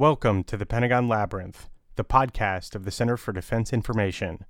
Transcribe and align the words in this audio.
Welcome 0.00 0.44
to 0.44 0.56
the 0.56 0.64
Pentagon 0.64 1.08
Labyrinth, 1.08 1.68
the 1.96 2.04
podcast 2.04 2.74
of 2.74 2.86
the 2.86 2.90
Center 2.90 3.18
for 3.18 3.34
Defense 3.34 3.70
Information, 3.70 4.46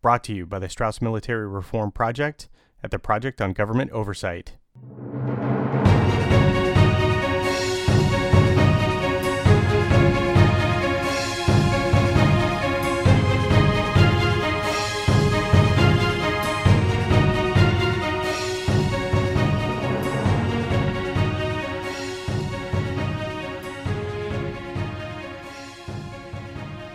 brought 0.00 0.24
to 0.24 0.32
you 0.32 0.46
by 0.46 0.58
the 0.58 0.70
Straus 0.70 1.02
Military 1.02 1.46
Reform 1.46 1.92
Project 1.92 2.48
at 2.82 2.90
the 2.90 2.98
Project 2.98 3.42
on 3.42 3.52
Government 3.52 3.90
Oversight. 3.90 4.56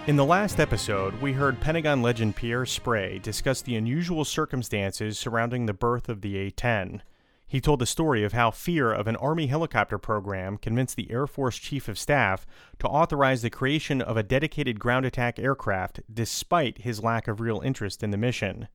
In 0.09 0.15
the 0.15 0.25
last 0.25 0.59
episode, 0.59 1.21
we 1.21 1.33
heard 1.33 1.61
Pentagon 1.61 2.01
legend 2.01 2.35
Pierre 2.35 2.65
Sprey 2.65 3.19
discuss 3.19 3.61
the 3.61 3.75
unusual 3.75 4.25
circumstances 4.25 5.19
surrounding 5.19 5.67
the 5.67 5.73
birth 5.75 6.09
of 6.09 6.21
the 6.21 6.35
A 6.37 6.49
10. 6.49 7.03
He 7.45 7.61
told 7.61 7.77
the 7.77 7.85
story 7.85 8.23
of 8.23 8.33
how 8.33 8.49
fear 8.49 8.91
of 8.91 9.05
an 9.05 9.17
Army 9.17 9.45
helicopter 9.45 9.99
program 9.99 10.57
convinced 10.57 10.95
the 10.95 11.11
Air 11.11 11.27
Force 11.27 11.59
Chief 11.59 11.87
of 11.87 11.99
Staff 11.99 12.47
to 12.79 12.87
authorize 12.87 13.43
the 13.43 13.51
creation 13.51 14.01
of 14.01 14.17
a 14.17 14.23
dedicated 14.23 14.79
ground 14.79 15.05
attack 15.05 15.37
aircraft 15.37 15.99
despite 16.11 16.79
his 16.79 17.03
lack 17.03 17.27
of 17.27 17.39
real 17.39 17.61
interest 17.61 18.01
in 18.01 18.09
the 18.09 18.17
mission. 18.17 18.67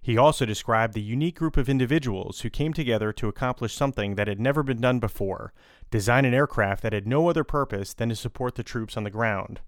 He 0.00 0.16
also 0.16 0.46
described 0.46 0.94
the 0.94 1.02
unique 1.02 1.36
group 1.36 1.58
of 1.58 1.68
individuals 1.68 2.40
who 2.40 2.48
came 2.48 2.72
together 2.72 3.12
to 3.12 3.28
accomplish 3.28 3.74
something 3.74 4.14
that 4.14 4.26
had 4.26 4.40
never 4.40 4.62
been 4.62 4.80
done 4.80 5.00
before 5.00 5.52
design 5.90 6.24
an 6.24 6.32
aircraft 6.32 6.82
that 6.82 6.94
had 6.94 7.06
no 7.06 7.28
other 7.28 7.44
purpose 7.44 7.92
than 7.92 8.08
to 8.08 8.16
support 8.16 8.54
the 8.54 8.62
troops 8.62 8.96
on 8.96 9.04
the 9.04 9.10
ground. 9.10 9.60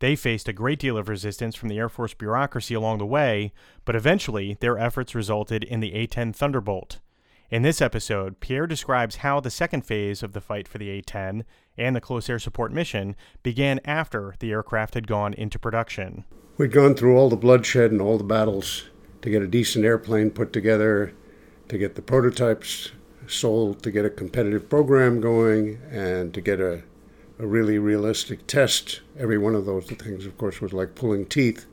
They 0.00 0.14
faced 0.14 0.48
a 0.48 0.52
great 0.52 0.78
deal 0.78 0.96
of 0.96 1.08
resistance 1.08 1.56
from 1.56 1.68
the 1.68 1.78
Air 1.78 1.88
Force 1.88 2.14
bureaucracy 2.14 2.74
along 2.74 2.98
the 2.98 3.06
way, 3.06 3.52
but 3.84 3.96
eventually 3.96 4.56
their 4.60 4.78
efforts 4.78 5.14
resulted 5.14 5.64
in 5.64 5.80
the 5.80 5.94
A 5.94 6.06
10 6.06 6.32
Thunderbolt. 6.32 7.00
In 7.50 7.62
this 7.62 7.80
episode, 7.80 8.40
Pierre 8.40 8.66
describes 8.66 9.16
how 9.16 9.40
the 9.40 9.50
second 9.50 9.86
phase 9.86 10.22
of 10.22 10.34
the 10.34 10.40
fight 10.40 10.68
for 10.68 10.78
the 10.78 10.90
A 10.90 11.00
10 11.00 11.44
and 11.76 11.96
the 11.96 12.00
close 12.00 12.28
air 12.28 12.38
support 12.38 12.72
mission 12.72 13.16
began 13.42 13.80
after 13.84 14.34
the 14.38 14.52
aircraft 14.52 14.94
had 14.94 15.06
gone 15.06 15.34
into 15.34 15.58
production. 15.58 16.24
We'd 16.58 16.72
gone 16.72 16.94
through 16.94 17.16
all 17.16 17.28
the 17.28 17.36
bloodshed 17.36 17.90
and 17.90 18.00
all 18.00 18.18
the 18.18 18.24
battles 18.24 18.84
to 19.22 19.30
get 19.30 19.42
a 19.42 19.48
decent 19.48 19.84
airplane 19.84 20.30
put 20.30 20.52
together, 20.52 21.14
to 21.68 21.78
get 21.78 21.94
the 21.94 22.02
prototypes 22.02 22.92
sold, 23.26 23.82
to 23.82 23.90
get 23.90 24.04
a 24.04 24.10
competitive 24.10 24.68
program 24.68 25.20
going, 25.20 25.80
and 25.90 26.32
to 26.34 26.40
get 26.40 26.60
a 26.60 26.82
a 27.38 27.46
really 27.46 27.78
realistic 27.78 28.46
test. 28.46 29.00
Every 29.18 29.38
one 29.38 29.54
of 29.54 29.66
those 29.66 29.86
things, 29.86 30.26
of 30.26 30.36
course, 30.36 30.60
was 30.60 30.72
like 30.72 30.94
pulling 30.94 31.26
teeth. 31.26 31.66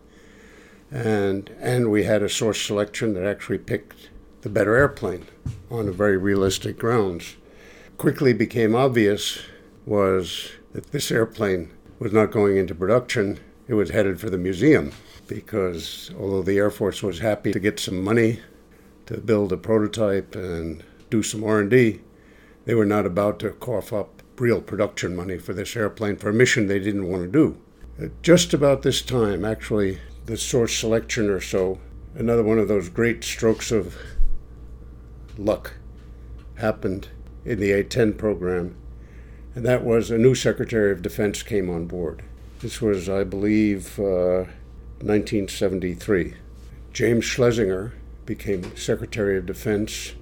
And, 0.91 1.49
and 1.59 1.89
we 1.89 2.03
had 2.03 2.21
a 2.21 2.29
source 2.29 2.61
selection 2.61 3.13
that 3.15 3.25
actually 3.25 3.57
picked 3.57 4.09
the 4.41 4.49
better 4.49 4.75
airplane 4.75 5.25
on 5.71 5.91
very 5.91 6.17
realistic 6.17 6.77
grounds. 6.77 7.35
Quickly 7.97 8.33
became 8.33 8.75
obvious 8.75 9.39
was 9.85 10.51
that 10.73 10.91
this 10.91 11.11
airplane 11.11 11.71
was 11.97 12.13
not 12.13 12.31
going 12.31 12.57
into 12.57 12.75
production. 12.75 13.39
It 13.67 13.73
was 13.73 13.89
headed 13.89 14.19
for 14.19 14.29
the 14.29 14.37
museum 14.37 14.91
because 15.27 16.11
although 16.19 16.43
the 16.43 16.57
Air 16.57 16.69
Force 16.69 17.01
was 17.01 17.19
happy 17.19 17.51
to 17.51 17.59
get 17.59 17.79
some 17.79 18.03
money 18.03 18.39
to 19.07 19.17
build 19.17 19.51
a 19.51 19.57
prototype 19.57 20.35
and 20.35 20.83
do 21.09 21.23
some 21.23 21.43
R&D, 21.43 22.01
they 22.65 22.75
were 22.75 22.85
not 22.85 23.05
about 23.05 23.39
to 23.39 23.51
cough 23.51 23.91
up 23.93 24.14
real 24.37 24.61
production 24.61 25.15
money 25.15 25.37
for 25.37 25.53
this 25.53 25.75
airplane 25.75 26.17
for 26.17 26.29
a 26.29 26.33
mission 26.33 26.67
they 26.67 26.79
didn't 26.79 27.09
want 27.09 27.23
to 27.23 27.27
do. 27.27 28.11
Just 28.21 28.53
about 28.53 28.81
this 28.81 29.01
time, 29.01 29.45
actually, 29.45 29.99
the 30.25 30.37
source 30.37 30.77
selection 30.77 31.29
or 31.29 31.39
so, 31.39 31.79
another 32.13 32.43
one 32.43 32.59
of 32.59 32.67
those 32.67 32.89
great 32.89 33.23
strokes 33.23 33.71
of 33.71 33.95
luck 35.37 35.75
happened 36.55 37.09
in 37.45 37.59
the 37.59 37.71
A 37.71 37.83
10 37.83 38.13
program, 38.13 38.75
and 39.53 39.65
that 39.65 39.83
was 39.83 40.11
a 40.11 40.17
new 40.17 40.35
Secretary 40.35 40.91
of 40.91 41.01
Defense 41.01 41.43
came 41.43 41.69
on 41.69 41.85
board. 41.85 42.23
This 42.59 42.81
was, 42.81 43.07
I 43.07 43.23
believe, 43.23 43.99
uh, 43.99 44.45
1973. 45.01 46.35
James 46.93 47.25
Schlesinger 47.25 47.93
became 48.25 48.75
Secretary 48.75 49.37
of 49.37 49.45
Defense 49.45 50.13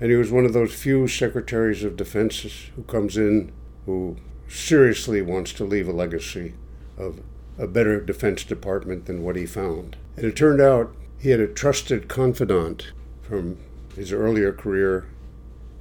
and 0.00 0.10
he 0.10 0.16
was 0.16 0.30
one 0.30 0.44
of 0.44 0.52
those 0.52 0.74
few 0.74 1.08
secretaries 1.08 1.84
of 1.84 1.96
defense 1.96 2.40
who 2.76 2.82
comes 2.84 3.16
in 3.16 3.52
who 3.86 4.16
seriously 4.48 5.20
wants 5.22 5.52
to 5.52 5.64
leave 5.64 5.88
a 5.88 5.92
legacy 5.92 6.54
of 6.96 7.20
a 7.58 7.66
better 7.66 8.00
defense 8.00 8.44
department 8.44 9.06
than 9.06 9.22
what 9.22 9.36
he 9.36 9.46
found. 9.46 9.96
And 10.16 10.24
it 10.24 10.36
turned 10.36 10.60
out 10.60 10.94
he 11.18 11.30
had 11.30 11.40
a 11.40 11.48
trusted 11.48 12.08
confidant 12.08 12.92
from 13.22 13.58
his 13.96 14.12
earlier 14.12 14.52
career 14.52 15.06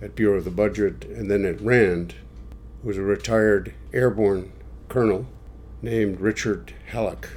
at 0.02 0.16
Bureau 0.16 0.38
of 0.38 0.46
the 0.46 0.52
Budget 0.52 1.06
and 1.06 1.30
then 1.30 1.46
at 1.46 1.62
RAND, 1.62 2.16
who 2.82 2.88
was 2.88 2.98
a 2.98 3.02
retired 3.02 3.74
airborne 3.94 4.52
colonel 4.90 5.28
named 5.82 6.20
Richard 6.20 6.74
Hallock. 6.88 7.30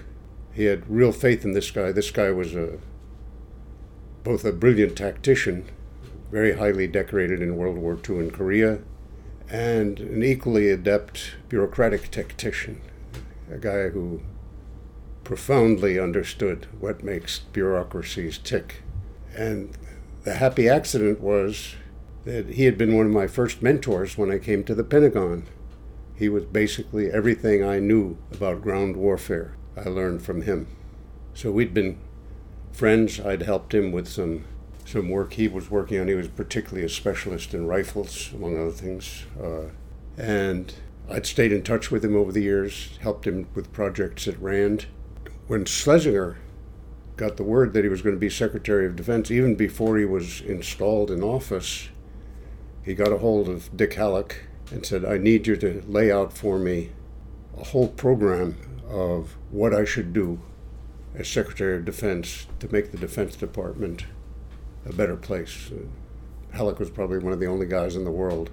He 0.52 0.64
had 0.64 0.88
real 0.90 1.12
faith 1.12 1.44
in 1.44 1.52
this 1.52 1.70
guy. 1.70 1.92
This 1.92 2.10
guy 2.10 2.30
was 2.30 2.54
a 2.54 2.78
both 4.24 4.44
a 4.44 4.52
brilliant 4.52 4.96
tactician 4.96 5.64
very 6.30 6.56
highly 6.56 6.86
decorated 6.86 7.42
in 7.42 7.56
World 7.56 7.76
War 7.76 7.98
II 8.08 8.18
in 8.18 8.30
Korea, 8.30 8.80
and 9.48 9.98
an 9.98 10.22
equally 10.22 10.70
adept 10.70 11.36
bureaucratic 11.48 12.10
tactician, 12.10 12.80
a 13.50 13.58
guy 13.58 13.88
who 13.88 14.20
profoundly 15.24 15.98
understood 15.98 16.66
what 16.78 17.02
makes 17.02 17.40
bureaucracies 17.52 18.38
tick. 18.38 18.82
And 19.36 19.76
the 20.24 20.34
happy 20.34 20.68
accident 20.68 21.20
was 21.20 21.74
that 22.24 22.48
he 22.50 22.64
had 22.64 22.76
been 22.76 22.96
one 22.96 23.06
of 23.06 23.12
my 23.12 23.26
first 23.26 23.62
mentors 23.62 24.18
when 24.18 24.30
I 24.30 24.38
came 24.38 24.64
to 24.64 24.74
the 24.74 24.84
Pentagon. 24.84 25.46
He 26.14 26.28
was 26.28 26.44
basically 26.44 27.10
everything 27.10 27.64
I 27.64 27.78
knew 27.78 28.18
about 28.32 28.62
ground 28.62 28.96
warfare. 28.96 29.54
I 29.76 29.88
learned 29.88 30.22
from 30.22 30.42
him. 30.42 30.66
So 31.32 31.50
we'd 31.50 31.72
been 31.72 31.98
friends. 32.72 33.18
I'd 33.20 33.42
helped 33.42 33.72
him 33.72 33.92
with 33.92 34.06
some 34.06 34.44
some 34.90 35.08
work 35.08 35.34
he 35.34 35.46
was 35.46 35.70
working 35.70 36.00
on. 36.00 36.08
He 36.08 36.14
was 36.14 36.28
particularly 36.28 36.84
a 36.84 36.88
specialist 36.88 37.54
in 37.54 37.66
rifles, 37.66 38.32
among 38.34 38.58
other 38.60 38.72
things. 38.72 39.24
Uh, 39.40 39.70
and 40.18 40.74
I'd 41.08 41.26
stayed 41.26 41.52
in 41.52 41.62
touch 41.62 41.90
with 41.90 42.04
him 42.04 42.16
over 42.16 42.32
the 42.32 42.42
years, 42.42 42.98
helped 43.00 43.26
him 43.26 43.46
with 43.54 43.72
projects 43.72 44.26
at 44.26 44.40
RAND. 44.40 44.86
When 45.46 45.64
Schlesinger 45.64 46.38
got 47.16 47.36
the 47.36 47.44
word 47.44 47.72
that 47.72 47.84
he 47.84 47.90
was 47.90 48.02
going 48.02 48.16
to 48.16 48.20
be 48.20 48.30
Secretary 48.30 48.86
of 48.86 48.96
Defense, 48.96 49.30
even 49.30 49.54
before 49.54 49.96
he 49.96 50.04
was 50.04 50.40
installed 50.40 51.10
in 51.10 51.22
office, 51.22 51.88
he 52.82 52.94
got 52.94 53.12
a 53.12 53.18
hold 53.18 53.48
of 53.48 53.76
Dick 53.76 53.94
Hallock 53.94 54.36
and 54.72 54.84
said, 54.84 55.04
I 55.04 55.18
need 55.18 55.46
you 55.46 55.56
to 55.56 55.82
lay 55.86 56.10
out 56.10 56.32
for 56.32 56.58
me 56.58 56.90
a 57.56 57.64
whole 57.64 57.88
program 57.88 58.56
of 58.88 59.36
what 59.50 59.74
I 59.74 59.84
should 59.84 60.12
do 60.12 60.40
as 61.14 61.28
Secretary 61.28 61.76
of 61.76 61.84
Defense 61.84 62.46
to 62.58 62.72
make 62.72 62.90
the 62.90 62.98
Defense 62.98 63.36
Department 63.36 64.04
a 64.86 64.92
better 64.92 65.16
place. 65.16 65.70
Uh, 65.70 66.56
Hallock 66.56 66.78
was 66.78 66.90
probably 66.90 67.18
one 67.18 67.32
of 67.32 67.40
the 67.40 67.46
only 67.46 67.66
guys 67.66 67.96
in 67.96 68.04
the 68.04 68.10
world 68.10 68.50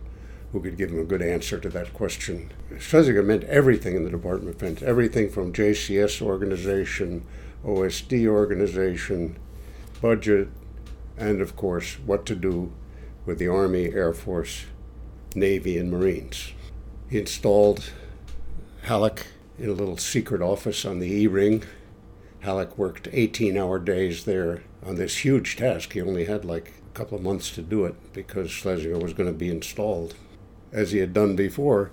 who 0.51 0.61
could 0.61 0.77
give 0.77 0.91
him 0.91 0.99
a 0.99 1.03
good 1.03 1.21
answer 1.21 1.59
to 1.59 1.69
that 1.69 1.93
question. 1.93 2.51
Schlesinger 2.79 3.23
meant 3.23 3.43
everything 3.45 3.95
in 3.95 4.03
the 4.03 4.09
Department 4.09 4.49
of 4.49 4.57
Defense, 4.57 4.81
everything 4.81 5.29
from 5.29 5.51
JCS 5.51 6.21
organization, 6.21 7.25
OSD 7.65 8.27
organization, 8.27 9.37
budget, 10.01 10.47
and 11.17 11.41
of 11.41 11.55
course, 11.55 11.97
what 12.05 12.25
to 12.27 12.35
do 12.35 12.71
with 13.25 13.39
the 13.39 13.47
Army, 13.47 13.87
Air 13.87 14.13
Force, 14.13 14.65
Navy, 15.35 15.77
and 15.77 15.91
Marines. 15.91 16.53
He 17.09 17.19
installed 17.19 17.91
Hallock 18.83 19.25
in 19.59 19.69
a 19.69 19.73
little 19.73 19.97
secret 19.97 20.41
office 20.41 20.85
on 20.85 20.99
the 20.99 21.11
E 21.11 21.27
Ring. 21.27 21.63
Hallock 22.47 22.77
worked 22.77 23.09
18 23.11 23.57
hour 23.57 23.77
days 23.77 24.23
there 24.23 24.63
on 24.81 24.95
this 24.95 25.25
huge 25.25 25.57
task. 25.57 25.91
He 25.91 26.01
only 26.01 26.23
had 26.23 26.45
like 26.45 26.71
a 26.89 26.93
couple 26.97 27.17
of 27.17 27.23
months 27.23 27.51
to 27.51 27.61
do 27.61 27.83
it 27.83 27.95
because 28.13 28.49
Schlesinger 28.49 28.97
was 28.97 29.11
going 29.11 29.27
to 29.27 29.37
be 29.37 29.49
installed. 29.49 30.15
As 30.71 30.93
he 30.93 30.99
had 30.99 31.11
done 31.13 31.35
before, 31.35 31.91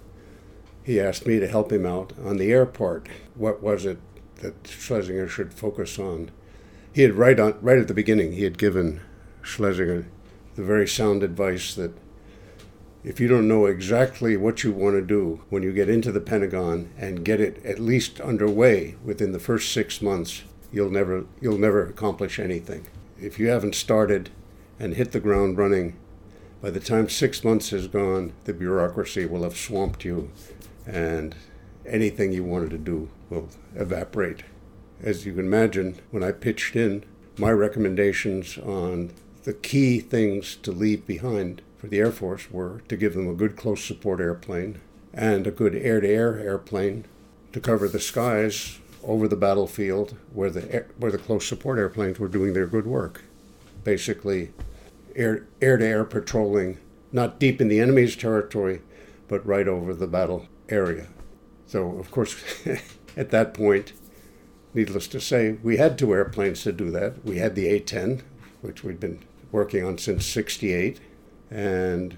he 0.85 1.01
asked 1.01 1.27
me 1.27 1.41
to 1.41 1.49
help 1.49 1.73
him 1.73 1.85
out 1.85 2.13
on 2.25 2.37
the 2.37 2.53
air 2.53 2.67
part. 2.67 3.09
What 3.35 3.65
was 3.65 3.85
it 3.85 3.99
that 4.43 4.69
Schlesinger 4.69 5.27
should 5.27 5.53
focus 5.53 5.99
on? 5.99 6.31
He 6.93 7.03
had 7.03 7.15
right 7.15 7.41
on 7.41 7.59
right 7.61 7.79
at 7.79 7.89
the 7.89 7.93
beginning 7.93 8.35
he 8.35 8.45
had 8.45 8.57
given 8.57 9.01
Schlesinger 9.43 10.07
the 10.55 10.63
very 10.63 10.87
sound 10.87 11.25
advice 11.25 11.75
that 11.75 11.99
if 13.05 13.21
you 13.21 13.29
don't 13.29 13.47
know 13.47 13.67
exactly 13.67 14.35
what 14.35 14.65
you 14.65 14.73
want 14.73 14.97
to 14.97 15.03
do 15.03 15.43
when 15.51 15.63
you 15.63 15.73
get 15.73 15.91
into 15.91 16.11
the 16.11 16.21
Pentagon 16.21 16.91
and 16.97 17.25
get 17.25 17.39
it 17.39 17.65
at 17.65 17.79
least 17.79 18.19
underway 18.19 18.97
within 19.05 19.33
the 19.33 19.39
first 19.39 19.73
six 19.73 20.01
months, 20.01 20.43
you'll 20.73 20.91
never 20.91 21.27
you'll 21.41 21.59
never 21.59 21.87
accomplish 21.87 22.39
anything. 22.39 22.87
If 23.21 23.39
you 23.39 23.49
haven't 23.49 23.75
started 23.75 24.31
and 24.81 24.95
hit 24.95 25.13
the 25.13 25.21
ground 25.21 25.59
running, 25.59 25.97
by 26.63 26.71
the 26.71 26.81
time 26.81 27.11
six 27.11 27.45
months 27.45 27.71
has 27.71 27.89
gone, 27.89 28.33
the 28.45 28.55
bureaucracy 28.55 29.27
will 29.27 29.43
have 29.43 29.57
swamped 29.57 30.03
you, 30.05 30.31
and 30.87 31.35
anything 31.87 32.33
you 32.33 32.43
wanted 32.43 32.71
to 32.71 32.79
do 32.79 33.11
will 33.29 33.51
evaporate. 33.77 34.45
As 35.03 35.27
you 35.27 35.35
can 35.35 35.45
imagine, 35.45 36.01
when 36.11 36.25
I 36.25 36.33
pitched 36.33 36.75
in 36.75 37.05
my 37.37 37.51
recommendations 37.51 38.57
on 38.57 39.13
the 39.43 39.53
key 39.53 40.01
things 40.01 40.57
to 40.57 40.73
leave 40.73 41.07
behind 41.07 41.61
for 41.85 41.91
the 41.91 41.99
Air 41.99 42.13
Force 42.13 42.51
were 42.51 42.81
to 42.89 42.97
give 42.97 43.13
them 43.13 43.29
a 43.29 43.35
good 43.35 43.57
close 43.57 43.85
support 43.85 44.19
airplane 44.19 44.81
and 45.13 45.47
a 45.47 45.51
good 45.51 45.75
air 45.75 46.01
to 46.01 46.09
air 46.09 46.39
airplane 46.39 47.05
to 47.53 47.61
cover 47.61 47.89
the 47.89 48.01
skies 48.01 48.79
over 49.03 49.29
the 49.29 49.37
battlefield 49.37 50.17
where 50.33 50.49
the, 50.49 50.73
air, 50.73 50.87
where 50.97 51.13
the 51.13 51.19
close 51.19 51.47
support 51.47 51.79
airplanes 51.79 52.19
were 52.19 52.27
doing 52.27 52.55
their 52.55 52.67
good 52.67 52.87
work. 52.87 53.23
Basically, 53.85 54.53
air 55.15 55.45
to 55.61 55.85
air 55.85 56.05
patrolling, 56.05 56.79
not 57.13 57.39
deep 57.39 57.61
in 57.61 57.69
the 57.69 57.81
enemy's 57.81 58.17
territory, 58.17 58.81
but 59.29 59.45
right 59.45 59.69
over 59.69 59.93
the 59.93 60.07
battle 60.07 60.49
area. 60.71 61.09
So, 61.67 61.99
of 61.99 62.11
course, 62.11 62.43
at 63.17 63.31
that 63.31 63.53
point, 63.53 63.93
needless 64.73 65.07
to 65.09 65.21
say, 65.21 65.59
we 65.63 65.77
had 65.77 65.99
two 65.99 66.15
airplanes 66.15 66.63
to 66.63 66.73
do 66.73 66.91
that. 66.93 67.23
We 67.27 67.41
had 67.41 67.55
the 67.55 67.67
A 67.67 67.79
10, 67.79 68.23
which 68.63 68.83
we'd 68.83 69.01
been 69.01 69.19
working 69.53 69.85
on 69.85 69.99
since 69.99 70.25
68, 70.25 70.99
and, 71.55 72.17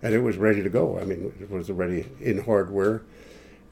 and 0.00 0.14
it 0.14 0.20
was 0.20 0.36
ready 0.36 0.62
to 0.62 0.70
go. 0.70 0.98
I 0.98 1.04
mean, 1.04 1.34
it 1.40 1.50
was 1.50 1.68
already 1.68 2.06
in 2.20 2.44
hardware. 2.44 3.02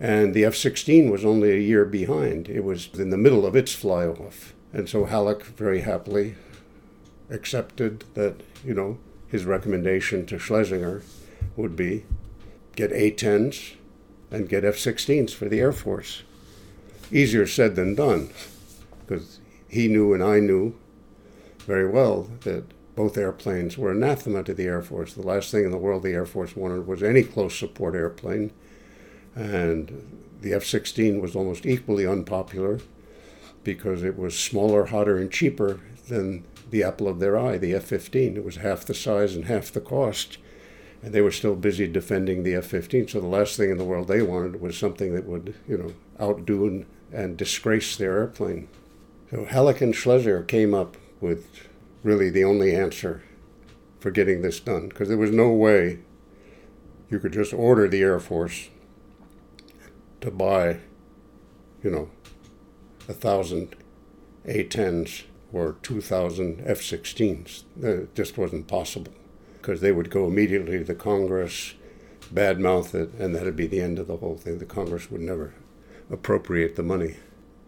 And 0.01 0.35
the 0.35 0.45
F 0.45 0.57
16 0.57 1.11
was 1.11 1.25
only 1.25 1.53
a 1.53 1.61
year 1.61 1.85
behind. 1.85 2.49
It 2.49 2.65
was 2.65 2.91
in 2.95 3.11
the 3.11 3.17
middle 3.17 3.47
of 3.47 3.55
its 3.55 3.73
fly 3.73 4.07
off. 4.07 4.53
And 4.73 4.89
so 4.89 5.05
Hallock 5.05 5.45
very 5.45 5.83
happily 5.83 6.35
accepted 7.31 8.05
that, 8.15 8.41
you 8.65 8.75
know, 8.75 8.99
his 9.29 9.45
recommendation 9.45 10.27
to 10.27 10.39
Schlesinger 10.39 11.03
would 11.57 11.77
be 11.77 12.05
get 12.75 12.91
A 12.93 13.13
10s 13.13 13.75
and 14.31 14.49
get 14.49 14.65
F 14.65 14.75
16s 14.75 15.33
for 15.33 15.49
the 15.49 15.61
Air 15.61 15.73
Force. 15.73 16.25
Easier 17.13 17.47
said 17.47 17.77
than 17.77 17.95
done, 17.95 18.31
because 19.01 19.39
he 19.69 19.87
knew 19.87 20.13
and 20.15 20.23
I 20.23 20.41
knew 20.41 20.75
very 21.61 21.89
well 21.89 22.29
that 22.41 22.65
both 22.95 23.17
airplanes 23.17 23.79
were 23.79 23.93
anathema 23.93 24.43
to 24.45 24.55
the 24.55 24.65
Air 24.65 24.83
Force. 24.83 25.15
The 25.15 25.23
last 25.23 25.51
thing 25.51 25.65
in 25.65 25.71
the 25.71 25.79
world 25.79 26.03
the 26.03 26.13
Air 26.13 26.27
Force 26.27 26.57
wanted 26.57 26.87
was 26.87 27.03
any 27.03 27.23
close 27.23 27.59
support 27.59 27.95
airplane, 27.95 28.53
and 29.35 30.29
the 30.41 30.53
F 30.53 30.65
16 30.65 31.21
was 31.21 31.37
almost 31.37 31.67
equally 31.67 32.07
unpopular 32.07 32.81
because 33.63 34.03
it 34.03 34.19
was 34.19 34.39
smaller, 34.39 34.87
hotter, 34.87 35.19
and 35.19 35.31
cheaper 35.31 35.81
than 36.09 36.45
the 36.71 36.83
apple 36.83 37.09
of 37.09 37.21
their 37.21 37.39
eye, 37.39 37.59
the 37.59 37.75
F 37.75 37.85
15. 37.85 38.37
It 38.37 38.45
was 38.45 38.57
half 38.57 38.85
the 38.85 38.95
size 38.95 39.35
and 39.35 39.45
half 39.47 39.71
the 39.71 39.81
cost 39.81 40.39
and 41.03 41.13
they 41.13 41.21
were 41.21 41.31
still 41.31 41.55
busy 41.55 41.87
defending 41.87 42.43
the 42.43 42.55
F-15. 42.55 43.11
So 43.11 43.21
the 43.21 43.27
last 43.27 43.57
thing 43.57 43.71
in 43.71 43.79
the 43.79 43.85
world 43.85 44.09
they 44.09 44.23
wanted 44.23 44.61
was 44.61 44.77
something 44.77 45.15
that 45.15 45.27
would, 45.27 45.55
you 45.67 45.79
know, 45.79 45.93
outdo 46.21 46.67
and, 46.67 46.87
and 47.13 47.37
disgrace 47.37 47.97
their 47.97 48.19
airplane. 48.19 48.69
So 49.31 49.45
Hallock 49.45 49.81
and 49.81 49.95
Schlesinger 49.95 50.43
came 50.43 50.75
up 50.75 50.97
with 51.21 51.69
really 52.03 52.31
the 52.31 52.45
only 52.45 52.75
answer 52.75 53.23
for 53.99 54.11
getting 54.11 54.43
this 54.43 54.61
done, 54.61 54.89
because 54.89 55.09
there 55.09 55.19
was 55.19 55.31
no 55.31 55.51
way 55.51 55.99
you 57.11 57.19
could 57.19 57.33
just 57.33 57.53
order 57.53 57.89
the 57.89 58.01
Air 58.03 58.21
Force 58.21 58.69
to 60.21 60.31
buy, 60.31 60.79
you 61.83 61.91
know, 61.91 62.11
a 63.09 63.13
thousand 63.13 63.77
A-10s 64.47 65.25
or 65.53 65.77
2,000 65.83 66.63
F-16s. 66.65 67.65
It 67.83 68.15
just 68.15 68.39
wasn't 68.39 68.69
possible 68.69 69.13
because 69.55 69.81
they 69.81 69.93
would 69.93 70.11
go 70.11 70.27
immediately 70.27 70.79
to 70.79 70.85
the 70.85 70.95
Congress, 70.95 71.75
badmouth 72.33 72.95
it, 72.95 73.13
and 73.19 73.35
that'd 73.35 73.57
be 73.57 73.67
the 73.67 73.81
end 73.81 73.99
of 73.99 74.07
the 74.07 74.17
whole 74.19 74.37
thing. 74.37 74.59
The 74.59 74.65
Congress 74.65 75.11
would 75.11 75.21
never 75.21 75.55
appropriate 76.11 76.77
the 76.77 76.83
money. 76.83 77.17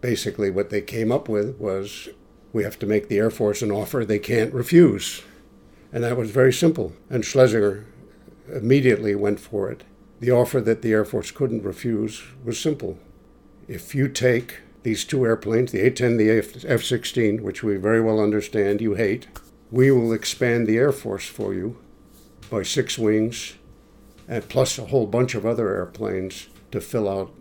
Basically, 0.01 0.49
what 0.49 0.69
they 0.69 0.81
came 0.81 1.11
up 1.11 1.29
with 1.29 1.57
was 1.57 2.09
we 2.53 2.63
have 2.63 2.77
to 2.79 2.85
make 2.85 3.09
the 3.09 3.17
Air 3.17 3.31
Force 3.31 3.61
an 3.61 3.71
offer 3.71 4.05
they 4.05 4.19
can't 4.19 4.53
refuse. 4.53 5.23
And 5.91 6.03
that 6.03 6.15
was 6.15 6.31
very 6.31 6.53
simple. 6.53 6.93
And 7.09 7.25
Schlesinger 7.25 7.85
immediately 8.53 9.15
went 9.15 9.39
for 9.39 9.71
it. 9.71 9.83
The 10.19 10.31
offer 10.31 10.61
that 10.61 10.83
the 10.83 10.93
Air 10.93 11.03
Force 11.03 11.31
couldn't 11.31 11.63
refuse 11.63 12.23
was 12.45 12.59
simple. 12.59 12.99
If 13.67 13.95
you 13.95 14.07
take 14.07 14.59
these 14.83 15.03
two 15.03 15.25
airplanes, 15.25 15.71
the 15.71 15.81
A 15.81 15.89
10 15.89 16.17
the 16.17 16.29
F 16.29 16.83
16, 16.83 17.41
which 17.41 17.63
we 17.63 17.75
very 17.75 18.01
well 18.01 18.19
understand 18.19 18.81
you 18.81 18.93
hate, 18.93 19.27
we 19.71 19.89
will 19.91 20.13
expand 20.13 20.67
the 20.67 20.77
Air 20.77 20.91
Force 20.91 21.25
for 21.25 21.53
you 21.53 21.77
by 22.49 22.61
six 22.61 22.97
wings, 22.97 23.55
and 24.27 24.47
plus 24.47 24.77
a 24.77 24.85
whole 24.85 25.07
bunch 25.07 25.33
of 25.33 25.45
other 25.45 25.73
airplanes 25.75 26.47
to 26.71 26.79
fill 26.79 27.09
out 27.09 27.33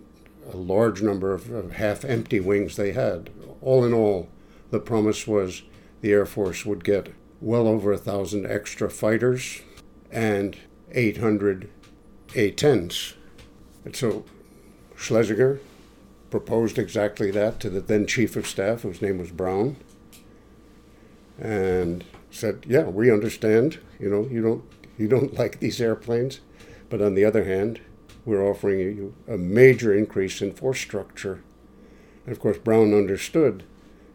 a 0.52 0.56
large 0.56 1.02
number 1.02 1.32
of, 1.34 1.50
of 1.50 1.72
half 1.72 2.04
empty 2.04 2.40
wings 2.40 2.76
they 2.76 2.92
had. 2.92 3.30
All 3.60 3.84
in 3.84 3.92
all, 3.92 4.28
the 4.72 4.80
promise 4.80 5.26
was 5.26 5.62
the 6.00 6.12
Air 6.12 6.24
Force 6.24 6.64
would 6.64 6.82
get 6.82 7.10
well 7.42 7.68
over 7.68 7.92
a 7.92 7.98
thousand 7.98 8.46
extra 8.46 8.88
fighters 8.88 9.60
and 10.10 10.56
800 10.90 11.68
A 12.34 12.52
10s. 12.52 13.14
And 13.84 13.94
so 13.94 14.24
Schlesinger 14.96 15.60
proposed 16.30 16.78
exactly 16.78 17.30
that 17.32 17.60
to 17.60 17.68
the 17.68 17.80
then 17.80 18.06
Chief 18.06 18.34
of 18.34 18.46
Staff, 18.46 18.80
whose 18.80 19.02
name 19.02 19.18
was 19.18 19.30
Brown, 19.30 19.76
and 21.38 22.04
said, 22.30 22.64
"Yeah, 22.66 22.84
we 22.84 23.10
understand. 23.10 23.78
You 24.00 24.08
know, 24.08 24.26
you 24.30 24.40
don't 24.40 24.64
you 24.96 25.06
don't 25.06 25.34
like 25.38 25.60
these 25.60 25.82
airplanes, 25.82 26.40
but 26.88 27.02
on 27.02 27.14
the 27.14 27.26
other 27.26 27.44
hand, 27.44 27.80
we're 28.24 28.42
offering 28.42 28.78
you 28.78 29.14
a 29.28 29.36
major 29.36 29.92
increase 29.92 30.40
in 30.40 30.54
force 30.54 30.80
structure. 30.80 31.42
And 32.24 32.32
of 32.32 32.40
course, 32.40 32.56
Brown 32.56 32.94
understood 32.94 33.64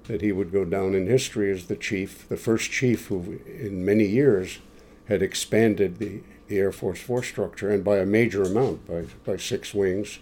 that 0.07 0.21
he 0.21 0.31
would 0.31 0.51
go 0.51 0.65
down 0.65 0.95
in 0.95 1.07
history 1.07 1.51
as 1.51 1.67
the 1.67 1.75
chief, 1.75 2.27
the 2.29 2.37
first 2.37 2.71
chief 2.71 3.07
who, 3.07 3.39
in 3.45 3.85
many 3.85 4.05
years, 4.05 4.59
had 5.05 5.21
expanded 5.21 5.99
the, 5.99 6.21
the 6.47 6.57
Air 6.57 6.71
Force 6.71 6.99
force 6.99 7.27
structure, 7.27 7.69
and 7.69 7.83
by 7.83 7.97
a 7.97 8.05
major 8.05 8.43
amount, 8.43 8.87
by, 8.87 9.05
by 9.25 9.37
six 9.37 9.73
wings, 9.73 10.19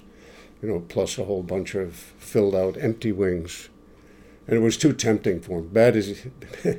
you 0.62 0.70
know, 0.70 0.80
plus 0.80 1.18
a 1.18 1.26
whole 1.26 1.44
bunch 1.44 1.76
of 1.76 1.94
filled 1.94 2.56
out 2.56 2.78
empty 2.78 3.12
wings. 3.12 3.70
And 4.48 4.58
it 4.58 4.62
was 4.62 4.78
too 4.78 4.94
tempting 4.94 5.42
for 5.42 5.60
him. 5.60 5.70
Bad 5.70 5.96
as 5.96 6.28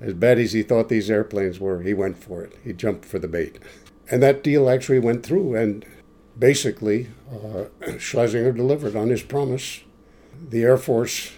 As 0.00 0.12
bad 0.12 0.38
as 0.38 0.52
he 0.52 0.62
thought 0.62 0.88
these 0.88 1.10
airplanes 1.10 1.58
were, 1.58 1.82
he 1.82 1.94
went 1.94 2.22
for 2.22 2.42
it. 2.42 2.58
He 2.62 2.72
jumped 2.72 3.04
for 3.04 3.18
the 3.18 3.28
bait. 3.28 3.58
And 4.10 4.22
that 4.22 4.42
deal 4.42 4.68
actually 4.68 4.98
went 4.98 5.24
through, 5.24 5.54
and 5.54 5.84
basically, 6.38 7.08
uh, 7.32 7.64
Schlesinger 7.98 8.52
delivered 8.52 8.94
on 8.94 9.08
his 9.08 9.22
promise. 9.22 9.80
The 10.48 10.62
Air 10.62 10.76
Force 10.76 11.32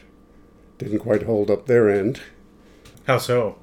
didn't 0.79 1.01
quite 1.01 1.25
hold 1.25 1.51
up 1.51 1.67
their 1.67 1.91
end. 1.91 2.21
How 3.07 3.19
so? 3.19 3.59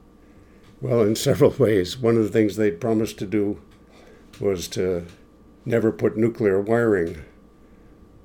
Well, 0.82 1.02
in 1.02 1.16
several 1.16 1.52
ways. 1.60 1.98
One 1.98 2.18
of 2.18 2.24
the 2.24 2.30
things 2.30 2.56
they'd 2.56 2.82
promised 2.82 3.18
to 3.20 3.26
do 3.26 3.62
was 4.40 4.68
to 4.70 5.06
never 5.66 5.92
put 5.92 6.18
nuclear 6.18 6.60
wiring 6.60 7.24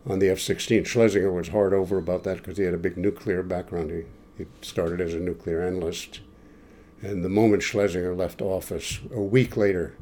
on 0.06 0.18
the 0.18 0.28
F 0.28 0.40
16. 0.40 0.84
Schlesinger 0.84 1.32
was 1.32 1.48
hard 1.48 1.72
over 1.72 1.98
about 1.98 2.24
that 2.24 2.38
because 2.38 2.58
he 2.58 2.64
had 2.64 2.74
a 2.74 2.78
big 2.78 2.96
nuclear 2.96 3.42
background. 3.42 3.90
He, 3.90 4.04
he 4.36 4.46
started 4.62 5.00
as 5.00 5.14
a 5.14 5.20
nuclear 5.20 5.62
analyst. 5.62 6.20
And 7.02 7.24
the 7.24 7.28
moment 7.30 7.62
Schlesinger 7.62 8.14
left 8.14 8.42
office, 8.42 9.00
a 9.14 9.20
week 9.20 9.56
later, 9.56 9.96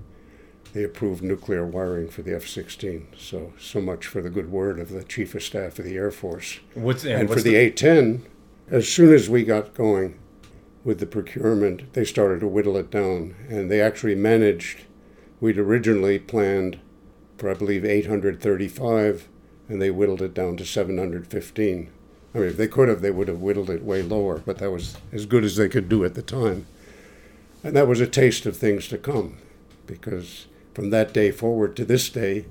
they 0.73 0.83
approved 0.83 1.23
nuclear 1.23 1.64
wiring 1.64 2.09
for 2.09 2.23
the 2.23 2.35
F 2.35 2.47
16. 2.47 3.09
So, 3.16 3.52
so 3.59 3.80
much 3.80 4.07
for 4.07 4.21
the 4.21 4.30
good 4.30 4.50
word 4.50 4.78
of 4.78 4.90
the 4.90 5.04
Chief 5.04 5.35
of 5.35 5.42
Staff 5.42 5.78
of 5.78 5.85
the 5.85 5.97
Air 5.97 6.11
Force. 6.11 6.61
What's, 6.75 7.04
and, 7.04 7.21
and 7.21 7.28
what's 7.28 7.42
for 7.42 7.45
the, 7.45 7.54
the 7.54 7.57
A 7.57 7.71
10, 7.71 8.25
as 8.70 8.88
soon 8.88 9.14
as 9.14 9.30
we 9.30 9.44
got 9.44 9.75
going 9.75 10.18
with 10.84 11.00
the 11.00 11.06
procurement, 11.06 11.92
they 11.94 12.04
started 12.04 12.40
to 12.40 12.46
whittle 12.46 12.76
it 12.76 12.90
down. 12.90 13.34
And 13.48 13.70
they 13.70 13.80
actually 13.80 14.14
managed, 14.14 14.84
we'd 15.40 15.58
originally 15.58 16.18
planned 16.18 16.78
for, 17.37 17.50
I 17.50 17.54
believe, 17.54 17.84
835, 17.84 19.28
and 19.68 19.82
they 19.82 19.90
whittled 19.90 20.22
it 20.22 20.34
down 20.34 20.56
to 20.56 20.64
715. 20.64 21.90
I 22.34 22.38
mean, 22.38 22.48
if 22.48 22.56
they 22.56 22.68
could 22.68 22.88
have, 22.88 23.00
they 23.00 23.10
would 23.10 23.28
have 23.28 23.40
whittled 23.40 23.70
it 23.70 23.82
way 23.82 24.02
lower, 24.02 24.38
but 24.38 24.58
that 24.58 24.70
was 24.70 24.96
as 25.12 25.26
good 25.26 25.44
as 25.44 25.56
they 25.56 25.68
could 25.68 25.88
do 25.88 26.04
at 26.04 26.14
the 26.14 26.22
time. 26.22 26.66
And 27.64 27.75
that 27.75 27.88
was 27.88 28.00
a 28.00 28.06
taste 28.06 28.46
of 28.46 28.56
things 28.56 28.87
to 28.88 28.98
come, 28.98 29.38
because 29.87 30.46
from 30.75 30.90
that 30.90 31.12
day 31.12 31.30
forward 31.30 31.75
to 31.76 31.84
this 31.84 32.08
day, 32.10 32.46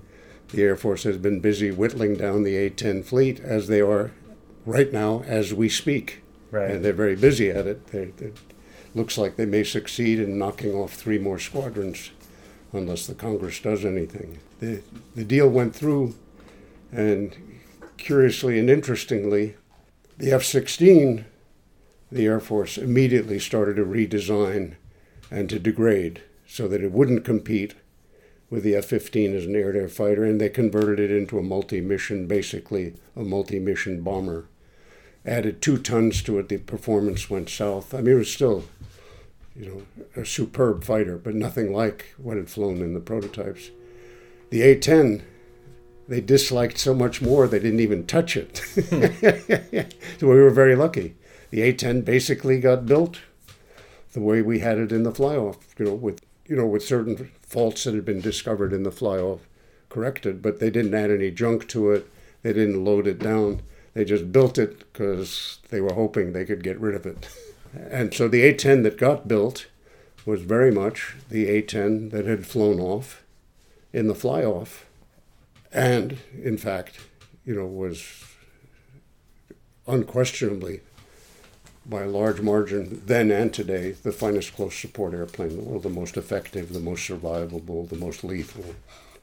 the 0.50 0.64
Air 0.64 0.76
Force 0.76 1.04
has 1.04 1.18
been 1.18 1.40
busy 1.40 1.72
whittling 1.72 2.16
down 2.16 2.44
the 2.44 2.56
A 2.56 2.70
10 2.70 3.04
fleet 3.04 3.40
as 3.40 3.68
they 3.68 3.82
are 3.82 4.12
right 4.68 4.92
now 4.92 5.24
as 5.26 5.54
we 5.54 5.70
speak. 5.70 6.22
Right. 6.52 6.70
And 6.70 6.86
they're 6.86 6.94
very 6.94 7.16
busy 7.16 7.50
at 7.50 7.66
it. 7.66 7.82
it 7.94 8.38
looks 8.94 9.18
like 9.18 9.36
they 9.36 9.46
may 9.46 9.64
succeed 9.64 10.20
in 10.20 10.38
knocking 10.38 10.74
off 10.74 10.94
three 10.94 11.18
more 11.18 11.40
squadrons 11.40 12.12
unless 12.74 13.08
the 13.08 13.16
Congress 13.16 13.60
does 13.60 13.86
anything. 13.86 14.40
The, 14.60 14.82
the 15.16 15.24
deal 15.24 15.50
went 15.50 15.76
through, 15.76 16.16
and 16.92 17.36
curiously 17.98 18.60
and 18.60 18.70
interestingly, 18.70 19.56
the 20.18 20.32
F 20.32 20.44
16, 20.44 21.26
the 22.12 22.26
Air 22.26 22.40
Force 22.40 22.78
immediately 22.78 23.40
started 23.40 23.76
to 23.76 23.86
redesign 23.86 24.76
and 25.30 25.50
to 25.50 25.60
degrade 25.60 26.24
so 26.48 26.68
that 26.68 26.84
it 26.84 26.92
wouldn't 26.92 27.26
compete 27.26 27.76
with 28.50 28.64
the 28.64 28.76
F 28.76 28.86
15 28.86 29.36
as 29.36 29.46
an 29.46 29.56
air 29.56 29.74
to 29.74 29.80
air 29.80 29.90
fighter, 29.90 30.24
and 30.24 30.40
they 30.40 30.50
converted 30.50 31.00
it 31.00 31.12
into 31.12 31.38
a 31.38 31.44
multi 31.44 31.82
mission, 31.82 32.28
basically 32.28 32.96
a 33.16 33.22
multi 33.22 33.60
mission 33.60 34.02
bomber. 34.02 34.48
Added 35.28 35.62
two 35.62 35.78
tons 35.78 36.22
to 36.24 36.40
it, 36.40 36.48
the 36.48 36.58
performance 36.58 37.30
went 37.30 37.50
south. 37.50 37.94
I 37.94 37.98
mean, 37.98 38.16
it 38.16 38.20
was 38.20 38.32
still, 38.32 38.64
you 39.56 39.68
know, 39.68 40.04
a 40.22 40.26
superb 40.26 40.86
fighter, 40.86 41.18
but 41.18 41.36
nothing 41.36 41.74
like 41.74 42.16
what 42.18 42.38
had 42.38 42.50
flown 42.50 42.78
in 42.78 42.94
the 42.94 43.02
prototypes. 43.02 43.70
The 44.52 44.62
A 44.62 44.80
10, 44.80 45.24
they 46.08 46.22
disliked 46.22 46.78
so 46.78 46.94
much 46.96 47.22
more, 47.22 47.46
they 47.46 47.60
didn't 47.60 47.82
even 47.82 48.08
touch 48.08 48.38
it. 48.38 48.56
so 50.18 50.28
we 50.28 50.42
were 50.42 50.50
very 50.50 50.78
lucky. 50.78 51.16
The 51.50 51.62
A 51.62 51.74
10 51.74 52.02
basically 52.02 52.62
got 52.62 52.86
built 52.86 53.20
the 54.14 54.22
way 54.22 54.42
we 54.42 54.60
had 54.60 54.78
it 54.78 54.94
in 54.94 55.04
the 55.04 55.14
flyoff, 55.14 55.58
you 55.78 55.86
know, 55.86 55.94
with 55.94 56.22
you 56.48 56.56
know, 56.56 56.66
with 56.66 56.84
certain 56.84 57.30
faults 57.42 57.84
that 57.84 57.94
had 57.94 58.06
been 58.06 58.22
discovered 58.22 58.72
in 58.72 58.84
the 58.84 58.92
flyoff 58.92 59.42
corrected, 59.90 60.42
but 60.42 60.60
they 60.60 60.70
didn't 60.70 60.94
add 60.94 61.12
any 61.12 61.30
junk 61.30 61.68
to 61.68 61.92
it. 61.92 62.10
They 62.42 62.54
didn't 62.54 62.84
load 62.84 63.06
it 63.06 63.20
down. 63.20 63.62
They 63.98 64.06
just 64.06 64.32
built 64.32 64.60
it 64.60 64.78
because 64.78 65.58
they 65.70 65.82
were 65.82 65.96
hoping 65.96 66.32
they 66.32 66.46
could 66.46 66.64
get 66.64 66.80
rid 66.80 66.94
of 66.94 67.08
it. 67.08 67.28
and 67.74 68.14
so 68.14 68.28
the 68.28 68.44
A10 68.44 68.84
that 68.84 68.96
got 68.96 69.28
built 69.28 69.66
was 70.24 70.42
very 70.44 70.72
much 70.72 71.16
the 71.32 71.48
A10 71.48 72.12
that 72.12 72.26
had 72.26 72.46
flown 72.46 72.80
off 72.80 73.24
in 73.92 74.08
the 74.08 74.14
flyoff, 74.14 74.86
and 75.74 76.20
in 76.40 76.60
fact, 76.60 77.00
you 77.44 77.56
know, 77.56 77.66
was 77.66 78.24
unquestionably 79.88 80.82
by 81.84 82.04
a 82.04 82.08
large 82.08 82.40
margin, 82.40 83.02
then 83.08 83.32
and 83.32 83.52
today, 83.52 83.94
the 84.04 84.12
finest 84.12 84.54
close 84.56 84.76
support 84.76 85.16
airplane 85.16 85.50
in 85.50 85.58
the 85.58 85.64
world, 85.64 85.82
the 85.82 85.90
most 85.90 86.18
effective, 86.18 86.72
the 86.72 86.80
most 86.80 87.10
survivable, 87.10 87.90
the 87.90 87.96
most 87.96 88.24
lethal, 88.24 88.76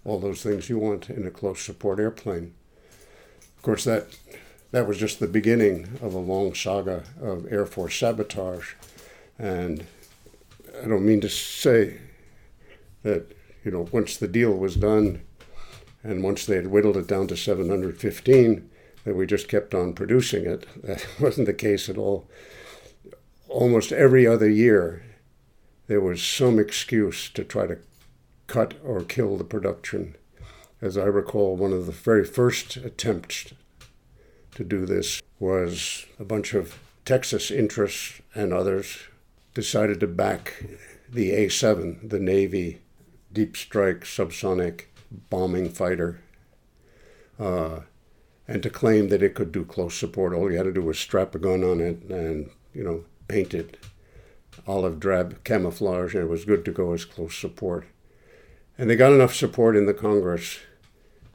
all 0.05 0.19
those 0.19 0.43
things 0.43 0.69
you 0.69 0.79
want 0.79 1.09
in 1.11 1.25
a 1.29 1.31
close 1.31 1.61
support 1.61 2.01
airplane. 2.01 2.55
Of 3.57 3.63
course, 3.63 3.85
that 3.85 4.09
that 4.71 4.87
was 4.87 4.99
just 4.99 5.21
the 5.21 5.27
beginning 5.27 5.99
of 6.03 6.15
a 6.15 6.19
long 6.19 6.55
saga 6.55 7.05
of 7.21 7.51
Air 7.53 7.67
Force 7.67 7.97
sabotage, 7.97 8.75
and 9.39 9.85
I 10.83 10.89
don't 10.89 11.07
mean 11.07 11.21
to 11.21 11.29
say 11.29 11.99
that 13.03 13.37
you 13.65 13.71
know 13.71 13.89
once 13.93 14.17
the 14.17 14.29
deal 14.29 14.53
was 14.53 14.77
done, 14.77 15.23
and 16.03 16.23
once 16.23 16.45
they 16.47 16.57
had 16.57 16.69
whittled 16.69 16.97
it 16.97 17.07
down 17.07 17.29
to 17.29 17.37
715 17.37 18.71
that 19.05 19.15
we 19.15 19.27
just 19.27 19.49
kept 19.49 19.75
on 19.75 19.93
producing 19.93 20.47
it. 20.47 20.67
That 20.83 21.07
wasn't 21.21 21.47
the 21.47 21.55
case 21.55 21.89
at 21.89 21.99
all 21.99 22.27
almost 23.55 23.93
every 23.93 24.27
other 24.27 24.51
year, 24.51 25.05
there 25.87 26.01
was 26.01 26.23
some 26.23 26.59
excuse 26.59 27.31
to 27.31 27.45
try 27.45 27.67
to 27.67 27.79
cut 28.47 28.75
or 28.85 29.03
kill 29.03 29.37
the 29.37 29.45
production. 29.45 30.17
As 30.83 30.99
I 30.99 31.05
recall, 31.05 31.57
one 31.57 31.73
of 31.73 31.87
the 31.87 31.93
very 31.93 32.25
first 32.25 32.77
attempts 32.77 33.55
to 34.55 34.65
do 34.65 34.87
this 34.87 35.23
was 35.39 36.07
a 36.19 36.25
bunch 36.25 36.55
of 36.55 36.79
Texas 37.05 37.51
interests 37.51 38.21
and 38.35 38.53
others 38.53 38.99
decided 39.53 40.01
to 40.01 40.07
back 40.07 40.65
the 41.11 41.33
A 41.33 41.49
7, 41.49 42.09
the 42.09 42.19
Navy 42.19 42.81
deep 43.33 43.57
strike 43.57 44.01
subsonic 44.01 44.85
bombing 45.31 45.69
fighter, 45.69 46.21
uh, 47.39 47.81
and 48.47 48.63
to 48.63 48.71
claim 48.71 49.09
that 49.09 49.23
it 49.23 49.35
could 49.35 49.53
do 49.53 49.65
close 49.65 49.95
support. 49.95 50.35
All 50.35 50.51
you 50.51 50.57
had 50.57 50.65
to 50.65 50.73
do 50.73 50.83
was 50.83 50.99
strap 50.99 51.35
a 51.35 51.39
gun 51.39 51.63
on 51.65 51.81
it 51.81 52.03
and, 52.05 52.51
you 52.73 52.83
know, 52.83 53.05
painted 53.29 53.79
olive 54.67 55.01
drab 55.01 55.43
camouflage, 55.45 56.15
and 56.15 56.25
it 56.25 56.31
was 56.31 56.45
good 56.45 56.65
to 56.65 56.73
go 56.73 56.93
as 56.93 57.05
close 57.05 57.37
support. 57.37 57.87
And 58.77 58.91
they 58.91 58.97
got 58.97 59.13
enough 59.13 59.35
support 59.35 59.77
in 59.77 59.87
the 59.87 59.95
Congress 59.95 60.59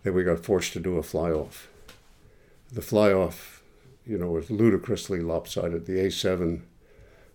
that 0.04 0.14
we 0.14 0.24
got 0.24 0.44
forced 0.44 0.74
to 0.74 0.80
do 0.80 0.98
a 0.98 1.04
flyoff. 1.04 1.69
The 2.72 2.82
flyoff, 2.82 3.64
you 4.06 4.18
know, 4.18 4.32
was 4.32 4.52
ludicrously 4.52 5.22
lopsided. 5.22 5.86
The 5.86 5.94
A7 5.94 6.62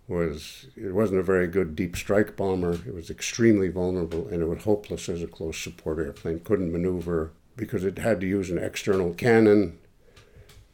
was 0.07 0.67
it 0.77 0.95
wasn't 0.95 1.21
a 1.21 1.25
very 1.25 1.47
good 1.47 1.75
deep 1.75 1.97
strike 1.97 2.37
bomber. 2.37 2.75
It 2.87 2.95
was 2.95 3.11
extremely 3.11 3.69
vulnerable 3.69 4.29
and 4.29 4.43
it 4.43 4.47
was 4.47 4.65
hopeless 4.65 5.09
as 5.09 5.23
a 5.23 5.27
close 5.27 5.59
support 5.59 5.99
airplane. 5.99 6.41
Couldn't 6.41 6.73
maneuver 6.73 7.33
because 7.57 7.85
it 7.85 7.99
had 7.99 8.21
to 8.21 8.27
use 8.27 8.51
an 8.51 8.59
external 8.59 9.15
cannon. 9.15 9.79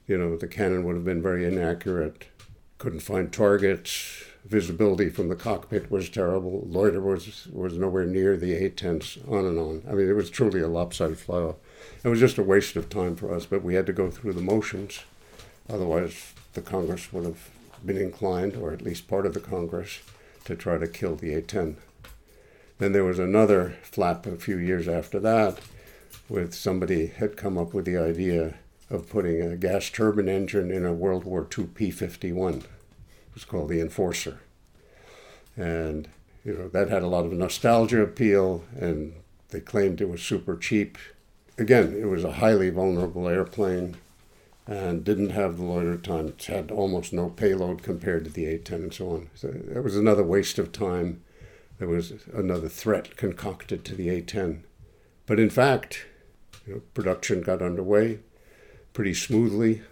You 0.07 0.19
know, 0.19 0.37
the 0.37 0.49
cannon 0.49 0.85
would 0.85 0.97
have 0.97 1.05
been 1.05 1.23
very 1.23 1.47
inaccurate 1.47 2.27
couldn't 2.81 3.01
find 3.01 3.31
targets. 3.31 4.25
Visibility 4.45 5.11
from 5.11 5.29
the 5.29 5.37
cockpit 5.37 5.91
was 5.91 6.09
terrible. 6.09 6.67
Loiter 6.67 7.01
was 7.01 7.47
was 7.53 7.75
nowhere 7.75 8.07
near 8.07 8.37
the 8.37 8.55
A-10s. 8.55 9.31
On 9.31 9.45
and 9.45 9.59
on. 9.59 9.85
I 9.89 9.93
mean, 9.93 10.09
it 10.09 10.15
was 10.15 10.31
truly 10.31 10.61
a 10.61 10.67
lopsided 10.67 11.19
flyoff. 11.19 11.57
It 12.03 12.09
was 12.09 12.21
just 12.21 12.39
a 12.39 12.43
waste 12.43 12.77
of 12.77 12.89
time 12.89 13.17
for 13.17 13.35
us, 13.35 13.47
but 13.47 13.63
we 13.63 13.75
had 13.75 13.87
to 13.87 13.93
go 13.93 14.11
through 14.11 14.33
the 14.33 14.41
motions. 14.41 15.01
Otherwise, 15.69 16.33
the 16.55 16.63
Congress 16.63 17.13
would 17.13 17.25
have 17.25 17.51
been 17.85 17.99
inclined, 17.99 18.57
or 18.57 18.73
at 18.73 18.83
least 18.83 19.09
part 19.09 19.27
of 19.27 19.35
the 19.35 19.41
Congress, 19.41 20.01
to 20.45 20.57
try 20.57 20.79
to 20.79 20.89
kill 20.89 21.17
the 21.17 21.35
A-10. 21.35 21.77
Then 22.79 22.93
there 22.93 23.05
was 23.05 23.19
another 23.19 23.77
flap 23.83 24.27
a 24.27 24.37
few 24.37 24.57
years 24.57 24.89
after 24.89 25.21
that, 25.21 25.61
with 26.29 26.55
somebody 26.55 27.07
had 27.07 27.37
come 27.37 27.59
up 27.59 27.75
with 27.75 27.85
the 27.85 27.99
idea 27.99 28.55
of 28.89 29.09
putting 29.09 29.41
a 29.41 29.57
gas 29.57 29.91
turbine 29.91 30.29
engine 30.29 30.71
in 30.71 30.85
a 30.85 30.93
World 30.93 31.25
War 31.25 31.47
II 31.57 31.67
P 31.67 31.91
51. 31.91 32.55
It 32.55 32.65
was 33.35 33.45
called 33.45 33.69
the 33.69 33.81
Enforcer. 33.81 34.41
And, 35.57 36.09
you 36.45 36.55
know, 36.55 36.69
that 36.69 36.89
had 36.89 37.03
a 37.03 37.09
lot 37.09 37.27
of 37.27 37.33
nostalgia 37.33 38.03
appeal, 38.03 38.65
and 38.77 39.15
they 39.51 39.61
claimed 39.61 40.01
it 40.01 40.09
was 40.09 40.23
super 40.23 40.57
cheap. 40.57 40.97
Again, 41.61 41.95
it 41.95 42.07
was 42.07 42.25
a 42.25 42.33
highly 42.33 42.71
vulnerable 42.71 43.29
airplane 43.29 43.99
and 44.67 45.05
didn't 45.05 45.31
have 45.31 45.59
the 45.59 45.63
loiter 45.63 45.99
time. 45.99 46.29
It 46.29 46.43
had 46.47 46.71
almost 46.71 47.13
no 47.13 47.29
payload 47.29 47.83
compared 47.83 48.25
to 48.25 48.31
the 48.31 48.47
A-10 48.47 48.73
and 48.73 48.95
so 48.95 49.11
on. 49.11 49.31
So 49.35 49.49
it 49.49 49.85
was 49.85 49.95
another 49.95 50.25
waste 50.25 50.59
of 50.59 50.73
time. 50.73 51.23
There 51.79 51.87
was 51.87 52.15
another 52.33 52.71
threat 52.71 53.15
concocted 53.19 53.85
to 53.85 53.95
the 53.95 54.09
A-10. 54.09 54.61
But 55.27 55.39
in 55.39 55.51
fact, 55.51 56.07
you 56.67 56.77
know, 56.77 56.83
production 56.95 57.43
got 57.43 57.61
underway 57.61 58.21
pretty 58.95 59.13
smoothly. 59.13 59.83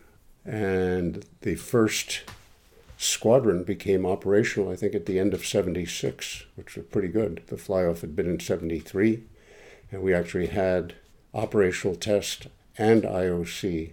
And 0.47 1.27
the 1.43 1.57
first 1.57 2.23
squadron 2.97 3.63
became 3.63 4.07
operational, 4.07 4.71
I 4.71 4.77
think, 4.77 4.95
at 4.95 5.05
the 5.05 5.19
end 5.19 5.35
of 5.35 5.45
76, 5.45 6.47
which 6.55 6.77
was 6.77 6.87
pretty 6.87 7.09
good. 7.09 7.43
The 7.49 7.59
flyoff 7.59 8.01
had 8.01 8.17
been 8.17 8.31
in 8.31 8.41
73, 8.41 9.23
and 9.93 10.01
we 10.01 10.15
actually 10.15 10.47
had 10.47 10.95
operational 11.35 11.97
test 11.97 12.49
and 12.77 13.03
IOC 13.03 13.93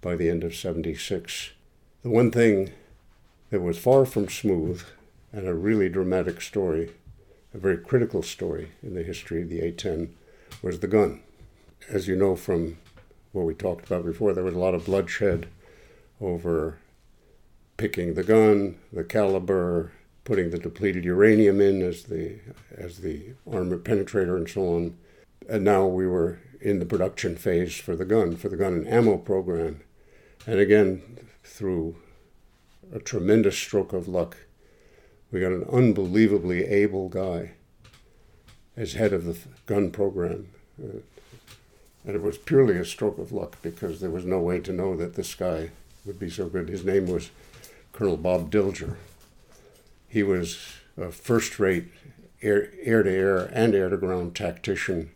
by 0.00 0.16
the 0.16 0.28
end 0.28 0.44
of 0.44 0.54
76. 0.54 1.50
The 2.02 2.10
one 2.10 2.30
thing 2.30 2.72
that 3.50 3.60
was 3.60 3.78
far 3.78 4.04
from 4.04 4.28
smooth 4.28 4.82
and 5.32 5.46
a 5.46 5.54
really 5.54 5.88
dramatic 5.88 6.40
story, 6.40 6.90
a 7.52 7.58
very 7.58 7.78
critical 7.78 8.22
story 8.22 8.72
in 8.82 8.94
the 8.94 9.02
history 9.02 9.42
of 9.42 9.48
the 9.48 9.60
A 9.60 9.72
10, 9.72 10.14
was 10.62 10.80
the 10.80 10.86
gun. 10.86 11.20
As 11.88 12.08
you 12.08 12.16
know 12.16 12.36
from 12.36 12.78
what 13.32 13.46
we 13.46 13.54
talked 13.54 13.86
about 13.86 14.04
before, 14.04 14.32
there 14.32 14.44
was 14.44 14.54
a 14.54 14.58
lot 14.58 14.74
of 14.74 14.86
bloodshed 14.86 15.48
over 16.20 16.78
picking 17.76 18.14
the 18.14 18.22
gun, 18.22 18.76
the 18.92 19.04
caliber, 19.04 19.92
putting 20.24 20.50
the 20.50 20.58
depleted 20.58 21.04
uranium 21.04 21.60
in 21.60 21.82
as 21.82 22.04
the 22.04 22.38
as 22.76 22.98
the 22.98 23.34
armor 23.50 23.78
penetrator 23.78 24.36
and 24.36 24.48
so 24.48 24.62
on. 24.74 24.96
And 25.48 25.64
now 25.64 25.86
we 25.86 26.06
were 26.06 26.38
in 26.60 26.78
the 26.78 26.86
production 26.86 27.36
phase 27.36 27.76
for 27.76 27.94
the 27.94 28.04
gun, 28.04 28.36
for 28.36 28.48
the 28.48 28.56
gun 28.56 28.72
and 28.72 28.88
ammo 28.88 29.18
program. 29.18 29.82
And 30.46 30.58
again, 30.58 31.28
through 31.42 31.96
a 32.92 32.98
tremendous 32.98 33.56
stroke 33.56 33.92
of 33.92 34.08
luck, 34.08 34.36
we 35.30 35.40
got 35.40 35.52
an 35.52 35.66
unbelievably 35.70 36.64
able 36.64 37.08
guy 37.08 37.52
as 38.76 38.94
head 38.94 39.12
of 39.12 39.24
the 39.24 39.36
gun 39.66 39.90
program. 39.90 40.48
Uh, 40.82 40.98
and 42.06 42.14
it 42.16 42.22
was 42.22 42.38
purely 42.38 42.76
a 42.76 42.84
stroke 42.84 43.18
of 43.18 43.32
luck 43.32 43.56
because 43.62 44.00
there 44.00 44.10
was 44.10 44.24
no 44.24 44.38
way 44.38 44.60
to 44.60 44.72
know 44.72 44.96
that 44.96 45.14
this 45.14 45.34
guy 45.34 45.70
would 46.04 46.18
be 46.18 46.28
so 46.30 46.48
good. 46.48 46.68
His 46.68 46.84
name 46.84 47.06
was 47.06 47.30
Colonel 47.92 48.16
Bob 48.16 48.50
Dilger. 48.50 48.96
He 50.08 50.22
was 50.22 50.58
a 50.96 51.10
first 51.10 51.58
rate 51.58 51.86
air 52.42 53.02
to 53.02 53.10
air 53.10 53.50
and 53.52 53.74
air 53.74 53.88
to 53.88 53.96
ground 53.96 54.34
tactician 54.34 55.10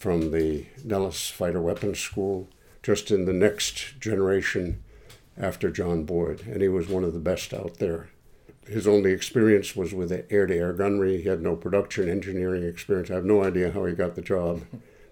from 0.00 0.30
the 0.30 0.64
Nellis 0.82 1.28
Fighter 1.28 1.60
Weapons 1.60 1.98
School, 2.00 2.48
just 2.82 3.10
in 3.10 3.26
the 3.26 3.34
next 3.34 4.00
generation 4.00 4.82
after 5.36 5.70
John 5.70 6.04
Boyd. 6.04 6.40
And 6.46 6.62
he 6.62 6.68
was 6.68 6.88
one 6.88 7.04
of 7.04 7.12
the 7.12 7.18
best 7.18 7.52
out 7.52 7.76
there. 7.76 8.08
His 8.66 8.88
only 8.88 9.12
experience 9.12 9.76
was 9.76 9.92
with 9.92 10.10
air 10.30 10.46
to 10.46 10.56
air 10.56 10.72
gunnery. 10.72 11.20
He 11.20 11.28
had 11.28 11.42
no 11.42 11.54
production 11.54 12.08
engineering 12.08 12.64
experience. 12.64 13.10
I 13.10 13.16
have 13.16 13.26
no 13.26 13.44
idea 13.44 13.72
how 13.72 13.84
he 13.84 13.92
got 13.92 14.14
the 14.14 14.22
job. 14.22 14.62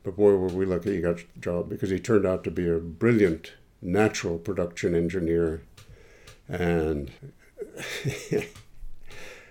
But 0.04 0.16
boy, 0.16 0.36
were 0.36 0.48
we 0.48 0.64
lucky 0.64 0.94
he 0.94 1.02
got 1.02 1.18
the 1.18 1.40
job 1.40 1.68
because 1.68 1.90
he 1.90 1.98
turned 1.98 2.24
out 2.24 2.42
to 2.44 2.50
be 2.50 2.66
a 2.66 2.78
brilliant 2.78 3.52
natural 3.82 4.38
production 4.38 4.94
engineer 4.94 5.60
and 6.48 7.10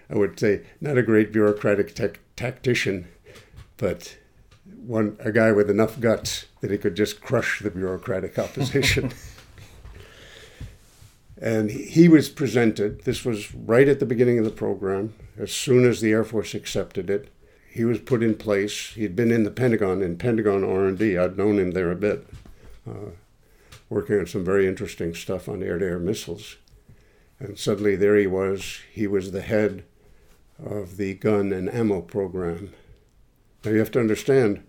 I 0.10 0.16
would 0.16 0.40
say 0.40 0.64
not 0.82 0.98
a 0.98 1.04
great 1.04 1.32
bureaucratic 1.32 1.94
tactician, 2.36 3.08
but 3.78 4.18
one 4.88 5.18
a 5.20 5.32
guy 5.32 5.52
with 5.52 5.70
enough 5.70 6.00
guts 6.00 6.46
that 6.62 6.72
he 6.72 6.78
could 6.78 6.96
just 6.96 7.22
crush 7.22 7.60
the 7.62 7.70
bureaucratic 7.70 8.40
opposition. 8.40 9.12
and 11.40 11.70
he 11.70 12.08
was 12.08 12.30
presented. 12.30 13.04
This 13.04 13.26
was 13.26 13.54
right 13.54 13.88
at 13.88 14.00
the 14.00 14.06
beginning 14.06 14.40
of 14.40 14.46
the 14.46 14.52
program. 14.52 15.14
As 15.38 15.52
soon 15.52 15.86
as 15.86 16.02
the 16.02 16.12
Air 16.12 16.24
Force 16.24 16.56
accepted 16.56 17.10
it, 17.10 17.32
he 17.70 17.84
was 17.84 18.00
put 18.00 18.24
in 18.24 18.36
place. 18.36 18.94
He'd 18.94 19.16
been 19.16 19.32
in 19.32 19.44
the 19.44 19.52
Pentagon 19.52 20.02
in 20.02 20.18
Pentagon 20.18 20.64
R&D. 20.64 21.18
I'd 21.18 21.38
known 21.38 21.60
him 21.60 21.72
there 21.72 21.92
a 21.92 21.96
bit, 21.96 22.26
uh, 22.90 23.12
working 23.90 24.20
on 24.20 24.26
some 24.26 24.44
very 24.44 24.68
interesting 24.68 25.14
stuff 25.14 25.48
on 25.48 25.62
air-to-air 25.62 26.00
missiles. 26.00 26.56
And 27.40 27.60
suddenly 27.60 27.96
there 27.96 28.18
he 28.18 28.26
was. 28.26 28.80
He 28.92 29.06
was 29.06 29.32
the 29.32 29.42
head 29.42 29.84
of 30.64 30.98
the 30.98 31.14
gun 31.14 31.54
and 31.54 31.72
ammo 31.72 32.02
program. 32.02 32.74
Now 33.64 33.72
you 33.72 33.80
have 33.80 33.92
to 33.92 34.00
understand 34.00 34.64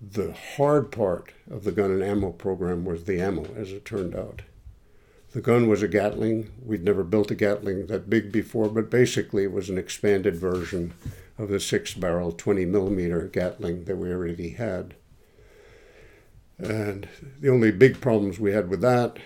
the 0.00 0.32
hard 0.56 0.92
part 0.92 1.32
of 1.50 1.64
the 1.64 1.72
gun 1.72 1.90
and 1.90 2.02
ammo 2.02 2.30
program 2.30 2.84
was 2.84 3.04
the 3.04 3.20
ammo, 3.20 3.46
as 3.56 3.72
it 3.72 3.84
turned 3.84 4.14
out. 4.14 4.42
The 5.32 5.40
gun 5.40 5.68
was 5.68 5.82
a 5.82 5.88
Gatling. 5.88 6.50
We'd 6.64 6.84
never 6.84 7.04
built 7.04 7.30
a 7.30 7.34
Gatling 7.34 7.86
that 7.86 8.08
big 8.08 8.32
before, 8.32 8.68
but 8.68 8.90
basically 8.90 9.44
it 9.44 9.52
was 9.52 9.68
an 9.68 9.76
expanded 9.76 10.36
version 10.36 10.94
of 11.36 11.48
the 11.48 11.60
six 11.60 11.94
barrel 11.94 12.32
20 12.32 12.64
millimeter 12.64 13.26
Gatling 13.26 13.84
that 13.84 13.96
we 13.96 14.10
already 14.10 14.50
had. 14.50 14.94
And 16.58 17.08
the 17.40 17.50
only 17.50 17.70
big 17.70 18.00
problems 18.00 18.40
we 18.40 18.52
had 18.52 18.68
with 18.68 18.80
that 18.80 19.18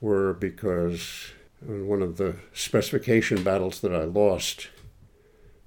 were 0.00 0.32
because 0.32 1.32
in 1.66 1.86
one 1.86 2.02
of 2.02 2.16
the 2.16 2.36
specification 2.52 3.42
battles 3.42 3.80
that 3.80 3.94
I 3.94 4.04
lost, 4.04 4.68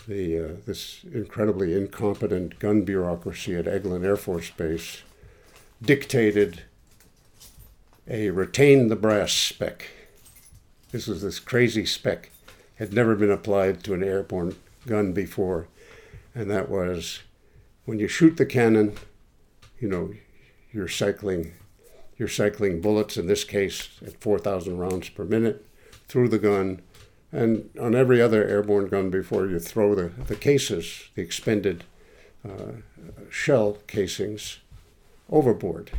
the 0.08 0.40
uh, 0.40 0.52
this 0.66 1.04
incredibly 1.14 1.74
incompetent 1.74 2.60
gun 2.60 2.82
bureaucracy 2.84 3.56
at 3.56 3.66
Eglin 3.66 4.04
Air 4.04 4.18
Force 4.18 4.50
Base 4.50 5.02
dictated 5.82 6.64
a 8.08 8.30
retain 8.30 8.88
the 8.88 8.96
brass 8.96 9.32
spec. 9.32 9.88
This 10.92 11.08
was 11.08 11.22
this 11.22 11.40
crazy 11.40 11.86
spec, 11.86 12.32
had 12.76 12.94
never 12.94 13.16
been 13.16 13.32
applied 13.32 13.84
to 13.84 13.94
an 13.94 14.04
airborne 14.04 14.56
gun 14.86 15.14
before, 15.14 15.68
and 16.36 16.50
that 16.50 16.70
was 16.70 17.22
when 17.86 18.00
you 18.00 18.08
shoot 18.08 18.38
the 18.38 18.46
cannon, 18.46 18.96
you 19.80 19.88
know, 19.88 20.14
you're 20.72 20.88
cycling, 20.88 21.54
you're 22.18 22.28
cycling 22.28 22.82
bullets 22.82 23.18
in 23.18 23.28
this 23.28 23.44
case 23.44 23.90
at 24.06 24.22
4,000 24.22 24.78
rounds 24.78 25.10
per 25.10 25.24
minute 25.24 25.66
through 26.08 26.30
the 26.30 26.40
gun 26.40 26.82
and 27.32 27.70
on 27.80 27.96
every 27.96 28.22
other 28.22 28.46
airborne 28.46 28.88
gun 28.88 29.10
before 29.10 29.48
you 29.48 29.60
throw 29.60 29.96
the, 29.96 30.10
the 30.28 30.36
cases, 30.36 31.10
the 31.16 31.22
expended 31.22 31.84
uh, 32.48 32.74
shell 33.30 33.78
casings, 33.88 34.60
overboard. 35.30 35.92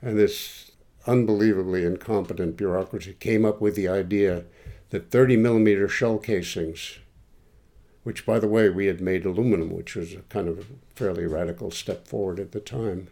And 0.00 0.18
this 0.18 0.70
unbelievably 1.06 1.84
incompetent 1.84 2.56
bureaucracy 2.56 3.16
came 3.18 3.44
up 3.44 3.60
with 3.60 3.74
the 3.74 3.88
idea 3.88 4.44
that 4.90 5.10
30 5.10 5.36
millimeter 5.36 5.88
shell 5.88 6.18
casings, 6.18 6.98
which 8.04 8.24
by 8.24 8.38
the 8.38 8.48
way 8.48 8.70
we 8.70 8.86
had 8.86 9.00
made 9.00 9.26
aluminum, 9.26 9.70
which 9.70 9.94
was 9.94 10.14
a 10.14 10.20
kind 10.28 10.48
of 10.48 10.58
a 10.58 10.64
fairly 10.94 11.26
radical 11.26 11.70
step 11.70 12.06
forward 12.06 12.40
at 12.40 12.52
the 12.52 12.60
time, 12.60 13.08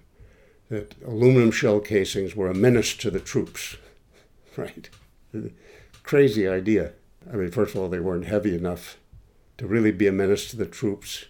that 0.69 0.95
aluminum 1.05 1.51
shell 1.51 1.81
casings 1.81 2.35
were 2.35 2.51
a 2.51 2.55
menace 2.55 2.95
to 2.97 3.11
the 3.11 3.21
troops, 3.21 3.77
right? 4.57 4.89
Crazy 6.07 6.49
idea. 6.49 6.93
I 7.31 7.37
mean, 7.37 7.51
first 7.51 7.75
of 7.75 7.81
all, 7.81 7.89
they 7.89 7.99
weren't 7.99 8.27
heavy 8.27 8.55
enough 8.55 8.97
to 9.59 9.67
really 9.67 9.91
be 9.91 10.07
a 10.07 10.13
menace 10.13 10.49
to 10.51 10.57
the 10.57 10.65
troops. 10.65 11.27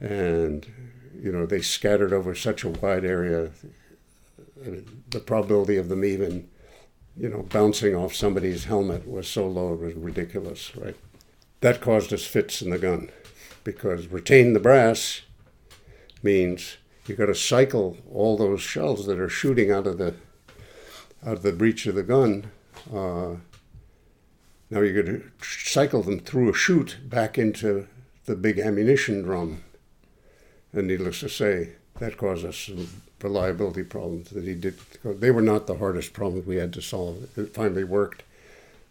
And, 0.00 0.66
you 1.14 1.30
know, 1.30 1.44
they 1.46 1.60
scattered 1.60 2.12
over 2.12 2.34
such 2.34 2.64
a 2.64 2.70
wide 2.70 3.04
area. 3.04 3.50
I 4.64 4.68
mean, 4.70 5.02
the 5.10 5.20
probability 5.20 5.76
of 5.76 5.90
them 5.90 6.04
even, 6.04 6.48
you 7.16 7.28
know, 7.28 7.42
bouncing 7.42 7.94
off 7.94 8.14
somebody's 8.14 8.64
helmet 8.64 9.06
was 9.06 9.28
so 9.28 9.46
low 9.46 9.74
it 9.74 9.80
was 9.80 9.94
ridiculous, 9.94 10.74
right? 10.74 10.96
That 11.60 11.82
caused 11.82 12.12
us 12.12 12.24
fits 12.24 12.62
in 12.62 12.70
the 12.70 12.78
gun 12.78 13.10
because 13.64 14.06
retain 14.06 14.54
the 14.54 14.60
brass 14.60 15.22
means 16.22 16.78
you've 17.06 17.18
got 17.18 17.26
to 17.26 17.34
cycle 17.34 17.98
all 18.10 18.36
those 18.36 18.62
shells 18.62 19.06
that 19.06 19.20
are 19.20 19.28
shooting 19.28 19.70
out 19.70 19.86
of 19.86 19.98
the 19.98 20.14
out 21.24 21.38
of 21.38 21.42
the 21.42 21.52
breech 21.52 21.86
of 21.86 21.94
the 21.94 22.02
gun 22.02 22.50
uh, 22.94 23.36
now 24.70 24.80
you're 24.80 25.02
going 25.02 25.20
to 25.20 25.30
cycle 25.42 26.02
them 26.02 26.20
through 26.20 26.50
a 26.50 26.54
chute 26.54 26.96
back 27.04 27.38
into 27.38 27.86
the 28.24 28.34
big 28.34 28.58
ammunition 28.58 29.22
drum. 29.22 29.62
And 30.72 30.88
needless 30.88 31.20
to 31.20 31.28
say, 31.28 31.70
that 31.98 32.16
caused 32.18 32.44
us 32.44 32.56
some 32.56 32.88
reliability 33.22 33.84
problems 33.84 34.30
that 34.30 34.44
he 34.44 34.54
did. 34.54 34.78
They 35.04 35.30
were 35.30 35.42
not 35.42 35.66
the 35.66 35.78
hardest 35.78 36.12
problems 36.12 36.46
we 36.46 36.56
had 36.56 36.72
to 36.74 36.82
solve. 36.82 37.28
It 37.38 37.54
finally 37.54 37.84
worked. 37.84 38.24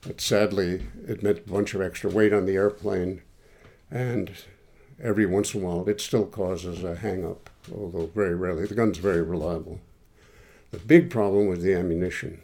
But 0.02 0.22
sadly, 0.22 0.84
it 1.08 1.24
meant 1.24 1.40
a 1.40 1.50
bunch 1.50 1.74
of 1.74 1.82
extra 1.82 2.10
weight 2.10 2.34
on 2.34 2.46
the 2.46 2.56
airplane. 2.56 3.22
And 3.92 4.32
every 5.02 5.26
once 5.26 5.54
in 5.54 5.62
a 5.62 5.66
while, 5.66 5.88
it 5.88 6.02
still 6.02 6.26
causes 6.26 6.84
a 6.84 6.96
hang 6.96 7.26
up, 7.26 7.50
although 7.76 8.08
very 8.08 8.36
rarely. 8.36 8.66
The 8.66 8.76
gun's 8.76 8.98
very 8.98 9.22
reliable. 9.22 9.80
The 10.72 10.80
big 10.80 11.10
problem 11.10 11.48
was 11.48 11.62
the 11.62 11.74
ammunition. 11.74 12.42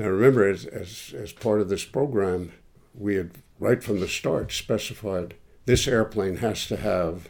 Now, 0.00 0.08
remember, 0.08 0.48
as, 0.48 0.64
as, 0.64 1.14
as 1.14 1.30
part 1.30 1.60
of 1.60 1.68
this 1.68 1.84
program, 1.84 2.52
we 2.94 3.16
had 3.16 3.32
right 3.58 3.84
from 3.84 4.00
the 4.00 4.08
start 4.08 4.50
specified 4.50 5.34
this 5.66 5.86
airplane 5.86 6.38
has 6.38 6.66
to 6.68 6.78
have 6.78 7.28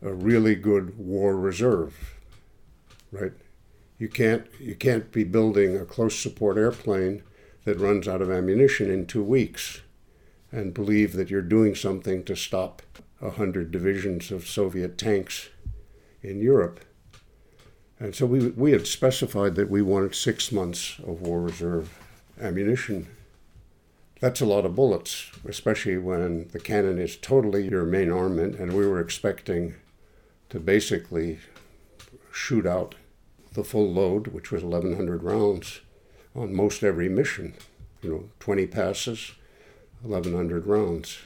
a 0.00 0.14
really 0.14 0.54
good 0.54 0.96
war 0.96 1.36
reserve, 1.36 2.20
right? 3.10 3.32
You 3.98 4.08
can't, 4.08 4.46
you 4.60 4.76
can't 4.76 5.10
be 5.10 5.24
building 5.24 5.76
a 5.76 5.84
close 5.84 6.16
support 6.16 6.56
airplane 6.56 7.24
that 7.64 7.80
runs 7.80 8.06
out 8.06 8.22
of 8.22 8.30
ammunition 8.30 8.88
in 8.88 9.06
two 9.06 9.24
weeks 9.24 9.80
and 10.52 10.72
believe 10.72 11.14
that 11.14 11.30
you're 11.30 11.42
doing 11.42 11.74
something 11.74 12.22
to 12.26 12.36
stop 12.36 12.80
a 13.20 13.30
hundred 13.30 13.72
divisions 13.72 14.30
of 14.30 14.46
Soviet 14.46 14.96
tanks 14.96 15.48
in 16.22 16.40
Europe. 16.40 16.78
And 18.00 18.14
so 18.14 18.24
we, 18.24 18.48
we 18.48 18.72
had 18.72 18.86
specified 18.86 19.54
that 19.56 19.70
we 19.70 19.82
wanted 19.82 20.14
six 20.14 20.50
months 20.50 20.98
of 21.00 21.20
war 21.20 21.42
reserve 21.42 21.98
ammunition. 22.40 23.06
That's 24.20 24.40
a 24.40 24.46
lot 24.46 24.64
of 24.64 24.74
bullets, 24.74 25.30
especially 25.46 25.98
when 25.98 26.48
the 26.48 26.58
cannon 26.58 26.98
is 26.98 27.16
totally 27.16 27.68
your 27.68 27.84
main 27.84 28.10
armament, 28.10 28.58
and 28.58 28.72
we 28.72 28.86
were 28.86 29.00
expecting 29.00 29.74
to 30.48 30.58
basically 30.58 31.40
shoot 32.32 32.66
out 32.66 32.94
the 33.52 33.64
full 33.64 33.92
load, 33.92 34.28
which 34.28 34.50
was 34.50 34.64
1,100 34.64 35.22
rounds, 35.22 35.80
on 36.34 36.54
most 36.54 36.82
every 36.82 37.08
mission. 37.08 37.54
You 38.02 38.10
know, 38.10 38.24
20 38.40 38.66
passes, 38.66 39.32
1,100 40.00 40.66
rounds, 40.66 41.18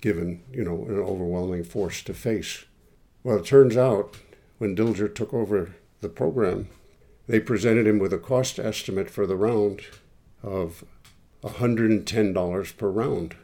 given, 0.00 0.42
you 0.50 0.64
know, 0.64 0.86
an 0.88 0.98
overwhelming 0.98 1.64
force 1.64 2.02
to 2.04 2.14
face. 2.14 2.64
Well, 3.22 3.38
it 3.38 3.44
turns 3.44 3.76
out 3.76 4.16
when 4.56 4.74
Dilger 4.74 5.14
took 5.14 5.34
over 5.34 5.74
the 6.02 6.10
program, 6.10 6.68
they 7.26 7.40
presented 7.40 7.86
him 7.86 7.98
with 7.98 8.12
a 8.12 8.18
cost 8.18 8.58
estimate 8.58 9.08
for 9.08 9.26
the 9.26 9.36
round 9.36 9.80
of 10.42 10.84
$110 11.42 12.76
per 12.76 12.90
round. 12.90 13.36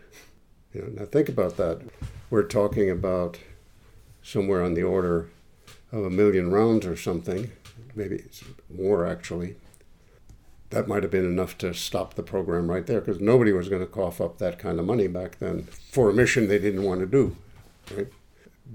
You 0.75 0.83
know, 0.83 0.89
now 0.89 1.05
think 1.07 1.29
about 1.29 1.57
that. 1.57 1.81
We're 2.29 2.43
talking 2.43 2.91
about 2.91 3.39
somewhere 4.23 4.63
on 4.63 4.75
the 4.75 4.83
order 4.83 5.31
of 5.91 6.05
a 6.05 6.11
million 6.11 6.51
rounds 6.51 6.85
or 6.85 6.97
something, 6.97 7.51
maybe 7.95 8.23
more 8.69 9.07
actually. 9.07 9.57
That 10.71 10.87
might 10.87 11.03
have 11.03 11.13
been 11.13 11.25
enough 11.25 11.57
to 11.59 11.73
stop 11.73 12.13
the 12.15 12.23
program 12.23 12.71
right 12.71 12.87
there 12.87 13.01
because 13.01 13.23
nobody 13.23 13.53
was 13.53 13.71
going 13.71 13.81
to 13.81 13.87
cough 13.87 14.21
up 14.21 14.37
that 14.39 14.59
kind 14.59 14.79
of 14.79 14.85
money 14.85 15.07
back 15.07 15.39
then 15.39 15.63
for 15.63 16.11
a 16.11 16.13
mission 16.13 16.47
they 16.47 16.59
didn't 16.59 16.83
want 16.83 17.01
to 17.01 17.07
do. 17.07 17.37
Right? 17.97 18.09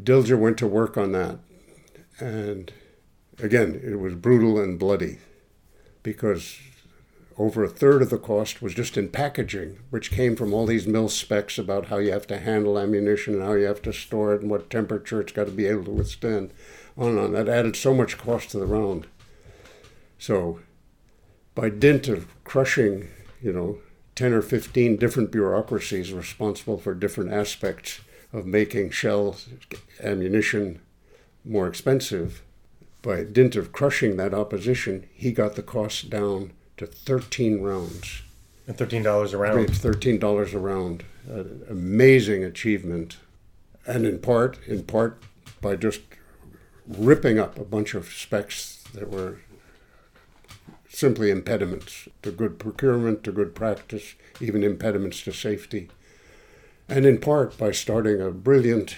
Dilger 0.01 0.39
went 0.39 0.57
to 0.57 0.65
work 0.65 0.97
on 0.97 1.11
that 1.11 1.37
and 2.19 2.73
Again, 3.39 3.79
it 3.83 3.99
was 3.99 4.15
brutal 4.15 4.59
and 4.59 4.77
bloody 4.77 5.17
because 6.03 6.59
over 7.37 7.63
a 7.63 7.69
third 7.69 8.01
of 8.01 8.09
the 8.09 8.17
cost 8.17 8.61
was 8.61 8.75
just 8.75 8.95
in 8.95 9.09
packaging, 9.09 9.79
which 9.89 10.11
came 10.11 10.35
from 10.35 10.53
all 10.53 10.65
these 10.65 10.85
mil 10.85 11.09
specs 11.09 11.57
about 11.57 11.87
how 11.87 11.97
you 11.97 12.11
have 12.11 12.27
to 12.27 12.39
handle 12.39 12.77
ammunition 12.77 13.33
and 13.33 13.43
how 13.43 13.53
you 13.53 13.65
have 13.65 13.81
to 13.81 13.93
store 13.93 14.35
it 14.35 14.41
and 14.41 14.51
what 14.51 14.69
temperature 14.69 15.19
it's 15.19 15.31
got 15.31 15.45
to 15.45 15.51
be 15.51 15.65
able 15.65 15.85
to 15.85 15.91
withstand. 15.91 16.53
On 16.95 17.09
and 17.09 17.19
on. 17.19 17.31
That 17.33 17.49
added 17.49 17.75
so 17.75 17.93
much 17.93 18.19
cost 18.19 18.51
to 18.51 18.59
the 18.59 18.67
round. 18.67 19.07
So, 20.19 20.59
by 21.55 21.69
dint 21.69 22.07
of 22.07 22.27
crushing, 22.43 23.09
you 23.41 23.51
know, 23.51 23.79
10 24.15 24.33
or 24.33 24.43
15 24.43 24.97
different 24.97 25.31
bureaucracies 25.31 26.13
responsible 26.13 26.77
for 26.77 26.93
different 26.93 27.33
aspects 27.33 28.01
of 28.31 28.45
making 28.45 28.91
shell 28.91 29.37
ammunition 30.01 30.81
more 31.43 31.67
expensive, 31.67 32.43
by 33.03 33.23
dint 33.23 33.55
of 33.55 33.71
crushing 33.71 34.17
that 34.17 34.33
opposition, 34.33 35.07
he 35.13 35.31
got 35.31 35.55
the 35.55 35.61
cost 35.61 36.09
down 36.09 36.53
to 36.77 36.87
13 36.87 37.61
rounds. 37.61 38.23
And 38.65 38.77
$13 38.77 39.33
a 39.33 39.37
round. 39.37 39.69
$13 39.69 40.53
a 40.53 40.57
round. 40.57 41.03
An 41.27 41.65
amazing 41.69 42.43
achievement. 42.43 43.17
And 43.85 44.05
in 44.05 44.19
part, 44.19 44.57
in 44.65 44.83
part 44.83 45.21
by 45.61 45.75
just 45.75 46.01
ripping 46.87 47.37
up 47.37 47.59
a 47.59 47.65
bunch 47.65 47.93
of 47.93 48.07
specs 48.07 48.83
that 48.93 49.09
were 49.09 49.37
simply 50.87 51.29
impediments 51.29 52.07
to 52.21 52.31
good 52.31 52.57
procurement, 52.57 53.23
to 53.23 53.31
good 53.31 53.53
practice, 53.53 54.15
even 54.39 54.63
impediments 54.63 55.21
to 55.23 55.33
safety. 55.33 55.89
And 56.87 57.05
in 57.05 57.17
part 57.19 57.57
by 57.57 57.71
starting 57.71 58.21
a 58.21 58.31
brilliant 58.31 58.95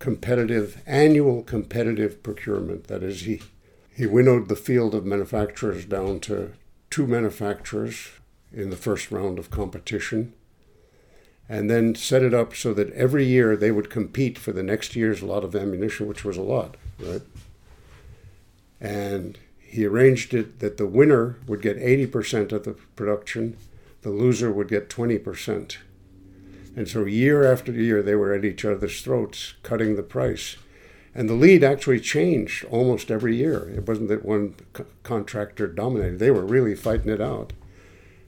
competitive, 0.00 0.82
annual 0.86 1.44
competitive 1.44 2.24
procurement. 2.24 2.88
That 2.88 3.04
is, 3.04 3.20
he, 3.20 3.40
he 3.94 4.06
winnowed 4.06 4.48
the 4.48 4.56
field 4.56 4.94
of 4.94 5.06
manufacturers 5.06 5.84
down 5.84 6.18
to 6.20 6.54
two 6.90 7.06
manufacturers 7.06 8.08
in 8.52 8.70
the 8.70 8.76
first 8.76 9.12
round 9.12 9.38
of 9.38 9.50
competition 9.50 10.32
and 11.48 11.68
then 11.68 11.96
set 11.96 12.22
it 12.22 12.32
up 12.32 12.54
so 12.54 12.72
that 12.72 12.92
every 12.92 13.26
year 13.26 13.56
they 13.56 13.72
would 13.72 13.90
compete 13.90 14.38
for 14.38 14.52
the 14.52 14.62
next 14.62 14.94
year's 14.94 15.20
lot 15.20 15.42
of 15.42 15.56
ammunition, 15.56 16.06
which 16.06 16.24
was 16.24 16.36
a 16.36 16.42
lot, 16.42 16.76
right? 17.00 17.22
And 18.80 19.36
he 19.58 19.84
arranged 19.84 20.32
it 20.32 20.60
that 20.60 20.76
the 20.76 20.86
winner 20.86 21.38
would 21.46 21.60
get 21.60 21.76
80% 21.76 22.52
of 22.52 22.64
the 22.64 22.74
production, 22.94 23.56
the 24.02 24.10
loser 24.10 24.50
would 24.50 24.68
get 24.68 24.88
20%. 24.88 25.76
And 26.76 26.88
so 26.88 27.04
year 27.04 27.50
after 27.50 27.72
year, 27.72 28.02
they 28.02 28.14
were 28.14 28.32
at 28.32 28.44
each 28.44 28.64
other's 28.64 29.02
throats, 29.02 29.54
cutting 29.62 29.96
the 29.96 30.02
price. 30.02 30.56
And 31.14 31.28
the 31.28 31.34
lead 31.34 31.64
actually 31.64 32.00
changed 32.00 32.64
almost 32.66 33.10
every 33.10 33.36
year. 33.36 33.68
It 33.74 33.88
wasn't 33.88 34.08
that 34.08 34.24
one 34.24 34.54
co- 34.72 34.86
contractor 35.02 35.66
dominated, 35.66 36.18
they 36.18 36.30
were 36.30 36.44
really 36.44 36.76
fighting 36.76 37.10
it 37.10 37.20
out. 37.20 37.52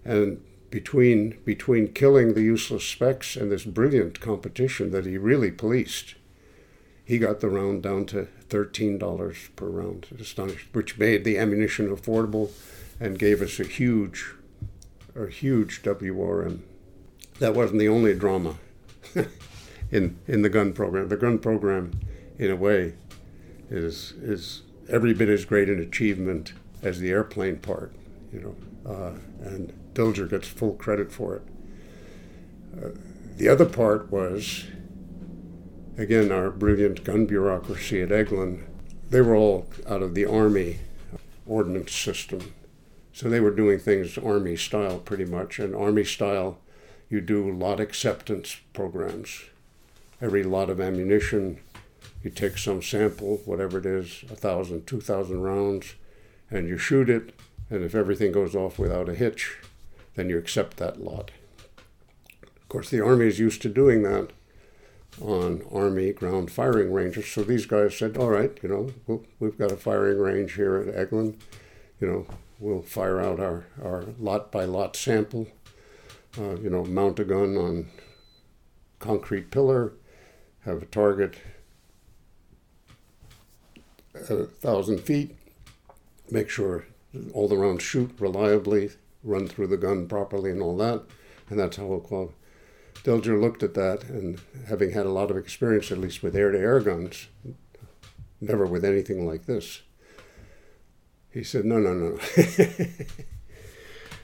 And 0.04 0.42
between 0.70 1.38
between 1.44 1.92
killing 1.92 2.34
the 2.34 2.42
useless 2.42 2.84
specs 2.84 3.36
and 3.36 3.52
this 3.52 3.64
brilliant 3.64 4.20
competition 4.20 4.90
that 4.90 5.06
he 5.06 5.16
really 5.16 5.52
policed, 5.52 6.16
he 7.04 7.18
got 7.18 7.40
the 7.40 7.50
round 7.50 7.82
down 7.82 8.06
to 8.06 8.26
thirteen 8.48 8.98
dollars 8.98 9.36
per 9.54 9.66
round, 9.66 10.06
which 10.72 10.98
made 10.98 11.24
the 11.24 11.38
ammunition 11.38 11.94
affordable, 11.94 12.50
and 12.98 13.18
gave 13.18 13.42
us 13.42 13.60
a 13.60 13.64
huge, 13.64 14.34
a 15.14 15.28
huge 15.28 15.82
WRM. 15.82 16.62
That 17.42 17.56
wasn't 17.56 17.80
the 17.80 17.88
only 17.88 18.14
drama 18.14 18.54
in 19.90 20.16
in 20.28 20.42
the 20.42 20.48
gun 20.48 20.72
program. 20.72 21.08
The 21.08 21.16
gun 21.16 21.40
program, 21.40 21.98
in 22.38 22.52
a 22.52 22.54
way, 22.54 22.94
is 23.68 24.12
is 24.22 24.62
every 24.88 25.12
bit 25.12 25.28
as 25.28 25.44
great 25.44 25.68
an 25.68 25.80
achievement 25.80 26.52
as 26.84 27.00
the 27.00 27.10
airplane 27.10 27.56
part, 27.56 27.92
you 28.32 28.40
know, 28.40 28.88
uh, 28.88 29.14
and 29.44 29.72
Dilger 29.92 30.30
gets 30.30 30.46
full 30.46 30.74
credit 30.74 31.10
for 31.10 31.34
it. 31.34 31.42
Uh, 32.80 32.88
the 33.36 33.48
other 33.48 33.66
part 33.66 34.12
was, 34.12 34.66
again, 35.98 36.30
our 36.30 36.48
brilliant 36.48 37.02
gun 37.02 37.26
bureaucracy 37.26 38.02
at 38.02 38.10
Eglin. 38.10 38.62
They 39.10 39.20
were 39.20 39.34
all 39.34 39.66
out 39.88 40.02
of 40.02 40.14
the 40.14 40.26
Army 40.26 40.78
ordnance 41.44 41.92
system. 41.92 42.54
So 43.12 43.28
they 43.28 43.40
were 43.40 43.50
doing 43.50 43.80
things 43.80 44.16
Army 44.16 44.54
style 44.54 45.00
pretty 45.00 45.24
much. 45.24 45.58
And 45.58 45.74
Army 45.74 46.04
style, 46.04 46.58
you 47.12 47.20
do 47.20 47.52
lot 47.52 47.78
acceptance 47.78 48.56
programs. 48.72 49.42
Every 50.18 50.42
lot 50.42 50.70
of 50.70 50.80
ammunition, 50.80 51.60
you 52.24 52.30
take 52.30 52.56
some 52.56 52.80
sample, 52.80 53.42
whatever 53.44 53.78
it 53.78 53.84
is, 53.84 54.24
a 54.30 54.34
thousand, 54.34 54.86
two 54.86 55.02
thousand 55.02 55.42
rounds, 55.42 55.94
and 56.50 56.66
you 56.66 56.78
shoot 56.78 57.10
it. 57.10 57.38
And 57.68 57.84
if 57.84 57.94
everything 57.94 58.32
goes 58.32 58.56
off 58.56 58.78
without 58.78 59.10
a 59.10 59.14
hitch, 59.14 59.58
then 60.14 60.30
you 60.30 60.38
accept 60.38 60.78
that 60.78 61.04
lot. 61.04 61.30
Of 62.42 62.68
course, 62.70 62.88
the 62.88 63.04
Army 63.04 63.26
is 63.26 63.38
used 63.38 63.60
to 63.62 63.68
doing 63.68 64.02
that 64.04 64.30
on 65.20 65.62
Army 65.70 66.14
ground 66.14 66.50
firing 66.50 66.94
ranges. 66.94 67.26
So 67.30 67.42
these 67.42 67.66
guys 67.66 67.94
said, 67.94 68.16
all 68.16 68.30
right, 68.30 68.58
you 68.62 68.70
know, 68.70 69.20
we've 69.38 69.58
got 69.58 69.70
a 69.70 69.76
firing 69.76 70.18
range 70.18 70.54
here 70.54 70.76
at 70.76 70.94
Eglin. 70.94 71.34
You 72.00 72.06
know, 72.06 72.26
we'll 72.58 72.80
fire 72.80 73.20
out 73.20 73.38
our, 73.38 73.66
our 73.84 74.06
lot 74.18 74.50
by 74.50 74.64
lot 74.64 74.96
sample. 74.96 75.48
Uh, 76.38 76.56
you 76.56 76.70
know, 76.70 76.84
mount 76.84 77.20
a 77.20 77.24
gun 77.24 77.56
on 77.56 77.90
concrete 78.98 79.50
pillar, 79.50 79.92
have 80.64 80.82
a 80.82 80.86
target 80.86 81.36
a 84.14 84.44
thousand 84.44 84.98
feet, 85.00 85.36
make 86.30 86.48
sure 86.48 86.86
all 87.32 87.48
the 87.48 87.56
rounds 87.56 87.82
shoot 87.82 88.10
reliably, 88.18 88.90
run 89.22 89.46
through 89.46 89.66
the 89.66 89.76
gun 89.76 90.06
properly 90.06 90.50
and 90.50 90.62
all 90.62 90.76
that. 90.76 91.02
And 91.50 91.58
that's 91.58 91.76
how 91.76 91.98
club. 91.98 92.30
Dilger 93.04 93.40
looked 93.40 93.62
at 93.62 93.74
that 93.74 94.04
and 94.04 94.40
having 94.68 94.92
had 94.92 95.06
a 95.06 95.10
lot 95.10 95.30
of 95.30 95.36
experience, 95.36 95.90
at 95.90 95.98
least 95.98 96.22
with 96.22 96.36
air 96.36 96.52
to 96.52 96.58
air 96.58 96.80
guns, 96.80 97.28
never 98.40 98.64
with 98.64 98.84
anything 98.84 99.26
like 99.26 99.46
this, 99.46 99.82
he 101.30 101.42
said, 101.42 101.64
no, 101.64 101.78
no, 101.78 101.94
no. 101.94 102.18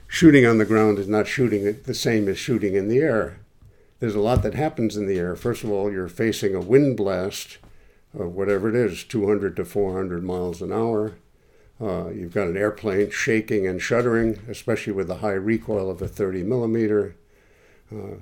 shooting 0.09 0.43
on 0.43 0.57
the 0.57 0.65
ground 0.65 0.97
is 0.97 1.07
not 1.07 1.27
shooting 1.27 1.81
the 1.83 1.93
same 1.93 2.27
as 2.27 2.37
shooting 2.37 2.73
in 2.73 2.89
the 2.89 2.97
air. 2.97 3.39
There's 3.99 4.15
a 4.15 4.19
lot 4.19 4.41
that 4.41 4.55
happens 4.55 4.97
in 4.97 5.05
the 5.05 5.19
air. 5.19 5.35
First 5.35 5.63
of 5.63 5.69
all, 5.69 5.91
you're 5.91 6.07
facing 6.07 6.55
a 6.55 6.59
wind 6.59 6.97
blast 6.97 7.59
of 8.17 8.33
whatever 8.33 8.69
it 8.69 8.75
is, 8.75 9.03
200 9.03 9.55
to 9.55 9.63
400 9.63 10.23
miles 10.23 10.63
an 10.63 10.73
hour. 10.73 11.13
Uh, 11.79 12.09
you've 12.09 12.33
got 12.33 12.47
an 12.47 12.57
airplane 12.57 13.11
shaking 13.11 13.67
and 13.67 13.81
shuddering, 13.81 14.39
especially 14.49 14.93
with 14.93 15.07
the 15.07 15.17
high 15.17 15.31
recoil 15.31 15.91
of 15.91 16.01
a 16.01 16.07
30 16.07 16.41
millimeter. 16.41 17.15
Uh, 17.91 18.17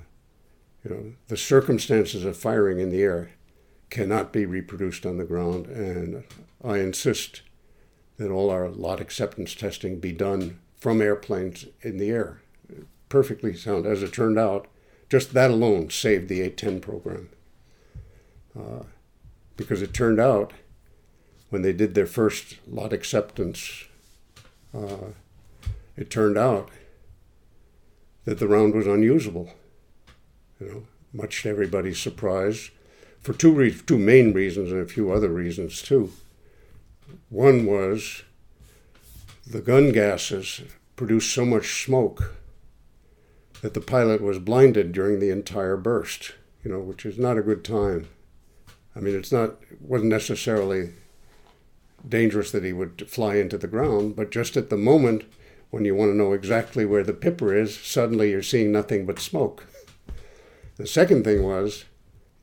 you 0.84 0.90
know, 0.90 1.12
the 1.28 1.38
circumstances 1.38 2.24
of 2.24 2.36
firing 2.36 2.80
in 2.80 2.90
the 2.90 3.02
air 3.02 3.30
cannot 3.88 4.30
be 4.30 4.44
reproduced 4.44 5.06
on 5.06 5.16
the 5.16 5.24
ground, 5.24 5.66
and 5.66 6.22
I 6.62 6.78
insist 6.78 7.40
that 8.18 8.30
all 8.30 8.50
our 8.50 8.68
lot 8.68 9.00
acceptance 9.00 9.54
testing 9.54 9.98
be 9.98 10.12
done 10.12 10.58
from 10.78 11.02
airplanes 11.02 11.66
in 11.82 11.98
the 11.98 12.10
air. 12.10 12.40
Perfectly 13.08 13.54
sound. 13.54 13.86
As 13.86 14.02
it 14.02 14.12
turned 14.12 14.38
out, 14.38 14.66
just 15.08 15.32
that 15.32 15.50
alone 15.50 15.90
saved 15.90 16.28
the 16.28 16.42
A-10 16.42 16.80
program. 16.80 17.30
Uh, 18.58 18.84
because 19.56 19.82
it 19.82 19.94
turned 19.94 20.20
out 20.20 20.52
when 21.50 21.62
they 21.62 21.72
did 21.72 21.94
their 21.94 22.06
first 22.06 22.56
lot 22.68 22.92
acceptance, 22.92 23.84
uh, 24.74 25.12
it 25.96 26.10
turned 26.10 26.36
out 26.36 26.70
that 28.24 28.38
the 28.38 28.48
round 28.48 28.74
was 28.74 28.86
unusable. 28.86 29.50
You 30.60 30.66
know, 30.66 30.82
much 31.12 31.42
to 31.42 31.48
everybody's 31.48 31.98
surprise, 31.98 32.70
for 33.20 33.32
two 33.32 33.52
re- 33.52 33.74
two 33.74 33.98
main 33.98 34.32
reasons 34.32 34.70
and 34.70 34.82
a 34.82 34.86
few 34.86 35.10
other 35.10 35.28
reasons 35.28 35.80
too. 35.82 36.12
One 37.30 37.64
was 37.64 38.22
the 39.50 39.60
gun 39.62 39.92
gases 39.92 40.60
produced 40.94 41.32
so 41.32 41.44
much 41.44 41.82
smoke 41.82 42.34
that 43.62 43.72
the 43.72 43.80
pilot 43.80 44.20
was 44.20 44.38
blinded 44.38 44.92
during 44.92 45.18
the 45.18 45.30
entire 45.30 45.76
burst. 45.76 46.34
You 46.62 46.72
know, 46.72 46.80
which 46.80 47.06
is 47.06 47.18
not 47.18 47.38
a 47.38 47.42
good 47.42 47.64
time. 47.64 48.08
I 48.94 49.00
mean, 49.00 49.14
it's 49.14 49.32
not 49.32 49.56
wasn't 49.80 50.10
necessarily 50.10 50.90
dangerous 52.06 52.50
that 52.50 52.64
he 52.64 52.72
would 52.72 53.08
fly 53.08 53.36
into 53.36 53.56
the 53.56 53.66
ground, 53.66 54.16
but 54.16 54.30
just 54.30 54.56
at 54.56 54.70
the 54.70 54.76
moment 54.76 55.24
when 55.70 55.84
you 55.84 55.94
want 55.94 56.10
to 56.10 56.16
know 56.16 56.32
exactly 56.32 56.84
where 56.84 57.04
the 57.04 57.12
pipper 57.12 57.54
is, 57.54 57.78
suddenly 57.78 58.30
you're 58.30 58.42
seeing 58.42 58.70
nothing 58.70 59.06
but 59.06 59.18
smoke. 59.18 59.66
The 60.76 60.86
second 60.86 61.24
thing 61.24 61.42
was 61.42 61.84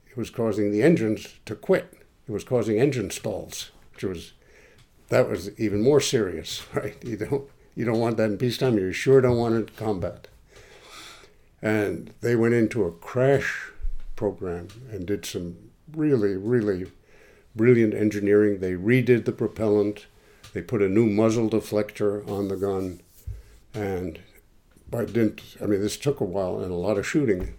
it 0.09 0.17
was 0.17 0.29
causing 0.29 0.71
the 0.71 0.81
engines 0.81 1.39
to 1.45 1.55
quit. 1.55 1.93
It 2.27 2.31
was 2.31 2.43
causing 2.43 2.79
engine 2.79 3.11
stalls, 3.11 3.71
which 3.93 4.03
was 4.03 4.33
that 5.09 5.29
was 5.29 5.57
even 5.59 5.81
more 5.81 6.01
serious, 6.01 6.63
right? 6.73 6.95
You 7.03 7.17
don't 7.17 7.49
you 7.75 7.85
don't 7.85 7.99
want 7.99 8.17
that 8.17 8.31
in 8.31 8.37
peacetime. 8.37 8.77
You 8.77 8.91
sure 8.93 9.21
don't 9.21 9.37
want 9.37 9.55
it 9.55 9.57
in 9.57 9.65
combat. 9.75 10.27
And 11.61 12.13
they 12.21 12.35
went 12.35 12.53
into 12.53 12.85
a 12.85 12.91
crash 12.91 13.71
program 14.15 14.67
and 14.91 15.05
did 15.05 15.25
some 15.25 15.57
really, 15.93 16.37
really 16.37 16.91
brilliant 17.55 17.93
engineering. 17.93 18.59
They 18.59 18.73
redid 18.73 19.25
the 19.25 19.31
propellant, 19.31 20.05
they 20.53 20.61
put 20.61 20.81
a 20.81 20.89
new 20.89 21.05
muzzle 21.05 21.49
deflector 21.49 22.27
on 22.29 22.47
the 22.47 22.55
gun, 22.55 23.01
and 23.73 24.19
by 24.89 25.05
dint, 25.05 25.41
I 25.61 25.65
mean, 25.65 25.81
this 25.81 25.97
took 25.97 26.19
a 26.19 26.25
while 26.25 26.59
and 26.59 26.71
a 26.71 26.75
lot 26.75 26.97
of 26.97 27.07
shooting. 27.07 27.55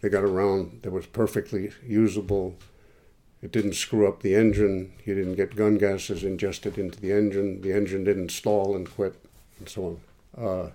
They 0.00 0.08
got 0.08 0.24
around 0.24 0.80
that 0.82 0.92
was 0.92 1.06
perfectly 1.06 1.72
usable. 1.86 2.56
It 3.42 3.50
didn't 3.50 3.74
screw 3.74 4.06
up 4.06 4.22
the 4.22 4.34
engine. 4.34 4.92
You 5.04 5.14
didn't 5.14 5.34
get 5.34 5.56
gun 5.56 5.76
gases 5.76 6.22
ingested 6.22 6.78
into 6.78 7.00
the 7.00 7.12
engine. 7.12 7.60
The 7.60 7.72
engine 7.72 8.04
didn't 8.04 8.30
stall 8.30 8.76
and 8.76 8.88
quit, 8.88 9.16
and 9.58 9.68
so 9.68 9.98
on. 10.36 10.44
Uh, 10.44 10.70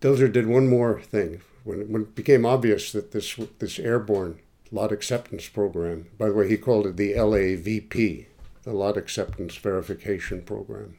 Dilger 0.00 0.32
did 0.32 0.46
one 0.46 0.68
more 0.68 1.00
thing. 1.00 1.42
When, 1.62 1.92
when 1.92 2.02
it 2.02 2.14
became 2.14 2.44
obvious 2.44 2.90
that 2.92 3.12
this 3.12 3.38
this 3.58 3.78
airborne 3.78 4.40
lot 4.72 4.92
acceptance 4.92 5.48
program. 5.48 6.06
By 6.16 6.28
the 6.28 6.34
way, 6.34 6.48
he 6.48 6.56
called 6.56 6.86
it 6.86 6.96
the 6.96 7.12
LAVP, 7.12 8.26
the 8.62 8.72
lot 8.72 8.96
acceptance 8.96 9.56
verification 9.56 10.42
program. 10.42 10.96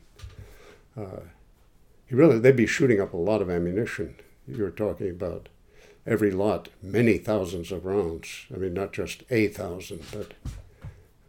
Uh, 0.97 1.21
he 2.06 2.15
really, 2.15 2.39
they'd 2.39 2.56
be 2.56 2.67
shooting 2.67 3.00
up 3.00 3.13
a 3.13 3.17
lot 3.17 3.41
of 3.41 3.50
ammunition. 3.50 4.15
You 4.47 4.63
were 4.63 4.71
talking 4.71 5.10
about 5.10 5.47
every 6.05 6.31
lot 6.31 6.69
many 6.81 7.17
thousands 7.17 7.71
of 7.71 7.85
rounds. 7.85 8.45
I 8.53 8.57
mean, 8.57 8.73
not 8.73 8.93
just 8.93 9.23
a 9.29 9.47
thousand, 9.47 10.03
but 10.11 10.33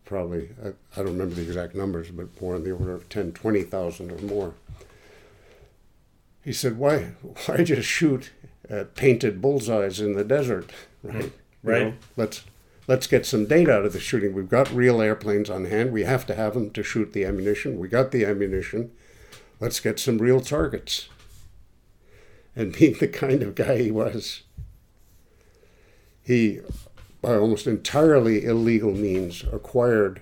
probably, 0.04 0.50
I, 0.64 0.68
I 0.68 1.02
don't 1.02 1.12
remember 1.12 1.34
the 1.34 1.42
exact 1.42 1.74
numbers, 1.74 2.10
but 2.10 2.40
more 2.40 2.56
in 2.56 2.64
the 2.64 2.72
order 2.72 2.94
of 2.94 3.08
10, 3.08 3.32
20,000 3.32 4.10
or 4.10 4.18
more. 4.18 4.54
He 6.44 6.52
said, 6.52 6.78
why, 6.78 7.12
why 7.46 7.62
just 7.64 7.88
shoot 7.88 8.30
at 8.68 8.94
painted 8.94 9.40
bullseyes 9.40 10.00
in 10.00 10.14
the 10.14 10.24
desert, 10.24 10.70
right? 11.02 11.32
Right. 11.62 11.78
You 11.78 11.84
know, 11.84 11.94
let's, 12.16 12.44
let's 12.88 13.06
get 13.06 13.26
some 13.26 13.46
data 13.46 13.72
out 13.72 13.84
of 13.84 13.92
the 13.92 14.00
shooting. 14.00 14.34
We've 14.34 14.48
got 14.48 14.72
real 14.72 15.00
airplanes 15.00 15.48
on 15.48 15.66
hand. 15.66 15.92
We 15.92 16.02
have 16.02 16.26
to 16.26 16.34
have 16.34 16.54
them 16.54 16.70
to 16.70 16.82
shoot 16.82 17.12
the 17.12 17.24
ammunition. 17.24 17.78
We 17.78 17.88
got 17.88 18.10
the 18.10 18.24
ammunition. 18.24 18.90
Let's 19.60 19.78
get 19.78 20.00
some 20.00 20.18
real 20.18 20.40
targets. 20.40 21.08
And 22.56 22.72
being 22.78 22.94
the 22.98 23.08
kind 23.08 23.42
of 23.42 23.54
guy 23.54 23.78
he 23.78 23.90
was, 23.90 24.42
he, 26.22 26.60
by 27.20 27.36
almost 27.36 27.66
entirely 27.66 28.44
illegal 28.44 28.92
means, 28.92 29.44
acquired 29.52 30.20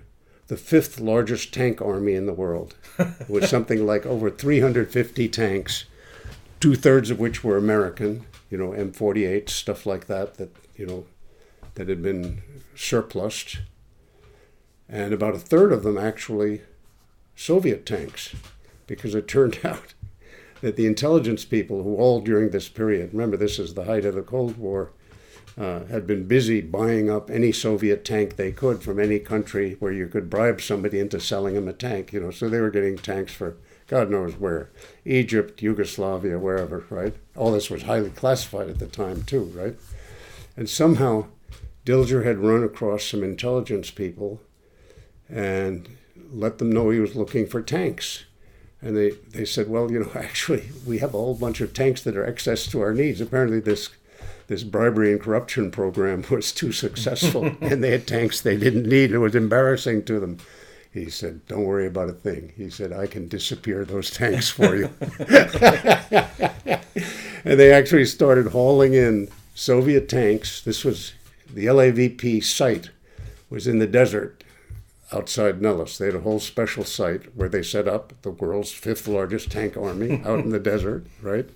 the 0.48 0.56
fifth 0.56 0.98
largest 0.98 1.54
tank 1.54 1.80
army 1.80 2.14
in 2.14 2.26
the 2.26 2.32
world, 2.32 2.74
with 3.28 3.46
something 3.46 3.86
like 3.86 4.04
over 4.04 4.30
350 4.30 5.28
tanks, 5.28 5.84
two 6.58 6.74
thirds 6.74 7.10
of 7.10 7.20
which 7.20 7.44
were 7.44 7.56
American, 7.56 8.26
you 8.50 8.58
know, 8.58 8.70
M48, 8.70 9.48
stuff 9.48 9.86
like 9.86 10.06
that, 10.06 10.34
that, 10.38 10.50
you 10.76 10.86
know, 10.86 11.04
that 11.74 11.88
had 11.88 12.02
been 12.02 12.42
surplused, 12.74 13.58
and 14.88 15.14
about 15.14 15.36
a 15.36 15.38
third 15.38 15.72
of 15.72 15.84
them 15.84 15.96
actually 15.96 16.62
Soviet 17.36 17.86
tanks, 17.86 18.34
because 18.86 19.14
it 19.14 19.28
turned 19.28 19.60
out 19.64 19.94
that 20.62 20.76
the 20.76 20.86
intelligence 20.86 21.44
people 21.44 21.82
who 21.82 21.96
all 21.96 22.20
during 22.20 22.50
this 22.50 22.68
period, 22.68 23.10
remember 23.12 23.36
this 23.36 23.58
is 23.58 23.74
the 23.74 23.84
height 23.84 24.04
of 24.04 24.14
the 24.14 24.22
Cold 24.22 24.58
War, 24.58 24.90
uh, 25.60 25.84
had 25.86 26.06
been 26.06 26.26
busy 26.26 26.62
buying 26.62 27.10
up 27.10 27.30
any 27.30 27.52
Soviet 27.52 28.02
tank 28.02 28.36
they 28.36 28.50
could 28.50 28.82
from 28.82 28.98
any 28.98 29.18
country 29.18 29.76
where 29.78 29.92
you 29.92 30.06
could 30.06 30.30
bribe 30.30 30.58
somebody 30.58 30.98
into 30.98 31.20
selling 31.20 31.54
them 31.54 31.68
a 31.68 31.72
tank, 31.74 32.14
you 32.14 32.20
know. 32.20 32.30
So 32.30 32.48
they 32.48 32.60
were 32.60 32.70
getting 32.70 32.96
tanks 32.96 33.34
for 33.34 33.58
God 33.86 34.08
knows 34.08 34.36
where, 34.36 34.70
Egypt, 35.04 35.60
Yugoslavia, 35.60 36.38
wherever, 36.38 36.86
right? 36.88 37.14
All 37.36 37.52
this 37.52 37.68
was 37.68 37.82
highly 37.82 38.08
classified 38.08 38.70
at 38.70 38.78
the 38.78 38.86
time 38.86 39.22
too, 39.24 39.52
right? 39.54 39.76
And 40.56 40.70
somehow 40.70 41.26
Dilger 41.84 42.24
had 42.24 42.38
run 42.38 42.64
across 42.64 43.04
some 43.04 43.22
intelligence 43.22 43.90
people 43.90 44.40
and 45.28 45.88
let 46.32 46.56
them 46.56 46.72
know 46.72 46.88
he 46.88 47.00
was 47.00 47.16
looking 47.16 47.46
for 47.46 47.60
tanks. 47.60 48.24
And 48.80 48.96
they, 48.96 49.10
they 49.10 49.44
said, 49.44 49.68
well, 49.68 49.92
you 49.92 49.98
know, 49.98 50.10
actually, 50.14 50.70
we 50.86 50.98
have 50.98 51.12
a 51.12 51.18
whole 51.18 51.34
bunch 51.34 51.60
of 51.60 51.74
tanks 51.74 52.00
that 52.02 52.16
are 52.16 52.24
excess 52.24 52.66
to 52.68 52.80
our 52.80 52.94
needs. 52.94 53.20
Apparently, 53.20 53.60
this 53.60 53.90
this 54.50 54.64
bribery 54.64 55.12
and 55.12 55.20
corruption 55.20 55.70
program 55.70 56.24
was 56.28 56.50
too 56.50 56.72
successful, 56.72 57.44
and 57.60 57.84
they 57.84 57.92
had 57.92 58.04
tanks 58.04 58.40
they 58.40 58.56
didn't 58.56 58.88
need. 58.88 59.12
It 59.12 59.18
was 59.18 59.36
embarrassing 59.36 60.04
to 60.06 60.18
them. 60.18 60.38
He 60.92 61.08
said, 61.08 61.46
"Don't 61.46 61.62
worry 61.62 61.86
about 61.86 62.08
a 62.08 62.14
thing." 62.14 62.52
He 62.56 62.68
said, 62.68 62.92
"I 62.92 63.06
can 63.06 63.28
disappear 63.28 63.84
those 63.84 64.10
tanks 64.10 64.50
for 64.50 64.74
you." 64.74 64.90
and 67.44 67.60
they 67.60 67.72
actually 67.72 68.06
started 68.06 68.48
hauling 68.48 68.94
in 68.94 69.28
Soviet 69.54 70.08
tanks. 70.08 70.60
This 70.60 70.84
was 70.84 71.12
the 71.48 71.66
LAVP 71.66 72.42
site 72.42 72.90
was 73.50 73.68
in 73.68 73.78
the 73.78 73.86
desert 73.86 74.42
outside 75.12 75.62
Nellis. 75.62 75.96
They 75.96 76.06
had 76.06 76.16
a 76.16 76.20
whole 76.22 76.40
special 76.40 76.82
site 76.82 77.36
where 77.36 77.48
they 77.48 77.62
set 77.62 77.86
up 77.86 78.14
the 78.22 78.30
world's 78.32 78.72
fifth 78.72 79.06
largest 79.06 79.52
tank 79.52 79.76
army 79.76 80.20
out 80.24 80.40
in 80.40 80.50
the 80.50 80.58
desert, 80.72 81.06
right? 81.22 81.48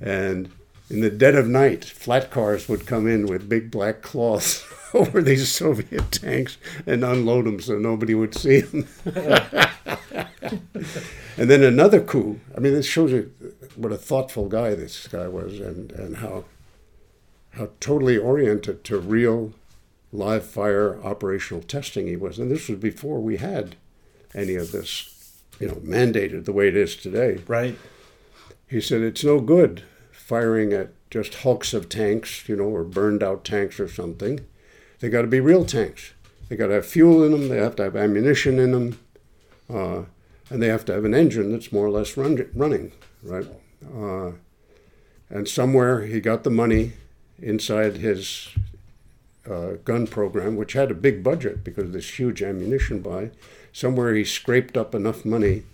And 0.00 0.48
in 0.92 1.00
the 1.00 1.10
dead 1.10 1.34
of 1.34 1.48
night, 1.48 1.84
flat 1.86 2.30
cars 2.30 2.68
would 2.68 2.86
come 2.86 3.08
in 3.08 3.26
with 3.26 3.48
big 3.48 3.70
black 3.70 4.02
cloths 4.02 4.62
over 4.94 5.22
these 5.22 5.50
Soviet 5.50 6.12
tanks 6.12 6.58
and 6.86 7.02
unload 7.02 7.46
them 7.46 7.60
so 7.60 7.78
nobody 7.78 8.14
would 8.14 8.34
see 8.34 8.60
them. 8.60 8.86
and 10.44 11.50
then 11.50 11.62
another 11.62 12.02
coup. 12.02 12.38
I 12.54 12.60
mean, 12.60 12.74
this 12.74 12.84
shows 12.84 13.10
you 13.10 13.32
what 13.74 13.90
a 13.90 13.96
thoughtful 13.96 14.50
guy 14.50 14.74
this 14.74 15.08
guy 15.08 15.28
was 15.28 15.60
and, 15.60 15.92
and 15.92 16.18
how, 16.18 16.44
how 17.52 17.70
totally 17.80 18.18
oriented 18.18 18.84
to 18.84 18.98
real 18.98 19.54
live 20.12 20.44
fire 20.44 21.02
operational 21.02 21.62
testing 21.62 22.06
he 22.06 22.16
was. 22.16 22.38
And 22.38 22.50
this 22.50 22.68
was 22.68 22.78
before 22.78 23.18
we 23.18 23.38
had 23.38 23.76
any 24.34 24.56
of 24.56 24.72
this, 24.72 25.40
you 25.58 25.68
know, 25.68 25.76
mandated 25.76 26.44
the 26.44 26.52
way 26.52 26.68
it 26.68 26.76
is 26.76 26.96
today. 26.96 27.38
Right. 27.46 27.78
He 28.68 28.82
said, 28.82 29.00
it's 29.00 29.24
no 29.24 29.40
good 29.40 29.84
firing 30.22 30.72
at 30.72 30.88
just 31.10 31.34
hulks 31.36 31.74
of 31.74 31.88
tanks, 31.88 32.48
you 32.48 32.56
know, 32.56 32.64
or 32.64 32.84
burned 32.84 33.22
out 33.22 33.44
tanks 33.44 33.80
or 33.80 33.88
something. 33.88 34.40
They 35.00 35.08
got 35.08 35.22
to 35.22 35.28
be 35.28 35.40
real 35.40 35.64
tanks. 35.64 36.12
They 36.48 36.56
got 36.56 36.68
to 36.68 36.74
have 36.74 36.86
fuel 36.86 37.24
in 37.24 37.32
them. 37.32 37.48
They 37.48 37.58
have 37.58 37.76
to 37.76 37.82
have 37.82 37.96
ammunition 37.96 38.58
in 38.58 38.70
them, 38.70 39.00
uh, 39.68 40.02
and 40.48 40.62
they 40.62 40.68
have 40.68 40.84
to 40.86 40.92
have 40.92 41.04
an 41.04 41.12
engine 41.12 41.52
that's 41.52 41.72
more 41.72 41.86
or 41.86 41.90
less 41.90 42.16
run, 42.16 42.48
running, 42.54 42.92
right? 43.22 43.46
Uh, 43.84 44.32
and 45.28 45.48
somewhere 45.48 46.02
he 46.02 46.20
got 46.20 46.44
the 46.44 46.50
money 46.50 46.92
inside 47.40 47.96
his 47.96 48.50
uh, 49.50 49.72
gun 49.84 50.06
program, 50.06 50.56
which 50.56 50.74
had 50.74 50.90
a 50.90 50.94
big 50.94 51.24
budget 51.24 51.64
because 51.64 51.84
of 51.84 51.92
this 51.92 52.18
huge 52.18 52.42
ammunition 52.42 53.00
buy. 53.00 53.30
Somewhere 53.72 54.14
he 54.14 54.24
scraped 54.24 54.76
up 54.76 54.94
enough 54.94 55.24
money 55.24 55.64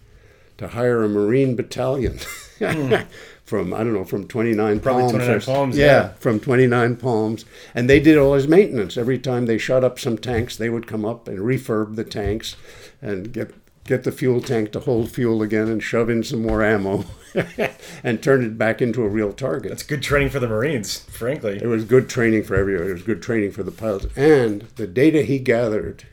to 0.56 0.68
hire 0.68 1.04
a 1.04 1.08
Marine 1.08 1.54
battalion 1.54 2.18
Hmm. 2.58 2.94
from 3.44 3.72
I 3.72 3.78
don't 3.78 3.94
know 3.94 4.04
from 4.04 4.26
29 4.28 4.80
Probably 4.80 5.02
Palms. 5.02 5.12
29 5.12 5.36
or- 5.36 5.40
Palms, 5.40 5.78
yeah, 5.78 5.86
yeah. 5.86 6.08
from 6.14 6.38
29 6.40 6.96
Palms, 6.96 7.44
and 7.74 7.88
they 7.88 8.00
did 8.00 8.18
all 8.18 8.34
his 8.34 8.46
maintenance. 8.48 8.96
Every 8.96 9.18
time 9.18 9.46
they 9.46 9.58
shot 9.58 9.84
up 9.84 9.98
some 9.98 10.18
tanks, 10.18 10.56
they 10.56 10.68
would 10.68 10.86
come 10.86 11.04
up 11.04 11.28
and 11.28 11.38
refurb 11.38 11.96
the 11.96 12.04
tanks, 12.04 12.56
and 13.00 13.32
get 13.32 13.52
get 13.84 14.04
the 14.04 14.12
fuel 14.12 14.42
tank 14.42 14.70
to 14.72 14.80
hold 14.80 15.10
fuel 15.10 15.40
again, 15.42 15.68
and 15.68 15.82
shove 15.82 16.10
in 16.10 16.22
some 16.22 16.42
more 16.42 16.62
ammo, 16.62 17.04
and 18.04 18.22
turn 18.22 18.44
it 18.44 18.58
back 18.58 18.82
into 18.82 19.02
a 19.02 19.08
real 19.08 19.32
target. 19.32 19.70
That's 19.70 19.82
good 19.82 20.02
training 20.02 20.28
for 20.28 20.40
the 20.40 20.48
Marines, 20.48 20.98
frankly. 21.04 21.58
It 21.62 21.66
was 21.66 21.84
good 21.84 22.08
training 22.08 22.42
for 22.44 22.54
everybody. 22.54 22.90
It 22.90 22.92
was 22.92 23.02
good 23.02 23.22
training 23.22 23.52
for 23.52 23.62
the 23.62 23.70
pilots. 23.72 24.06
And 24.14 24.62
the 24.76 24.86
data 24.86 25.22
he 25.22 25.38
gathered, 25.38 26.04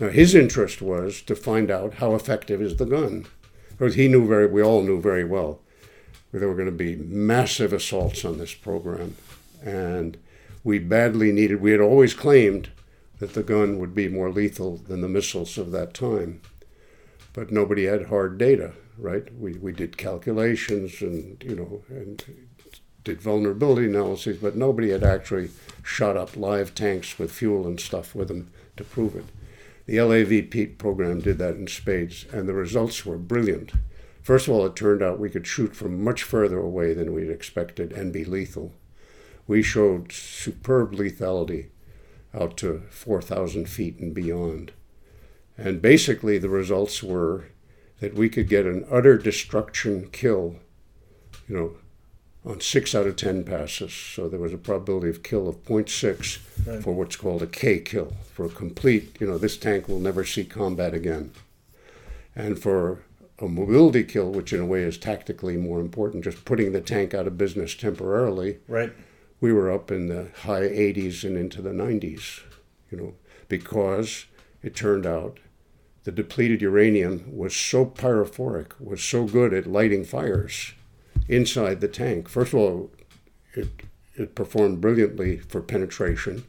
now 0.00 0.08
his 0.08 0.34
interest 0.34 0.80
was 0.80 1.20
to 1.22 1.36
find 1.36 1.70
out 1.70 1.94
how 1.94 2.14
effective 2.14 2.62
is 2.62 2.76
the 2.76 2.86
gun. 2.86 3.26
Because 3.70 3.96
he 3.96 4.08
knew 4.08 4.26
very, 4.26 4.46
we 4.46 4.62
all 4.62 4.82
knew 4.82 5.00
very 5.00 5.24
well, 5.24 5.60
there 6.38 6.48
were 6.48 6.54
going 6.54 6.66
to 6.66 6.72
be 6.72 6.96
massive 6.96 7.72
assaults 7.72 8.24
on 8.24 8.38
this 8.38 8.54
program. 8.54 9.16
And 9.62 10.16
we 10.62 10.78
badly 10.78 11.32
needed, 11.32 11.60
we 11.60 11.70
had 11.70 11.80
always 11.80 12.14
claimed 12.14 12.70
that 13.18 13.34
the 13.34 13.42
gun 13.42 13.78
would 13.78 13.94
be 13.94 14.08
more 14.08 14.30
lethal 14.30 14.76
than 14.76 15.00
the 15.00 15.08
missiles 15.08 15.56
of 15.58 15.70
that 15.72 15.94
time. 15.94 16.40
But 17.32 17.50
nobody 17.50 17.84
had 17.84 18.06
hard 18.06 18.38
data, 18.38 18.72
right? 18.98 19.32
We, 19.38 19.54
we 19.54 19.72
did 19.72 19.96
calculations 19.96 21.00
and, 21.00 21.42
you 21.42 21.54
know, 21.54 21.82
and 21.88 22.22
did 23.04 23.20
vulnerability 23.20 23.86
analyses, 23.86 24.38
but 24.38 24.56
nobody 24.56 24.90
had 24.90 25.04
actually 25.04 25.50
shot 25.82 26.16
up 26.16 26.36
live 26.36 26.74
tanks 26.74 27.18
with 27.18 27.30
fuel 27.30 27.66
and 27.66 27.78
stuff 27.78 28.14
with 28.14 28.28
them 28.28 28.50
to 28.76 28.84
prove 28.84 29.14
it. 29.14 29.26
The 29.86 29.98
LAVP 29.98 30.78
program 30.78 31.20
did 31.20 31.38
that 31.38 31.56
in 31.56 31.66
spades, 31.66 32.24
and 32.32 32.48
the 32.48 32.54
results 32.54 33.04
were 33.04 33.18
brilliant. 33.18 33.72
First 34.24 34.48
of 34.48 34.54
all, 34.54 34.64
it 34.64 34.74
turned 34.74 35.02
out 35.02 35.18
we 35.18 35.28
could 35.28 35.46
shoot 35.46 35.76
from 35.76 36.02
much 36.02 36.22
further 36.22 36.58
away 36.58 36.94
than 36.94 37.12
we'd 37.12 37.28
expected 37.30 37.92
and 37.92 38.10
be 38.10 38.24
lethal. 38.24 38.72
We 39.46 39.62
showed 39.62 40.10
superb 40.12 40.92
lethality 40.92 41.66
out 42.32 42.56
to 42.56 42.84
4,000 42.88 43.68
feet 43.68 43.98
and 43.98 44.14
beyond. 44.14 44.72
And 45.58 45.82
basically, 45.82 46.38
the 46.38 46.48
results 46.48 47.02
were 47.02 47.48
that 48.00 48.14
we 48.14 48.30
could 48.30 48.48
get 48.48 48.64
an 48.64 48.86
utter 48.90 49.18
destruction 49.18 50.08
kill, 50.10 50.56
you 51.46 51.54
know, 51.54 51.76
on 52.46 52.62
six 52.62 52.94
out 52.94 53.06
of 53.06 53.16
10 53.16 53.44
passes. 53.44 53.92
So 53.92 54.26
there 54.26 54.40
was 54.40 54.54
a 54.54 54.58
probability 54.58 55.10
of 55.10 55.22
kill 55.22 55.46
of 55.46 55.62
0.6 55.64 56.38
Right. 56.66 56.82
for 56.82 56.94
what's 56.94 57.16
called 57.16 57.42
a 57.42 57.46
K 57.46 57.78
kill, 57.78 58.14
for 58.32 58.46
a 58.46 58.50
complete, 58.50 59.18
you 59.20 59.26
know, 59.26 59.36
this 59.36 59.58
tank 59.58 59.86
will 59.86 60.00
never 60.00 60.24
see 60.24 60.44
combat 60.44 60.94
again. 60.94 61.32
And 62.34 62.58
for 62.58 63.02
a 63.44 63.48
mobility 63.48 64.02
kill, 64.04 64.30
which 64.30 64.52
in 64.52 64.60
a 64.60 64.66
way 64.66 64.82
is 64.82 64.98
tactically 64.98 65.56
more 65.56 65.80
important, 65.80 66.24
just 66.24 66.44
putting 66.44 66.72
the 66.72 66.80
tank 66.80 67.14
out 67.14 67.26
of 67.26 67.38
business 67.38 67.74
temporarily, 67.74 68.58
Right. 68.66 68.92
we 69.40 69.52
were 69.52 69.70
up 69.70 69.90
in 69.90 70.06
the 70.06 70.28
high 70.42 70.62
80s 70.62 71.24
and 71.24 71.36
into 71.36 71.60
the 71.62 71.72
90s, 71.72 72.40
you 72.90 72.98
know, 72.98 73.14
because 73.48 74.26
it 74.62 74.74
turned 74.74 75.06
out 75.06 75.38
the 76.04 76.12
depleted 76.12 76.60
uranium 76.62 77.24
was 77.34 77.54
so 77.54 77.86
pyrophoric, 77.86 78.72
was 78.78 79.02
so 79.02 79.24
good 79.24 79.54
at 79.54 79.66
lighting 79.66 80.04
fires 80.04 80.72
inside 81.28 81.80
the 81.80 81.88
tank. 81.88 82.28
First 82.28 82.52
of 82.52 82.58
all, 82.58 82.90
it, 83.54 83.68
it 84.14 84.34
performed 84.34 84.80
brilliantly 84.80 85.38
for 85.38 85.62
penetration. 85.62 86.44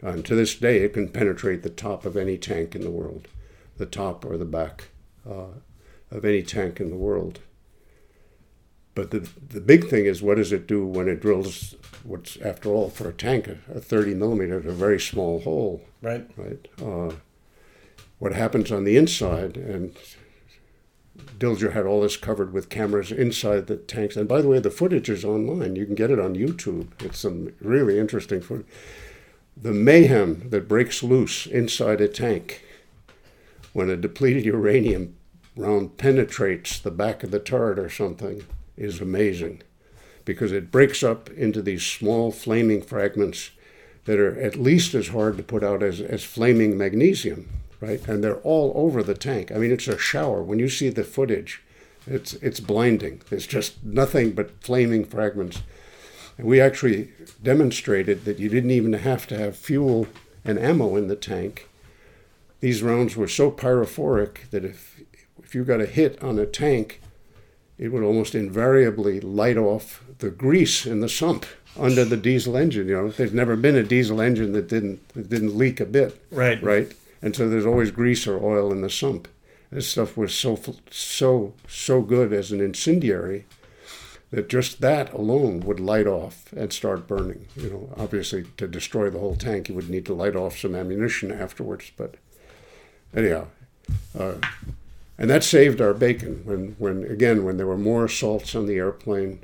And 0.00 0.24
to 0.24 0.34
this 0.34 0.54
day, 0.54 0.78
it 0.78 0.94
can 0.94 1.08
penetrate 1.08 1.62
the 1.62 1.70
top 1.70 2.04
of 2.04 2.16
any 2.16 2.38
tank 2.38 2.74
in 2.74 2.82
the 2.82 2.90
world, 2.90 3.28
the 3.76 3.86
top 3.86 4.24
or 4.24 4.36
the 4.36 4.44
back 4.44 4.88
uh, 5.28 5.58
of 6.10 6.24
any 6.24 6.42
tank 6.42 6.80
in 6.80 6.90
the 6.90 6.96
world. 6.96 7.40
but 8.94 9.10
the 9.12 9.28
the 9.50 9.60
big 9.60 9.88
thing 9.88 10.06
is 10.06 10.20
what 10.22 10.36
does 10.36 10.52
it 10.52 10.66
do 10.66 10.84
when 10.84 11.08
it 11.08 11.20
drills? 11.20 11.74
What's 12.02 12.36
after 12.38 12.68
all 12.70 12.88
for 12.90 13.08
a 13.08 13.12
tank 13.12 13.46
a, 13.48 13.80
30 13.80 14.14
millimeter, 14.14 14.56
a 14.58 14.72
very 14.72 14.98
small 15.00 15.40
hole, 15.40 15.82
Right. 16.02 16.28
right? 16.36 16.66
Uh, 16.82 17.14
what 18.18 18.32
happens 18.34 18.72
on 18.72 18.84
the 18.84 18.96
inside 18.96 19.56
and 19.56 19.94
Dilger 21.38 21.72
had 21.72 21.84
all 21.86 22.00
this 22.02 22.16
covered 22.16 22.52
with 22.52 22.68
cameras 22.68 23.10
inside 23.12 23.66
the 23.66 23.76
tanks. 23.76 24.16
And 24.16 24.28
by 24.28 24.40
the 24.40 24.48
way, 24.48 24.58
the 24.60 24.70
footage 24.70 25.08
is 25.10 25.24
online. 25.24 25.76
You 25.76 25.84
can 25.86 25.94
get 25.96 26.10
it 26.10 26.18
on 26.20 26.34
YouTube. 26.36 26.88
It's 27.02 27.18
some 27.18 27.52
really 27.60 27.98
interesting 27.98 28.40
footage. 28.40 28.66
The 29.56 29.72
mayhem 29.72 30.48
that 30.50 30.68
breaks 30.68 31.02
loose 31.02 31.46
inside 31.46 32.00
a 32.00 32.08
tank 32.08 32.62
when 33.72 33.90
a 33.90 33.96
depleted 33.96 34.44
uranium 34.44 35.14
round 35.58 35.96
penetrates 35.96 36.78
the 36.78 36.90
back 36.90 37.22
of 37.22 37.30
the 37.30 37.38
turret 37.38 37.78
or 37.78 37.90
something 37.90 38.44
is 38.76 39.00
amazing 39.00 39.62
because 40.24 40.52
it 40.52 40.70
breaks 40.70 41.02
up 41.02 41.28
into 41.30 41.60
these 41.60 41.84
small 41.84 42.30
flaming 42.30 42.80
fragments 42.80 43.50
that 44.04 44.18
are 44.18 44.38
at 44.40 44.56
least 44.56 44.94
as 44.94 45.08
hard 45.08 45.36
to 45.36 45.42
put 45.42 45.64
out 45.64 45.82
as, 45.82 46.00
as 46.00 46.24
flaming 46.24 46.78
magnesium 46.78 47.48
right? 47.80 48.06
And 48.08 48.22
they're 48.22 48.36
all 48.38 48.72
over 48.74 49.02
the 49.02 49.14
tank. 49.14 49.52
I 49.52 49.56
mean, 49.56 49.72
it's 49.72 49.88
a 49.88 49.98
shower. 49.98 50.42
When 50.42 50.58
you 50.58 50.68
see 50.68 50.88
the 50.88 51.04
footage, 51.04 51.62
it's 52.06 52.34
it's 52.34 52.60
blinding. 52.60 53.22
There's 53.28 53.46
just 53.46 53.82
nothing 53.84 54.32
but 54.32 54.62
flaming 54.62 55.04
fragments. 55.04 55.62
And 56.36 56.46
we 56.46 56.60
actually 56.60 57.10
demonstrated 57.42 58.24
that 58.24 58.38
you 58.38 58.48
didn't 58.48 58.70
even 58.70 58.92
have 58.94 59.26
to 59.28 59.38
have 59.38 59.56
fuel 59.56 60.06
and 60.44 60.58
ammo 60.58 60.96
in 60.96 61.08
the 61.08 61.16
tank. 61.16 61.68
These 62.60 62.82
rounds 62.82 63.16
were 63.16 63.28
so 63.28 63.50
pyrophoric 63.50 64.48
that 64.50 64.64
if 64.64 65.00
if 65.48 65.54
you 65.54 65.64
got 65.64 65.80
a 65.80 65.86
hit 65.86 66.22
on 66.22 66.38
a 66.38 66.46
tank, 66.46 67.00
it 67.76 67.88
would 67.88 68.04
almost 68.04 68.36
invariably 68.36 69.20
light 69.20 69.56
off 69.56 70.04
the 70.18 70.30
grease 70.30 70.86
in 70.86 71.00
the 71.00 71.08
sump 71.08 71.46
under 71.76 72.04
the 72.04 72.16
diesel 72.16 72.56
engine. 72.56 72.86
You 72.88 72.94
know, 72.94 73.08
there's 73.08 73.32
never 73.32 73.56
been 73.56 73.74
a 73.74 73.82
diesel 73.82 74.20
engine 74.20 74.52
that 74.52 74.68
didn't 74.68 75.08
that 75.14 75.28
didn't 75.28 75.58
leak 75.58 75.80
a 75.80 75.86
bit. 75.86 76.22
Right. 76.30 76.62
Right 76.62 76.92
and 77.22 77.34
so 77.34 77.48
there's 77.48 77.66
always 77.66 77.90
grease 77.90 78.26
or 78.26 78.42
oil 78.42 78.72
in 78.72 78.80
the 78.80 78.90
sump. 78.90 79.28
This 79.70 79.88
stuff 79.88 80.16
was 80.16 80.34
so 80.34 80.58
so 80.90 81.54
so 81.66 82.00
good 82.00 82.32
as 82.32 82.52
an 82.52 82.60
incendiary 82.60 83.44
that 84.30 84.48
just 84.48 84.80
that 84.80 85.12
alone 85.12 85.60
would 85.60 85.80
light 85.80 86.06
off 86.06 86.52
and 86.52 86.72
start 86.72 87.06
burning. 87.06 87.46
You 87.56 87.70
know, 87.70 87.94
obviously 87.96 88.44
to 88.56 88.66
destroy 88.66 89.10
the 89.10 89.18
whole 89.18 89.36
tank, 89.36 89.68
you 89.68 89.74
would 89.74 89.90
need 89.90 90.06
to 90.06 90.14
light 90.14 90.36
off 90.36 90.58
some 90.58 90.74
ammunition 90.74 91.32
afterwards. 91.32 91.90
But 91.96 92.14
anyhow, 93.14 93.48
uh, 94.18 94.34
and 95.18 95.28
that 95.28 95.42
saved 95.42 95.80
our 95.80 95.94
bacon 95.94 96.42
when 96.44 96.76
when 96.78 97.04
again 97.04 97.44
when 97.44 97.56
there 97.56 97.66
were 97.66 97.76
more 97.76 98.04
assaults 98.04 98.54
on 98.54 98.66
the 98.66 98.76
airplane 98.76 99.40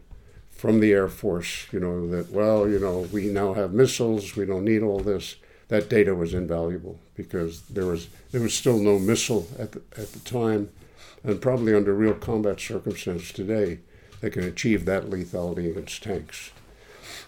from 0.50 0.80
the 0.80 0.92
Air 0.92 1.08
Force. 1.08 1.66
You 1.72 1.80
know 1.80 2.08
that 2.08 2.30
well, 2.30 2.68
you 2.68 2.78
know 2.78 3.08
we 3.12 3.26
now 3.26 3.54
have 3.54 3.72
missiles, 3.72 4.36
we 4.36 4.46
don't 4.46 4.64
need 4.64 4.82
all 4.82 5.00
this 5.00 5.36
that 5.68 5.88
data 5.88 6.14
was 6.14 6.34
invaluable 6.34 6.98
because 7.14 7.62
there 7.62 7.86
was 7.86 8.08
there 8.30 8.40
was 8.40 8.54
still 8.54 8.78
no 8.78 8.98
missile 8.98 9.48
at 9.58 9.72
the, 9.72 9.82
at 9.96 10.12
the 10.12 10.20
time, 10.20 10.70
and 11.22 11.40
probably 11.40 11.74
under 11.74 11.94
real 11.94 12.14
combat 12.14 12.60
circumstances 12.60 13.32
today, 13.32 13.78
they 14.20 14.30
can 14.30 14.44
achieve 14.44 14.84
that 14.84 15.10
lethality 15.10 15.70
against 15.70 16.02
tanks. 16.02 16.50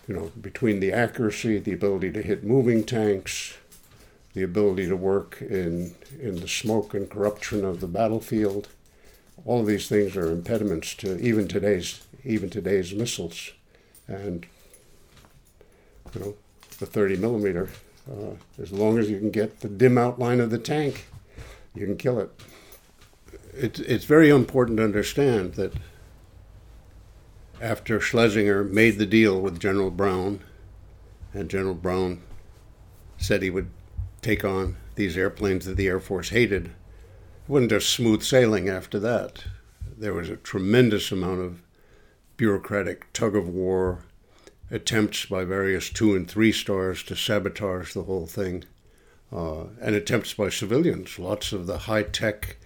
You 0.06 0.14
know, 0.14 0.32
between 0.40 0.80
the 0.80 0.92
accuracy, 0.92 1.58
the 1.58 1.72
ability 1.72 2.12
to 2.12 2.22
hit 2.22 2.44
moving 2.44 2.84
tanks, 2.84 3.56
the 4.36 4.42
ability 4.42 4.86
to 4.86 4.94
work 4.94 5.38
in 5.40 5.94
in 6.20 6.36
the 6.36 6.46
smoke 6.46 6.92
and 6.92 7.08
corruption 7.08 7.64
of 7.64 7.80
the 7.80 7.86
battlefield, 7.86 8.68
all 9.46 9.60
of 9.60 9.66
these 9.66 9.88
things 9.88 10.14
are 10.14 10.30
impediments 10.30 10.94
to 10.94 11.18
even 11.20 11.48
today's 11.48 12.06
even 12.22 12.50
today's 12.50 12.92
missiles, 12.92 13.52
and 14.06 14.44
you 16.14 16.20
know, 16.20 16.34
the 16.78 16.84
30 16.84 17.16
millimeter 17.16 17.70
uh, 18.10 18.34
as 18.60 18.72
long 18.72 18.98
as 18.98 19.08
you 19.08 19.18
can 19.18 19.30
get 19.30 19.60
the 19.60 19.70
dim 19.70 19.96
outline 19.96 20.40
of 20.40 20.50
the 20.50 20.58
tank, 20.58 21.06
you 21.74 21.86
can 21.86 21.96
kill 21.96 22.20
it. 22.20 22.30
It's, 23.54 23.80
it's 23.80 24.04
very 24.04 24.28
important 24.28 24.76
to 24.76 24.84
understand 24.84 25.54
that 25.54 25.72
after 27.58 28.00
Schlesinger 28.00 28.64
made 28.64 28.98
the 28.98 29.06
deal 29.06 29.40
with 29.40 29.58
General 29.58 29.90
Brown, 29.90 30.40
and 31.32 31.48
General 31.48 31.74
Brown 31.74 32.20
said 33.16 33.42
he 33.42 33.48
would 33.48 33.70
take 34.22 34.44
on 34.44 34.76
these 34.94 35.16
airplanes 35.16 35.66
that 35.66 35.76
the 35.76 35.86
Air 35.88 36.00
Force 36.00 36.30
hated, 36.30 36.66
it 36.66 36.72
wasn't 37.48 37.70
just 37.70 37.90
smooth 37.90 38.22
sailing 38.22 38.68
after 38.68 38.98
that. 38.98 39.44
There 39.96 40.14
was 40.14 40.28
a 40.28 40.36
tremendous 40.36 41.12
amount 41.12 41.40
of 41.40 41.62
bureaucratic 42.36 43.12
tug 43.12 43.34
of 43.34 43.48
war 43.48 44.04
attempts 44.70 45.26
by 45.26 45.44
various 45.44 45.90
two 45.90 46.14
and 46.14 46.28
three 46.28 46.52
stars 46.52 47.02
to 47.04 47.16
sabotage 47.16 47.92
the 47.92 48.02
whole 48.02 48.26
thing, 48.26 48.64
uh, 49.32 49.64
and 49.80 49.94
attempts 49.94 50.34
by 50.34 50.48
civilians. 50.48 51.18
Lots 51.18 51.52
of 51.52 51.66
the 51.66 51.78
high-tech 51.78 52.56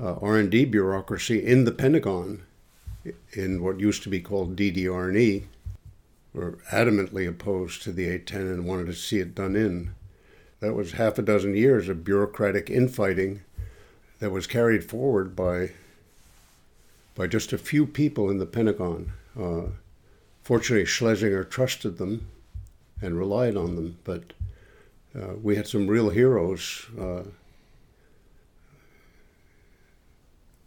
uh, 0.00 0.14
R&D 0.14 0.66
bureaucracy 0.66 1.44
in 1.44 1.64
the 1.64 1.72
Pentagon, 1.72 2.44
in 3.32 3.62
what 3.62 3.80
used 3.80 4.02
to 4.02 4.08
be 4.08 4.20
called 4.20 4.56
DDR&E, 4.56 5.46
were 6.34 6.58
adamantly 6.70 7.28
opposed 7.28 7.82
to 7.82 7.92
the 7.92 8.08
A-10 8.08 8.52
and 8.52 8.66
wanted 8.66 8.86
to 8.86 8.94
see 8.94 9.18
it 9.18 9.34
done 9.34 9.56
in. 9.56 9.94
That 10.60 10.74
was 10.74 10.92
half 10.92 11.18
a 11.18 11.22
dozen 11.22 11.54
years 11.54 11.88
of 11.88 12.04
bureaucratic 12.04 12.68
infighting 12.70 13.40
that 14.18 14.30
was 14.30 14.46
carried 14.46 14.84
forward 14.84 15.36
by 15.36 15.72
by 17.14 17.26
just 17.26 17.52
a 17.52 17.58
few 17.58 17.86
people 17.86 18.30
in 18.30 18.38
the 18.38 18.46
Pentagon. 18.46 19.12
Uh, 19.38 19.72
Fortunately, 20.48 20.86
Schlesinger 20.86 21.44
trusted 21.44 21.98
them 21.98 22.26
and 23.02 23.18
relied 23.18 23.54
on 23.54 23.76
them, 23.76 23.98
but 24.02 24.32
uh, 25.14 25.34
we 25.42 25.56
had 25.56 25.66
some 25.66 25.86
real 25.86 26.08
heroes 26.08 26.86
uh, 26.98 27.24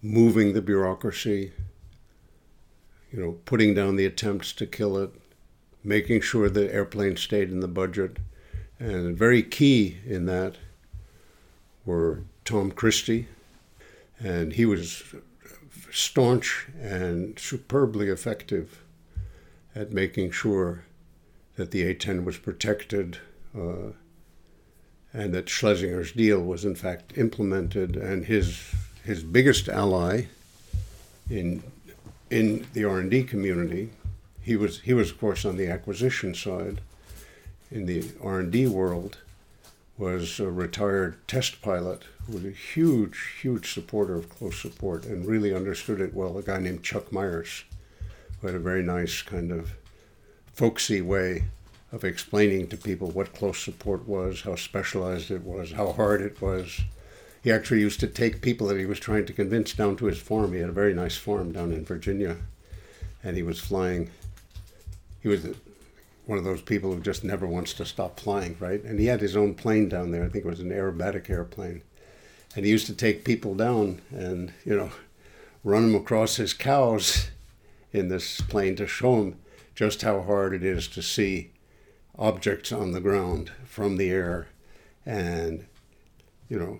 moving 0.03 0.53
the 0.53 0.61
bureaucracy, 0.61 1.51
you 3.11 3.19
know, 3.19 3.39
putting 3.45 3.73
down 3.73 3.95
the 3.95 4.05
attempts 4.05 4.53
to 4.53 4.67
kill 4.67 4.99
it, 4.99 5.09
making 5.83 6.21
sure 6.21 6.47
the 6.47 6.71
airplane 6.71 7.17
stayed 7.17 7.49
in 7.49 7.61
the 7.61 7.67
budget. 7.67 8.17
And 8.81 9.15
very 9.15 9.43
key 9.43 9.99
in 10.07 10.25
that 10.25 10.55
were 11.85 12.23
Tom 12.45 12.71
Christie, 12.71 13.27
and 14.19 14.53
he 14.53 14.65
was 14.65 15.03
staunch 15.91 16.65
and 16.81 17.37
superbly 17.37 18.07
effective 18.07 18.81
at 19.75 19.91
making 19.91 20.31
sure 20.31 20.83
that 21.57 21.69
the 21.69 21.83
A-10 21.83 22.23
was 22.23 22.39
protected 22.39 23.19
uh, 23.55 23.91
and 25.13 25.31
that 25.31 25.45
Schlesinger's 25.45 26.11
deal 26.11 26.41
was 26.41 26.65
in 26.65 26.73
fact 26.73 27.15
implemented. 27.15 27.95
And 27.95 28.25
his 28.25 28.73
his 29.03 29.21
biggest 29.21 29.69
ally 29.69 30.23
in 31.29 31.61
in 32.31 32.65
the 32.73 32.85
R&D 32.85 33.25
community, 33.25 33.91
he 34.41 34.55
was 34.55 34.79
he 34.79 34.95
was 34.95 35.11
of 35.11 35.19
course 35.19 35.45
on 35.45 35.57
the 35.57 35.67
acquisition 35.67 36.33
side. 36.33 36.81
In 37.71 37.85
the 37.85 38.11
R&D 38.21 38.67
world, 38.67 39.19
was 39.97 40.39
a 40.39 40.49
retired 40.49 41.15
test 41.27 41.61
pilot 41.61 42.03
who 42.25 42.33
was 42.33 42.43
a 42.43 42.49
huge, 42.49 43.35
huge 43.41 43.71
supporter 43.71 44.15
of 44.15 44.29
close 44.29 44.59
support 44.59 45.05
and 45.05 45.25
really 45.25 45.53
understood 45.53 46.01
it 46.01 46.13
well. 46.13 46.37
A 46.37 46.41
guy 46.41 46.59
named 46.59 46.83
Chuck 46.83 47.11
Myers 47.11 47.63
who 48.39 48.47
had 48.47 48.55
a 48.55 48.59
very 48.59 48.81
nice 48.81 49.21
kind 49.21 49.51
of 49.51 49.73
folksy 50.53 51.01
way 51.01 51.43
of 51.91 52.03
explaining 52.03 52.67
to 52.67 52.77
people 52.77 53.11
what 53.11 53.33
close 53.33 53.59
support 53.59 54.07
was, 54.07 54.41
how 54.41 54.55
specialized 54.55 55.29
it 55.29 55.43
was, 55.43 55.73
how 55.73 55.91
hard 55.91 56.21
it 56.21 56.41
was. 56.41 56.81
He 57.43 57.51
actually 57.51 57.81
used 57.81 57.99
to 57.99 58.07
take 58.07 58.41
people 58.41 58.67
that 58.67 58.79
he 58.79 58.85
was 58.85 58.99
trying 58.99 59.25
to 59.27 59.33
convince 59.33 59.73
down 59.73 59.95
to 59.97 60.05
his 60.05 60.19
farm. 60.19 60.53
He 60.53 60.59
had 60.59 60.69
a 60.69 60.73
very 60.73 60.93
nice 60.93 61.17
farm 61.17 61.51
down 61.51 61.71
in 61.71 61.85
Virginia, 61.85 62.37
and 63.23 63.37
he 63.37 63.43
was 63.43 63.59
flying. 63.59 64.09
He 65.21 65.27
was 65.27 65.45
one 66.31 66.37
of 66.37 66.45
those 66.45 66.61
people 66.61 66.93
who 66.93 67.01
just 67.01 67.25
never 67.25 67.45
wants 67.45 67.73
to 67.73 67.83
stop 67.83 68.17
flying, 68.17 68.55
right? 68.57 68.81
And 68.85 69.01
he 69.01 69.07
had 69.07 69.19
his 69.19 69.35
own 69.35 69.53
plane 69.53 69.89
down 69.89 70.11
there. 70.11 70.23
I 70.23 70.29
think 70.29 70.45
it 70.45 70.49
was 70.49 70.61
an 70.61 70.71
aerobatic 70.71 71.29
airplane. 71.29 71.81
And 72.55 72.63
he 72.63 72.71
used 72.71 72.87
to 72.87 72.95
take 72.95 73.25
people 73.25 73.53
down 73.53 74.01
and, 74.11 74.53
you 74.63 74.77
know, 74.77 74.91
run 75.65 75.91
them 75.91 76.01
across 76.01 76.37
his 76.37 76.53
cows 76.53 77.31
in 77.91 78.07
this 78.07 78.39
plane 78.39 78.77
to 78.77 78.87
show 78.87 79.17
them 79.17 79.39
just 79.75 80.03
how 80.03 80.21
hard 80.21 80.53
it 80.53 80.63
is 80.63 80.87
to 80.87 81.01
see 81.01 81.51
objects 82.17 82.71
on 82.71 82.93
the 82.93 83.01
ground 83.01 83.51
from 83.65 83.97
the 83.97 84.09
air 84.09 84.47
and 85.05 85.65
you 86.47 86.57
know 86.57 86.79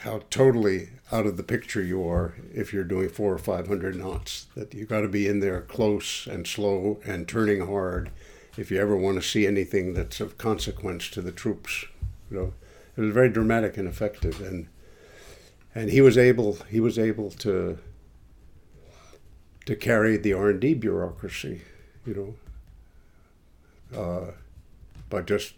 how 0.00 0.22
totally 0.30 0.88
out 1.12 1.26
of 1.26 1.36
the 1.36 1.42
picture 1.42 1.82
you 1.82 2.06
are 2.06 2.34
if 2.52 2.72
you're 2.72 2.84
doing 2.84 3.08
four 3.08 3.32
or 3.32 3.38
five 3.38 3.68
hundred 3.68 3.94
knots 3.94 4.46
that 4.56 4.74
you've 4.74 4.88
got 4.88 5.02
to 5.02 5.08
be 5.08 5.28
in 5.28 5.40
there 5.40 5.60
close 5.60 6.26
and 6.26 6.46
slow 6.46 6.98
and 7.04 7.28
turning 7.28 7.66
hard 7.66 8.10
if 8.56 8.70
you 8.70 8.80
ever 8.80 8.96
want 8.96 9.16
to 9.16 9.28
see 9.28 9.46
anything 9.46 9.94
that's 9.94 10.20
of 10.20 10.36
consequence 10.36 11.08
to 11.08 11.22
the 11.22 11.32
troops 11.32 11.84
you 12.30 12.36
know 12.36 12.52
it 12.96 13.00
was 13.00 13.12
very 13.12 13.28
dramatic 13.28 13.76
and 13.76 13.86
effective 13.86 14.40
and 14.40 14.66
and 15.74 15.90
he 15.90 16.00
was 16.00 16.18
able 16.18 16.54
he 16.70 16.80
was 16.80 16.98
able 16.98 17.30
to 17.30 17.78
to 19.66 19.74
carry 19.74 20.16
the 20.16 20.32
R&D 20.32 20.74
bureaucracy, 20.74 21.60
you 22.06 22.36
know, 23.92 24.00
uh, 24.00 24.30
by 25.10 25.20
just 25.20 25.54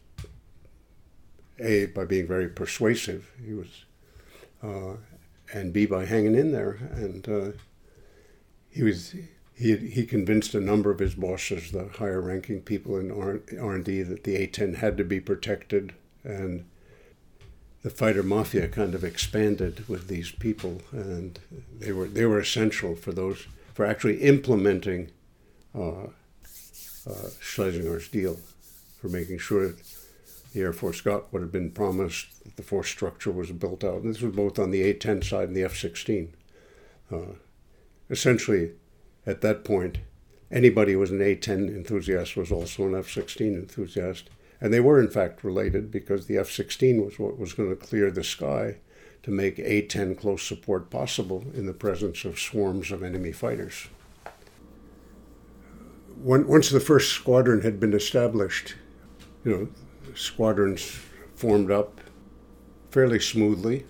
a 1.61 1.87
by 1.87 2.05
being 2.05 2.27
very 2.27 2.49
persuasive. 2.49 3.31
He 3.45 3.53
was, 3.53 3.85
uh, 4.63 4.97
and 5.53 5.73
b 5.73 5.87
by 5.87 6.05
hanging 6.05 6.35
in 6.35 6.53
there, 6.53 6.79
and 6.93 7.29
uh, 7.29 7.53
he 8.71 8.83
was 8.83 9.15
he 9.55 9.77
he 9.77 10.07
convinced 10.07 10.55
a 10.55 10.61
number 10.61 10.91
of 10.91 11.01
his 11.01 11.15
bosses, 11.15 11.73
the 11.73 11.89
higher 11.99 12.21
ranking 12.21 12.61
people 12.61 12.97
in 12.97 13.11
R 13.11 13.75
and 13.75 13.85
D, 13.85 14.03
that 14.03 14.25
the 14.25 14.47
A10 14.47 14.77
had 14.77 14.97
to 14.99 15.05
be 15.05 15.21
protected, 15.21 15.95
and 16.23 16.65
the 17.83 17.91
fighter 17.91 18.23
mafia 18.23 18.69
kind 18.69 18.95
of 18.95 19.03
expanded 19.05 19.89
with 19.89 20.09
these 20.09 20.31
people, 20.31 20.83
and 20.93 21.39
they 21.79 21.93
were 21.93 22.07
they 22.07 22.25
were 22.25 22.39
essential 22.39 22.95
for 22.95 23.13
those 23.13 23.47
for 23.75 23.85
actually 23.85 24.23
implementing 24.23 25.11
uh, 25.75 26.07
uh, 27.07 27.31
Schlesinger's 27.41 28.09
deal, 28.09 28.39
for 29.01 29.09
making 29.09 29.39
sure 29.39 29.69
that 29.69 29.98
the 30.53 30.61
Air 30.61 30.73
Force 30.73 31.01
got 31.01 31.33
what 31.33 31.43
had 31.43 31.53
been 31.53 31.71
promised, 31.71 32.57
the 32.57 32.63
force 32.63 32.89
structure 32.89 33.31
was 33.31 33.53
built 33.53 33.85
out. 33.85 34.03
And 34.03 34.15
this 34.15 34.23
was 34.23 34.35
both 34.35 34.59
on 34.59 34.71
the 34.71 34.83
A-10 34.83 35.23
side 35.25 35.49
and 35.49 35.57
the 35.57 35.65
F-16. 35.65 36.29
Uh, 37.13 37.35
essentially, 38.09 38.73
at 39.27 39.41
that 39.43 39.65
point, 39.65 39.99
anybody 40.51 40.93
who 40.93 40.99
was 40.99 41.11
an 41.11 41.21
A-10 41.21 41.69
enthusiast 41.69 42.37
was 42.37 42.51
also 42.51 42.87
an 42.87 42.95
F-16 42.95 43.55
enthusiast. 43.55 44.31
And 44.61 44.73
they 44.73 44.81
were, 44.81 45.01
in 45.01 45.11
fact, 45.11 45.45
related 45.45 45.91
because 45.91 46.27
the 46.27 46.39
F 46.39 46.51
16 46.51 47.05
was 47.05 47.19
what 47.19 47.39
was 47.39 47.53
going 47.53 47.71
to 47.71 47.77
clear 47.77 48.11
the 48.11 48.25
sky 48.25 48.77
to 49.23 49.31
make 49.31 49.59
A 49.59 49.83
10 49.83 50.17
close 50.17 50.43
support 50.43 50.91
possible 50.91 51.45
in 51.55 51.67
the 51.67 51.73
presence 51.73 52.25
of 52.25 52.39
swarms 52.39 52.91
of 52.91 53.03
enemy 53.03 53.33
fighters. 53.33 53.89
once 56.17 56.71
the 56.71 56.81
first 56.81 57.13
squadron 57.13 57.61
had 57.61 57.79
been 57.79 57.95
established, 57.95 58.75
you 59.45 59.53
know, 59.53 59.69
squadrons 60.15 61.01
formed 61.35 61.71
up 61.71 62.01
fairly 62.91 63.21
smoothly 63.21 63.85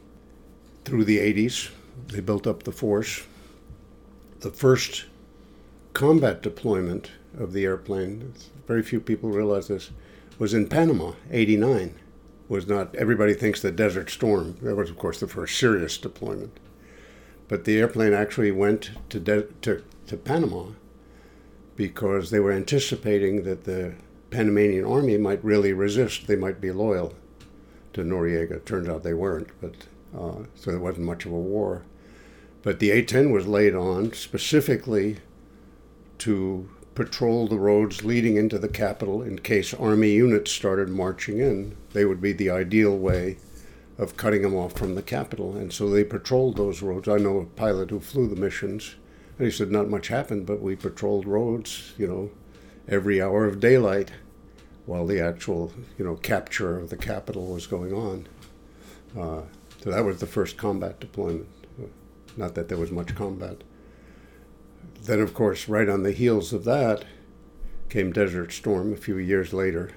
through 0.84 1.04
the 1.04 1.18
80s. 1.18 1.70
They 2.08 2.20
built 2.20 2.46
up 2.46 2.62
the 2.62 2.72
force. 2.72 3.26
The 4.40 4.50
first 4.50 5.06
combat 5.94 6.42
deployment 6.42 7.10
of 7.38 7.52
the 7.52 7.64
airplane, 7.64 8.32
very 8.66 8.82
few 8.82 9.00
people 9.00 9.30
realize 9.30 9.68
this, 9.68 9.90
was 10.38 10.54
in 10.54 10.68
Panama, 10.68 11.12
89. 11.30 11.94
Was 12.48 12.66
not, 12.66 12.94
everybody 12.94 13.34
thinks 13.34 13.60
the 13.60 13.70
Desert 13.70 14.08
Storm. 14.08 14.56
That 14.62 14.76
was, 14.76 14.88
of 14.88 14.96
course, 14.96 15.20
the 15.20 15.26
first 15.26 15.58
serious 15.58 15.98
deployment. 15.98 16.58
But 17.46 17.64
the 17.64 17.78
airplane 17.78 18.14
actually 18.14 18.52
went 18.52 18.90
to, 19.10 19.20
de- 19.20 19.48
to, 19.62 19.84
to 20.06 20.16
Panama 20.16 20.68
because 21.76 22.30
they 22.30 22.40
were 22.40 22.52
anticipating 22.52 23.42
that 23.44 23.64
the 23.64 23.94
Panamanian 24.30 24.84
army 24.84 25.16
might 25.16 25.44
really 25.44 25.72
resist. 25.72 26.26
They 26.26 26.36
might 26.36 26.60
be 26.60 26.70
loyal 26.70 27.14
to 27.94 28.02
Noriega. 28.02 28.64
Turns 28.64 28.88
out 28.88 29.02
they 29.02 29.14
weren't, 29.14 29.48
but 29.60 29.74
uh, 30.14 30.44
so 30.54 30.70
there 30.70 30.80
wasn't 30.80 31.06
much 31.06 31.24
of 31.24 31.32
a 31.32 31.36
war. 31.36 31.84
But 32.62 32.78
the 32.80 32.90
A-10 32.90 33.32
was 33.32 33.46
laid 33.46 33.74
on 33.74 34.12
specifically 34.12 35.18
to 36.18 36.68
patrol 36.94 37.46
the 37.46 37.58
roads 37.58 38.04
leading 38.04 38.36
into 38.36 38.58
the 38.58 38.68
capital 38.68 39.22
in 39.22 39.38
case 39.38 39.72
army 39.72 40.10
units 40.10 40.50
started 40.50 40.88
marching 40.88 41.38
in. 41.38 41.76
They 41.92 42.04
would 42.04 42.20
be 42.20 42.32
the 42.32 42.50
ideal 42.50 42.96
way 42.96 43.38
of 43.96 44.16
cutting 44.16 44.42
them 44.42 44.54
off 44.54 44.72
from 44.72 44.94
the 44.94 45.02
capital. 45.02 45.56
And 45.56 45.72
so 45.72 45.88
they 45.88 46.04
patrolled 46.04 46.56
those 46.56 46.82
roads. 46.82 47.08
I 47.08 47.16
know 47.16 47.38
a 47.38 47.44
pilot 47.44 47.90
who 47.90 48.00
flew 48.00 48.28
the 48.28 48.40
missions, 48.40 48.96
and 49.38 49.46
he 49.46 49.52
said 49.52 49.70
not 49.70 49.88
much 49.88 50.08
happened, 50.08 50.46
but 50.46 50.60
we 50.60 50.76
patrolled 50.76 51.26
roads, 51.26 51.94
you 51.96 52.06
know, 52.06 52.30
every 52.88 53.20
hour 53.20 53.44
of 53.44 53.60
daylight 53.60 54.12
while 54.86 55.06
the 55.06 55.20
actual, 55.20 55.72
you 55.98 56.04
know, 56.04 56.16
capture 56.16 56.78
of 56.78 56.90
the 56.90 56.96
capital 56.96 57.46
was 57.46 57.66
going 57.66 57.92
on. 57.92 58.26
Uh, 59.16 59.42
so 59.82 59.90
that 59.90 60.04
was 60.04 60.20
the 60.20 60.26
first 60.26 60.56
combat 60.56 60.98
deployment. 60.98 61.48
Not 62.36 62.54
that 62.54 62.68
there 62.68 62.78
was 62.78 62.90
much 62.90 63.14
combat 63.14 63.62
then, 65.08 65.20
of 65.20 65.34
course, 65.34 65.68
right 65.68 65.88
on 65.88 66.02
the 66.02 66.12
heels 66.12 66.52
of 66.52 66.64
that 66.64 67.04
came 67.88 68.12
Desert 68.12 68.52
Storm 68.52 68.92
a 68.92 68.96
few 68.96 69.16
years 69.16 69.52
later. 69.52 69.92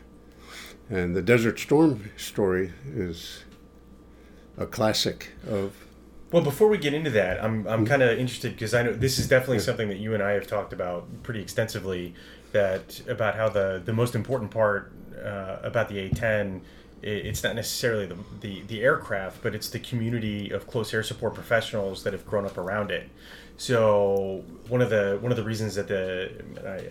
And 0.89 1.15
the 1.15 1.21
Desert 1.21 1.59
Storm 1.59 2.11
story 2.17 2.71
is 2.85 3.43
a 4.57 4.65
classic 4.65 5.29
of. 5.47 5.85
Well, 6.31 6.43
before 6.43 6.69
we 6.69 6.77
get 6.77 6.93
into 6.93 7.09
that, 7.11 7.43
I'm, 7.43 7.67
I'm 7.67 7.79
mm-hmm. 7.79 7.85
kind 7.87 8.01
of 8.01 8.17
interested 8.17 8.53
because 8.53 8.73
I 8.73 8.83
know 8.83 8.93
this 8.93 9.19
is 9.19 9.27
definitely 9.27 9.59
something 9.59 9.89
that 9.89 9.97
you 9.97 10.13
and 10.13 10.23
I 10.23 10.31
have 10.31 10.47
talked 10.47 10.71
about 10.71 11.23
pretty 11.23 11.41
extensively. 11.41 12.13
That 12.51 13.01
about 13.07 13.35
how 13.35 13.49
the 13.49 13.81
the 13.83 13.93
most 13.93 14.15
important 14.15 14.51
part 14.51 14.91
uh, 15.23 15.57
about 15.63 15.89
the 15.89 16.09
A10 16.09 16.61
it's 17.03 17.43
not 17.43 17.55
necessarily 17.55 18.05
the, 18.05 18.17
the, 18.41 18.61
the 18.67 18.83
aircraft, 18.83 19.41
but 19.41 19.55
it's 19.55 19.69
the 19.69 19.79
community 19.79 20.51
of 20.51 20.67
close 20.67 20.93
air 20.93 21.01
support 21.01 21.33
professionals 21.33 22.03
that 22.03 22.13
have 22.13 22.25
grown 22.27 22.45
up 22.45 22.57
around 22.57 22.91
it. 22.91 23.09
So 23.61 24.43
one 24.69 24.81
of 24.81 24.89
the 24.89 25.19
one 25.21 25.31
of 25.31 25.37
the 25.37 25.43
reasons 25.43 25.75
that 25.75 25.87
the 25.87 26.31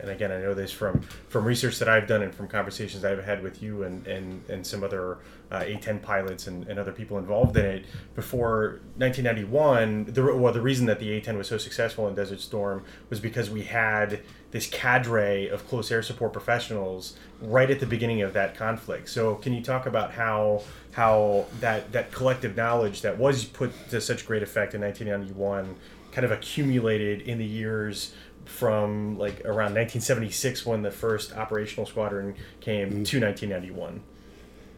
and 0.01 0.09
again 0.09 0.31
I 0.31 0.39
know 0.39 0.55
this 0.55 0.71
from 0.71 1.01
from 1.29 1.45
research 1.45 1.81
that 1.81 1.89
I've 1.89 2.07
done 2.07 2.23
and 2.23 2.33
from 2.33 2.47
conversations 2.47 3.05
I've 3.05 3.25
had 3.25 3.43
with 3.43 3.61
you 3.61 3.83
and 3.83 4.07
and, 4.07 4.49
and 4.49 4.65
some 4.65 4.85
other 4.85 5.19
uh, 5.51 5.63
A10 5.63 6.01
pilots 6.01 6.47
and, 6.47 6.69
and 6.69 6.79
other 6.79 6.93
people 6.93 7.19
involved 7.19 7.57
in 7.57 7.67
it 7.67 7.87
before 8.15 8.79
1991. 8.99 10.13
The 10.13 10.37
well 10.37 10.53
the 10.53 10.61
reason 10.61 10.87
that 10.87 11.01
the 11.01 11.21
A10 11.21 11.37
was 11.37 11.49
so 11.49 11.59
successful 11.59 12.07
in 12.07 12.15
Desert 12.15 12.41
Storm 12.41 12.85
was 13.09 13.19
because 13.19 13.51
we 13.51 13.65
had 13.65 14.21
this 14.53 14.69
cadre 14.69 15.49
of 15.49 15.67
close 15.67 15.91
air 15.91 16.05
support 16.05 16.33
professionals 16.33 17.17
right 17.43 17.69
at 17.69 17.81
the 17.81 17.87
beginning 17.87 18.23
of 18.23 18.33
that 18.35 18.55
conflict. 18.55 19.09
So 19.09 19.35
can 19.35 19.53
you 19.53 19.61
talk 19.61 19.87
about 19.87 20.13
how 20.13 20.63
how 20.93 21.47
that 21.59 21.91
that 21.91 22.13
collective 22.13 22.57
knowledge 22.57 23.03
that 23.03 23.19
was 23.19 23.45
put 23.45 23.73
to 23.91 24.01
such 24.01 24.25
great 24.25 24.45
effect 24.45 24.73
in 24.73 24.81
1991 24.81 25.75
kind 26.13 26.25
of 26.25 26.33
accumulated 26.33 27.23
in 27.23 27.39
the 27.39 27.47
years 27.47 28.15
from 28.45 29.17
like 29.19 29.41
around 29.45 29.75
1976 29.75 30.67
when 30.67 30.83
the 30.83 30.91
first 30.91 31.37
operational 31.37 31.87
squadron 31.87 32.35
came 32.61 32.89
mm. 32.89 33.07
to 33.07 33.21
1991. 33.21 34.03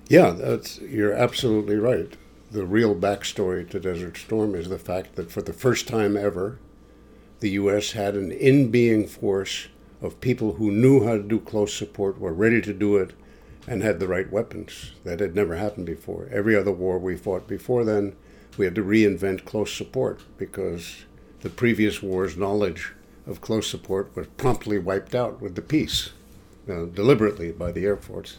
Yeah, 0.08 0.30
that's 0.30 0.80
you're 0.80 1.14
absolutely 1.14 1.76
right. 1.76 2.12
The 2.50 2.66
real 2.66 2.94
backstory 2.94 3.68
to 3.70 3.80
Desert 3.80 4.18
Storm 4.18 4.54
is 4.54 4.68
the 4.68 4.78
fact 4.78 5.16
that 5.16 5.30
for 5.30 5.40
the 5.40 5.54
first 5.54 5.88
time 5.88 6.16
ever, 6.16 6.58
the 7.40 7.50
U.S. 7.50 7.92
had 7.92 8.14
an 8.14 8.30
in-being 8.30 9.06
force 9.06 9.68
of 10.02 10.20
people 10.20 10.54
who 10.54 10.70
knew 10.70 11.04
how 11.04 11.16
to 11.16 11.22
do 11.22 11.40
close 11.40 11.72
support, 11.72 12.20
were 12.20 12.32
ready 12.32 12.60
to 12.60 12.74
do 12.74 12.96
it, 12.96 13.12
and 13.66 13.82
had 13.82 14.00
the 14.00 14.08
right 14.08 14.30
weapons. 14.30 14.92
That 15.04 15.20
had 15.20 15.34
never 15.34 15.56
happened 15.56 15.86
before. 15.86 16.28
Every 16.30 16.54
other 16.56 16.72
war 16.72 16.98
we 16.98 17.16
fought 17.16 17.46
before 17.46 17.84
then, 17.84 18.16
we 18.58 18.64
had 18.64 18.74
to 18.74 18.84
reinvent 18.84 19.44
close 19.44 19.72
support 19.72 20.20
because 20.36 21.04
the 21.42 21.50
previous 21.50 22.02
war's 22.02 22.36
knowledge 22.36 22.92
of 23.26 23.40
close 23.40 23.68
support 23.68 24.14
was 24.16 24.26
promptly 24.36 24.78
wiped 24.78 25.14
out 25.14 25.40
with 25.40 25.54
the 25.54 25.62
peace, 25.62 26.10
uh, 26.68 26.84
deliberately 26.86 27.52
by 27.52 27.70
the 27.70 27.84
Air 27.84 27.96
Force. 27.96 28.38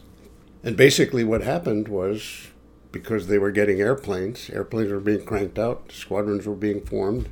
And 0.64 0.76
basically, 0.78 1.24
what 1.24 1.42
happened 1.42 1.90
was 1.90 2.48
because 2.92 3.28
they 3.28 3.38
were 3.38 3.52
getting 3.52 3.82
airplanes, 3.82 4.50
airplanes 4.50 4.92
were 4.92 5.00
being 5.00 5.26
cranked 5.26 5.60
out, 5.60 5.92
squadrons 5.92 6.46
were 6.46 6.56
being 6.56 6.82
formed, 6.82 7.28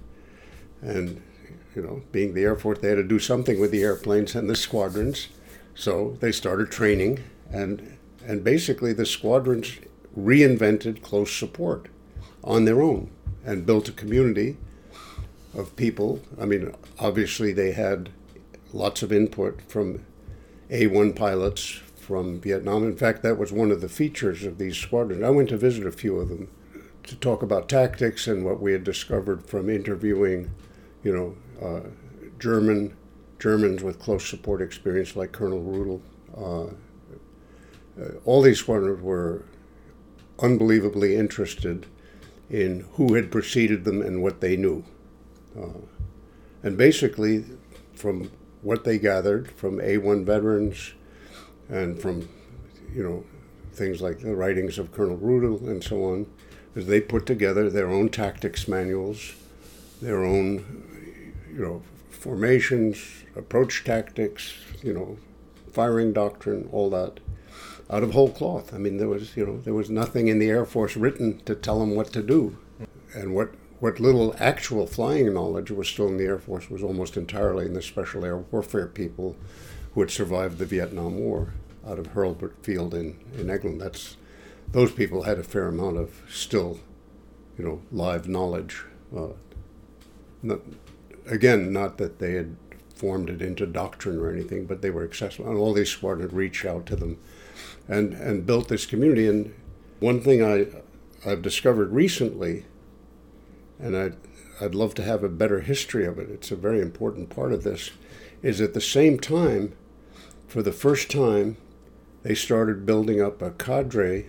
and 0.82 1.22
you 1.76 1.82
know, 1.82 2.02
being 2.12 2.34
the 2.34 2.44
Air 2.44 2.58
Force, 2.58 2.80
they 2.80 2.90
had 2.90 2.96
to 2.96 3.04
do 3.04 3.20
something 3.20 3.60
with 3.60 3.72
the 3.72 3.84
airplanes 3.84 4.36
and 4.36 4.50
the 4.50 4.56
squadrons. 4.56 5.30
So 5.74 6.18
they 6.20 6.34
started 6.34 6.70
training, 6.70 7.24
and 7.50 7.98
and 8.26 8.44
basically 8.44 8.92
the 8.92 9.06
squadrons 9.06 9.78
reinvented 10.18 11.02
close 11.02 11.34
support 11.34 11.88
on 12.44 12.66
their 12.66 12.82
own 12.82 13.10
and 13.46 13.66
built 13.66 13.88
a 13.88 13.94
community 13.94 14.58
of 15.54 15.76
people. 15.76 16.22
I 16.40 16.46
mean, 16.46 16.74
obviously, 17.00 17.52
they 17.54 17.72
had 17.72 18.10
lots 18.74 19.04
of 19.04 19.12
input 19.12 19.62
from 19.68 20.06
A1 20.70 21.16
pilots 21.16 21.82
from 21.96 22.40
Vietnam. 22.40 22.84
In 22.84 22.96
fact, 22.96 23.24
that 23.24 23.38
was 23.38 23.52
one 23.52 23.72
of 23.72 23.82
the 23.82 23.90
features 23.90 24.44
of 24.44 24.58
these 24.58 24.78
squadrons. 24.78 25.24
I 25.24 25.30
went 25.30 25.50
to 25.50 25.58
visit 25.58 25.86
a 25.86 25.92
few 25.92 26.20
of 26.20 26.30
them 26.30 26.48
to 27.04 27.16
talk 27.16 27.42
about 27.42 27.70
tactics 27.70 28.28
and 28.28 28.46
what 28.46 28.62
we 28.62 28.74
had 28.74 28.84
discovered 28.84 29.46
from 29.46 29.70
interviewing, 29.70 30.52
you 31.04 31.16
know, 31.16 31.36
uh, 31.66 31.82
German 32.40 32.96
Germans 33.40 33.82
with 33.82 33.98
close 33.98 34.30
support 34.30 34.62
experience 34.62 35.16
like 35.16 35.32
Colonel 35.32 35.62
Rudel. 35.62 36.02
Uh, 36.38 36.74
uh, 38.00 38.12
all 38.24 38.42
these 38.42 38.60
squadrons 38.60 39.02
were 39.02 39.46
unbelievably 40.40 41.16
interested 41.16 41.88
in 42.50 42.86
who 42.94 43.16
had 43.16 43.32
preceded 43.32 43.84
them 43.84 44.02
and 44.02 44.22
what 44.22 44.42
they 44.42 44.56
knew. 44.56 44.84
Uh, 45.58 45.80
and 46.64 46.78
basically, 46.78 47.46
from 47.94 48.32
what 48.62 48.84
they 48.84 48.98
gathered 48.98 49.52
from 49.52 49.78
A1 49.78 50.26
veterans 50.26 50.94
and 51.70 52.00
from, 52.00 52.30
you 52.94 53.04
know, 53.04 53.24
things 53.74 54.02
like 54.02 54.20
the 54.20 54.36
writings 54.36 54.78
of 54.78 54.92
Colonel 54.92 55.18
Rudel 55.18 55.68
and 55.68 55.84
so 55.84 56.04
on, 56.04 56.28
is 56.76 56.86
they 56.86 57.02
put 57.02 57.26
together 57.26 57.70
their 57.70 57.90
own 57.90 58.10
tactics 58.10 58.68
manuals, 58.68 59.34
their 60.02 60.24
own, 60.24 60.84
you 61.54 61.62
know, 61.62 61.82
formations, 62.10 63.24
approach 63.36 63.84
tactics, 63.84 64.54
you 64.84 64.94
know, 64.94 65.18
firing 65.72 66.14
doctrine, 66.14 66.70
all 66.72 66.90
that, 66.90 67.20
out 67.90 68.04
of 68.04 68.14
whole 68.14 68.30
cloth. 68.30 68.74
I 68.74 68.78
mean, 68.78 68.98
there 68.98 69.08
was, 69.08 69.36
you 69.36 69.46
know, 69.46 69.60
there 69.60 69.74
was 69.74 69.90
nothing 69.90 70.28
in 70.28 70.40
the 70.40 70.50
Air 70.50 70.66
Force 70.66 70.96
written 70.96 71.40
to 71.46 71.56
tell 71.56 71.80
them 71.80 71.96
what 71.96 72.08
to 72.14 72.22
do. 72.22 72.58
And 73.14 73.36
what, 73.36 73.54
what 73.82 74.00
little 74.00 74.36
actual 74.38 74.86
flying 74.86 75.34
knowledge 75.34 75.72
was 75.72 75.90
still 75.90 76.08
in 76.08 76.18
the 76.18 76.24
Air 76.24 76.38
Force 76.38 76.70
was 76.70 76.84
almost 76.84 77.18
entirely 77.18 77.66
in 77.66 77.74
the 77.74 77.82
Special 77.82 78.24
Air 78.24 78.38
Warfare 78.38 78.86
people 78.86 79.36
who 79.94 80.02
had 80.02 80.12
survived 80.12 80.60
the 80.60 80.68
Vietnam 80.68 81.18
War 81.18 81.54
out 81.86 81.98
of 81.98 82.14
Hurlburt 82.14 82.54
Field 82.62 82.94
in, 82.94 83.18
in 83.36 83.48
Eglin. 83.48 83.80
That's, 83.80 84.18
those 84.72 84.92
people 84.92 85.24
had 85.24 85.40
a 85.40 85.44
fair 85.44 85.66
amount 85.66 85.98
of 85.98 86.22
still, 86.30 86.80
you 87.58 87.66
know, 87.66 87.82
live 87.92 88.28
knowledge. 88.28 88.86
Uh, 89.18 89.30
not, 90.44 90.60
again, 91.26 91.74
not 91.74 91.98
that 91.98 92.20
they 92.20 92.34
had 92.34 92.56
formed 92.94 93.32
it 93.32 93.42
into 93.42 93.66
doctrine 93.66 94.20
or 94.20 94.32
anything, 94.32 94.68
but 94.68 94.84
they 94.84 94.92
were 94.92 95.04
accessible. 95.04 95.50
And 95.50 95.58
all 95.58 95.74
these 95.74 95.92
Spartans 95.92 96.32
reached 96.34 96.66
out 96.66 96.86
to 96.86 96.96
them 96.96 97.18
and, 97.88 98.14
and 98.14 98.46
built 98.46 98.68
this 98.68 98.86
community. 98.86 99.28
And 99.28 99.56
one 100.00 100.22
thing 100.22 100.44
I, 100.44 100.68
I've 101.28 101.42
discovered 101.42 101.92
recently, 101.92 102.66
and 103.82 103.98
I'd, 103.98 104.16
I'd 104.60 104.76
love 104.76 104.94
to 104.96 105.04
have 105.04 105.24
a 105.24 105.30
better 105.30 105.62
history 105.62 106.06
of 106.06 106.20
it, 106.20 106.30
it's 106.30 106.52
a 106.52 106.56
very 106.56 106.82
important 106.82 107.30
part 107.30 107.52
of 107.52 107.64
this, 107.64 107.92
is 108.42 108.62
at 108.62 108.74
the 108.74 108.82
same 108.82 109.20
time, 109.20 109.74
for 110.48 110.62
the 110.62 110.72
first 110.72 111.10
time, 111.10 111.58
they 112.24 112.36
started 112.36 112.86
building 112.86 113.22
up 113.22 113.42
a 113.42 113.52
cadre 113.52 114.28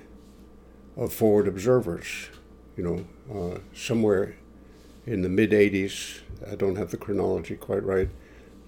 of 0.96 1.12
forward 1.12 1.48
observers. 1.48 2.28
You 2.76 2.84
know, 2.84 3.54
uh, 3.54 3.58
somewhere 3.74 4.36
in 5.06 5.22
the 5.22 5.28
mid 5.28 5.50
80s, 5.50 6.20
I 6.50 6.54
don't 6.54 6.76
have 6.76 6.90
the 6.90 6.96
chronology 6.96 7.56
quite 7.56 7.84
right, 7.84 8.08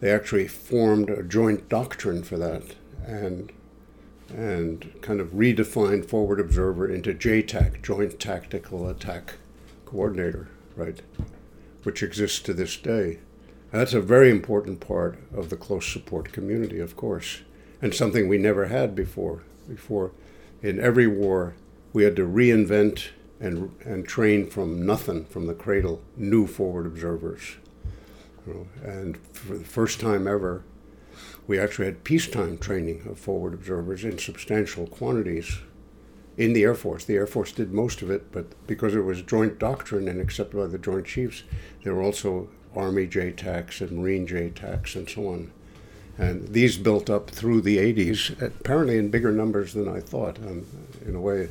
they 0.01 0.11
actually 0.11 0.49
formed 0.49 1.09
a 1.09 1.23
joint 1.23 1.69
doctrine 1.69 2.23
for 2.23 2.37
that 2.37 2.63
and 3.07 3.53
and 4.29 4.93
kind 5.01 5.21
of 5.21 5.29
redefined 5.29 6.07
forward 6.07 6.41
observer 6.41 6.89
into 6.89 7.13
JTAC, 7.13 7.83
Joint 7.83 8.19
Tactical 8.19 8.89
Attack 8.89 9.35
Coordinator, 9.85 10.49
right, 10.77 11.01
which 11.83 12.03
exists 12.03 12.41
to 12.41 12.55
this 12.55 12.77
day. 12.77 13.19
And 13.73 13.81
that's 13.81 13.95
a 13.95 14.01
very 14.01 14.31
important 14.31 14.81
part 14.81 15.19
of 15.35 15.51
the 15.51 15.57
close 15.57 15.87
support 15.87 16.33
community, 16.33 16.79
of 16.79 16.97
course, 16.97 17.41
and 17.83 17.95
something 17.95 18.29
we 18.29 18.39
never 18.39 18.67
had 18.67 18.95
before. 18.95 19.43
Before, 19.69 20.13
in 20.63 20.79
every 20.79 21.07
war, 21.07 21.55
we 21.93 22.05
had 22.05 22.17
to 22.17 22.27
reinvent 22.27 23.09
and, 23.41 23.75
and 23.85 24.07
train 24.07 24.49
from 24.49 24.87
nothing, 24.87 25.25
from 25.25 25.47
the 25.47 25.55
cradle, 25.55 26.03
new 26.17 26.47
forward 26.47 26.87
observers. 26.87 27.57
You 28.47 28.55
know, 28.55 28.67
and 28.83 29.17
for 29.33 29.59
the 29.59 29.65
first 29.65 30.01
time 30.01 30.27
ever, 30.27 30.65
we 31.47 31.59
actually 31.59 31.87
had 31.87 32.05
peacetime 32.05 32.59
training 32.59 33.07
of 33.09 33.19
forward 33.19 33.55
observers 33.55 34.05
in 34.05 34.19
substantial 34.19 34.87
quantities 34.87 35.59
in 36.37 36.53
the 36.53 36.63
Air 36.63 36.75
Force. 36.75 37.05
The 37.05 37.15
Air 37.15 37.27
Force 37.27 37.53
did 37.53 37.73
most 37.73 38.03
of 38.03 38.11
it, 38.11 38.33
but 38.33 38.47
because 38.67 38.95
it 38.95 39.01
was 39.01 39.23
joint 39.23 39.59
doctrine 39.59 40.09
and 40.09 40.21
accepted 40.21 40.57
by 40.57 40.67
the 40.67 40.79
Joint 40.79 41.07
Chiefs, 41.07 41.45
there 41.83 41.95
were 41.95 42.03
also 42.03 42.49
Army 42.75 43.07
JTACs 43.07 43.81
and 43.81 43.99
Marine 43.99 44.27
JTACs 44.27 44.97
and 44.97 45.09
so 45.09 45.29
on. 45.29 45.53
And 46.17 46.49
these 46.49 46.77
built 46.77 47.11
up 47.11 47.31
through 47.31 47.61
the 47.61 47.79
80s, 47.79 48.41
apparently 48.41 48.99
in 48.99 49.11
bigger 49.11 49.33
numbers 49.33 49.75
than 49.75 49.89
I 49.89 50.01
thought. 50.01 50.39
Um, 50.39 50.67
in 51.05 51.15
a 51.17 51.21
way, 51.21 51.49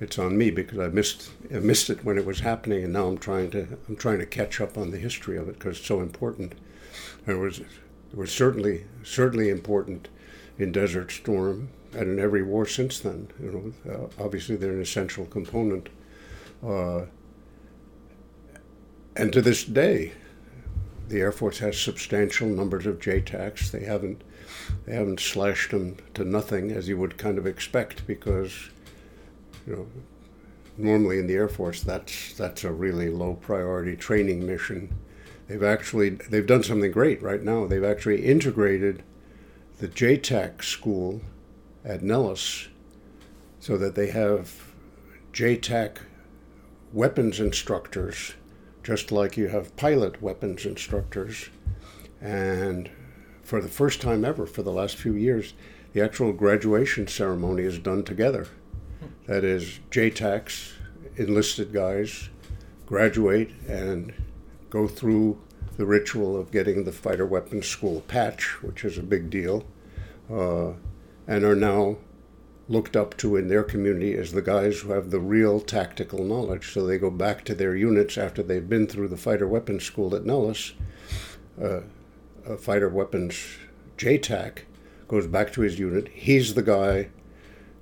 it's 0.00 0.18
on 0.18 0.36
me 0.36 0.50
because 0.50 0.78
I 0.78 0.88
missed 0.88 1.30
I 1.54 1.58
missed 1.58 1.90
it 1.90 2.04
when 2.04 2.18
it 2.18 2.26
was 2.26 2.40
happening, 2.40 2.84
and 2.84 2.92
now 2.92 3.06
I'm 3.06 3.18
trying 3.18 3.50
to 3.52 3.66
I'm 3.88 3.96
trying 3.96 4.18
to 4.18 4.26
catch 4.26 4.60
up 4.60 4.76
on 4.76 4.90
the 4.90 4.98
history 4.98 5.36
of 5.36 5.48
it 5.48 5.58
because 5.58 5.78
it's 5.78 5.86
so 5.86 6.00
important. 6.00 6.54
It 7.26 7.34
was 7.34 7.60
it 7.60 7.66
was 8.14 8.32
certainly 8.32 8.84
certainly 9.02 9.50
important 9.50 10.08
in 10.58 10.72
Desert 10.72 11.12
Storm 11.12 11.68
and 11.92 12.10
in 12.10 12.18
every 12.18 12.42
war 12.42 12.66
since 12.66 13.00
then. 13.00 13.28
You 13.40 13.74
know, 13.86 13.92
uh, 13.92 14.24
obviously 14.24 14.56
they're 14.56 14.72
an 14.72 14.82
essential 14.82 15.26
component, 15.26 15.88
uh, 16.66 17.02
and 19.16 19.32
to 19.32 19.40
this 19.40 19.64
day, 19.64 20.12
the 21.08 21.20
Air 21.20 21.32
Force 21.32 21.58
has 21.58 21.78
substantial 21.78 22.48
numbers 22.48 22.86
of 22.86 22.98
JTACs. 22.98 23.70
They 23.70 23.84
haven't 23.84 24.22
they 24.84 24.94
haven't 24.94 25.20
slashed 25.20 25.70
them 25.70 25.96
to 26.14 26.24
nothing 26.24 26.70
as 26.70 26.88
you 26.88 26.96
would 26.98 27.18
kind 27.18 27.38
of 27.38 27.46
expect 27.46 28.06
because 28.06 28.70
you 29.66 29.74
know, 29.74 29.86
normally 30.76 31.18
in 31.18 31.26
the 31.26 31.34
Air 31.34 31.48
Force, 31.48 31.82
that's 31.82 32.34
that's 32.34 32.64
a 32.64 32.72
really 32.72 33.08
low 33.08 33.34
priority 33.34 33.96
training 33.96 34.46
mission. 34.46 34.94
They've 35.48 35.62
actually 35.62 36.10
they've 36.10 36.46
done 36.46 36.62
something 36.62 36.90
great 36.90 37.22
right 37.22 37.42
now. 37.42 37.66
They've 37.66 37.84
actually 37.84 38.24
integrated 38.24 39.02
the 39.78 39.88
JTAC 39.88 40.64
school 40.64 41.20
at 41.86 42.02
Nellis 42.02 42.68
so 43.60 43.78
that 43.78 43.94
they 43.94 44.08
have 44.08 44.72
JTAC 45.32 45.98
weapons 46.92 47.40
instructors, 47.40 48.34
just 48.82 49.12
like 49.12 49.36
you 49.36 49.48
have 49.48 49.76
pilot 49.76 50.20
weapons 50.20 50.66
instructors. 50.66 51.48
And 52.20 52.90
for 53.42 53.60
the 53.60 53.68
first 53.68 54.00
time 54.00 54.24
ever, 54.24 54.46
for 54.46 54.62
the 54.62 54.72
last 54.72 54.96
few 54.96 55.14
years, 55.14 55.54
the 55.92 56.02
actual 56.02 56.32
graduation 56.32 57.06
ceremony 57.06 57.62
is 57.62 57.78
done 57.78 58.02
together. 58.02 58.48
That 59.26 59.44
is, 59.44 59.80
JTACs, 59.90 60.72
enlisted 61.16 61.72
guys, 61.72 62.28
graduate 62.86 63.50
and 63.68 64.12
go 64.70 64.86
through 64.86 65.38
the 65.76 65.86
ritual 65.86 66.36
of 66.36 66.50
getting 66.50 66.84
the 66.84 66.92
fighter 66.92 67.26
weapons 67.26 67.66
school 67.66 68.00
patch, 68.02 68.62
which 68.62 68.84
is 68.84 68.98
a 68.98 69.02
big 69.02 69.30
deal, 69.30 69.64
uh, 70.32 70.72
and 71.26 71.44
are 71.44 71.56
now 71.56 71.96
looked 72.68 72.96
up 72.96 73.16
to 73.16 73.36
in 73.36 73.48
their 73.48 73.62
community 73.62 74.14
as 74.14 74.32
the 74.32 74.42
guys 74.42 74.80
who 74.80 74.90
have 74.92 75.10
the 75.10 75.20
real 75.20 75.60
tactical 75.60 76.24
knowledge. 76.24 76.72
So 76.72 76.84
they 76.84 76.98
go 76.98 77.10
back 77.10 77.44
to 77.44 77.54
their 77.54 77.76
units 77.76 78.18
after 78.18 78.42
they've 78.42 78.68
been 78.68 78.86
through 78.86 79.08
the 79.08 79.16
fighter 79.16 79.46
weapons 79.46 79.84
school 79.84 80.14
at 80.14 80.24
Nellis. 80.24 80.72
Uh, 81.62 81.80
a 82.44 82.56
fighter 82.56 82.88
weapons 82.88 83.36
JTAC 83.98 84.60
goes 85.08 85.26
back 85.26 85.52
to 85.52 85.62
his 85.62 85.78
unit. 85.78 86.08
He's 86.08 86.54
the 86.54 86.62
guy 86.62 87.08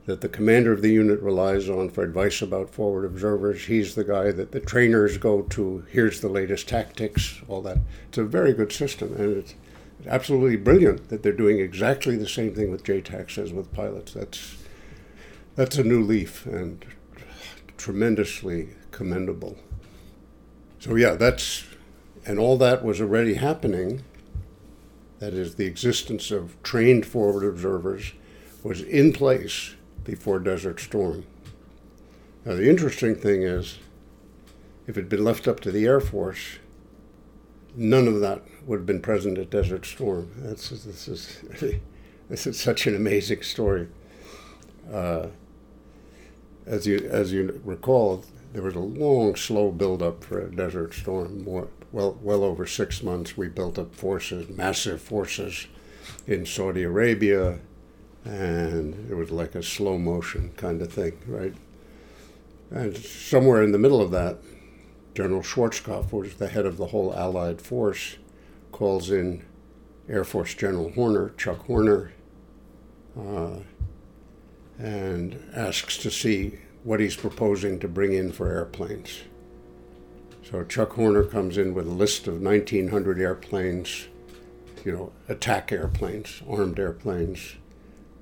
that 0.07 0.21
the 0.21 0.29
commander 0.29 0.73
of 0.73 0.83
the 0.83 0.93
unit 0.93 1.21
relies 1.21 1.69
on 1.69 1.89
for 1.89 2.05
advice 2.05 2.43
about 2.43 2.69
forward 2.69 3.07
observers. 3.07 3.65
He's 3.65 3.95
the 3.95 4.05
guy 4.05 4.33
that 4.33 4.53
the 4.53 4.61
trainers 4.61 5.17
go 5.17 5.43
to. 5.43 5.87
Here's 5.91 6.21
the 6.21 6.29
latest 6.29 6.69
tactics, 6.69 7.41
all 7.49 7.63
that. 7.63 7.79
It's 8.09 8.19
a 8.19 8.25
very 8.25 8.53
good 8.53 8.71
system, 8.71 9.15
and 9.15 9.39
it's 9.39 9.55
absolutely 10.07 10.57
brilliant 10.57 11.09
that 11.09 11.23
they're 11.23 11.33
doing 11.33 11.59
exactly 11.59 12.17
the 12.17 12.29
same 12.29 12.55
thing 12.55 12.71
with 12.71 12.85
JTACs 12.85 13.39
as 13.39 13.53
with 13.53 13.73
pilots. 13.73 14.13
That's 14.13 14.57
that's 15.57 15.79
a 15.79 15.85
new 15.85 16.03
leaf 16.03 16.47
and 16.47 16.85
tremendously 17.77 18.71
commendable. 18.91 19.57
So 20.79 20.97
yeah, 20.97 21.15
that's 21.15 21.65
and 22.27 22.39
all 22.39 22.57
that 22.59 22.85
was 22.85 23.01
already 23.01 23.35
happening. 23.35 24.03
That 25.19 25.35
is, 25.35 25.55
the 25.55 25.67
existence 25.67 26.31
of 26.31 26.61
trained 26.63 27.07
forward 27.07 27.45
observers 27.45 28.13
was 28.63 28.83
in 28.83 29.13
place 29.13 29.75
before 30.03 30.39
Desert 30.39 30.81
Storm. 30.81 31.25
Now, 32.45 32.55
the 32.55 32.69
interesting 32.69 33.15
thing 33.15 33.43
is, 33.43 33.79
if 34.87 34.99
it 34.99 35.03
had 35.03 35.09
been 35.09 35.25
left 35.25 35.49
up 35.49 35.61
to 35.61 35.71
the 35.71 35.87
Air 35.87 36.01
Force, 36.01 36.59
none 37.75 38.09
of 38.09 38.21
that 38.21 38.43
would 38.67 38.81
have 38.81 38.87
been 38.87 39.01
present 39.01 39.39
at 39.39 39.51
Desert 39.51 39.85
Storm. 39.87 40.31
That's, 40.37 40.71
this, 40.71 41.09
is, 41.09 41.39
this 42.29 42.47
is 42.47 42.59
such 42.59 42.87
an 42.87 42.95
amazing 42.95 43.43
story. 43.43 43.89
Uh, 44.93 45.29
as, 46.67 46.87
you, 46.87 47.09
as 47.11 47.33
you 47.33 47.61
recall, 47.65 48.25
there 48.53 48.63
was 48.63 48.75
a 48.75 48.81
long, 48.81 49.35
slow 49.37 49.71
build-up 49.71 50.25
for 50.25 50.41
a 50.41 50.51
Desert 50.51 50.95
Storm. 50.95 51.45
More, 51.45 51.69
well, 51.93 52.19
well 52.23 52.45
over 52.45 52.67
six 52.67 53.03
months, 53.03 53.37
we 53.37 53.49
built 53.49 53.79
up 53.79 53.95
forces, 53.95 54.49
massive 54.49 55.01
forces 55.01 55.67
in 56.27 56.47
Saudi 56.47 56.83
Arabia, 56.83 57.59
and 58.25 59.11
it 59.11 59.15
was 59.15 59.31
like 59.31 59.55
a 59.55 59.63
slow 59.63 59.99
motion 59.99 60.53
kind 60.57 60.81
of 60.81 60.93
thing, 60.93 61.19
right? 61.27 61.55
And 62.71 62.97
somewhere 62.97 63.63
in 63.63 63.73
the 63.73 63.79
middle 63.79 64.01
of 64.01 64.11
that, 64.13 64.39
General 65.15 65.43
Schwarzkopf, 65.43 66.11
who 66.11 66.19
was 66.19 66.35
the 66.35 66.49
head 66.49 66.67
of 66.67 66.77
the 66.77 66.87
whole 66.87 67.15
Allied 67.15 67.61
force, 67.61 68.17
calls 68.73 69.11
in 69.11 69.45
Air 70.09 70.25
Force 70.25 70.55
General 70.55 70.91
Horner, 70.91 71.33
Chuck 71.39 71.67
Horner, 71.67 72.13
uh, 73.19 73.59
and 74.79 75.41
asks 75.55 75.97
to 75.99 76.11
see 76.11 76.59
what 76.83 77.01
he's 77.01 77.17
proposing 77.17 77.79
to 77.79 77.89
bring 77.89 78.13
in 78.13 78.33
for 78.33 78.49
airplanes. 78.51 79.21
So 80.43 80.65
Chuck 80.65 80.93
Horner 80.93 81.25
comes 81.25 81.57
in 81.57 81.73
with 81.73 81.87
a 81.87 81.91
list 81.91 82.27
of 82.27 82.43
1,900 82.43 83.19
airplanes, 83.19 84.09
you 84.85 84.93
know, 84.93 85.13
attack 85.29 85.73
airplanes, 85.73 86.43
armed 86.49 86.79
airplanes, 86.79 87.57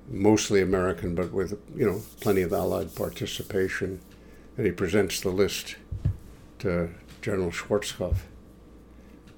mostly 0.09 0.61
American, 0.61 1.15
but 1.15 1.31
with 1.33 1.59
you 1.75 1.85
know 1.85 2.01
plenty 2.21 2.41
of 2.41 2.53
Allied 2.53 2.95
participation. 2.95 3.99
And 4.55 4.65
he 4.65 4.71
presents 4.71 5.19
the 5.19 5.31
list 5.31 5.75
to 6.63 6.89
General 7.21 7.51
Schwarzkopf. 7.51 8.19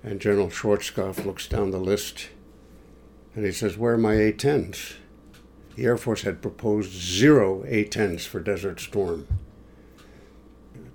And 0.03 0.21
General 0.21 0.49
Schwarzkopf 0.49 1.25
looks 1.25 1.47
down 1.47 1.71
the 1.71 1.79
list 1.79 2.29
and 3.33 3.45
he 3.45 3.51
says, 3.51 3.77
Where 3.77 3.95
are 3.95 3.97
my 3.97 4.13
A 4.13 4.31
10s? 4.31 4.93
The 5.75 5.85
Air 5.85 5.97
Force 5.97 6.21
had 6.21 6.41
proposed 6.41 6.91
zero 6.91 7.63
A 7.67 7.85
10s 7.85 8.25
for 8.25 8.39
Desert 8.39 8.79
Storm. 8.79 9.27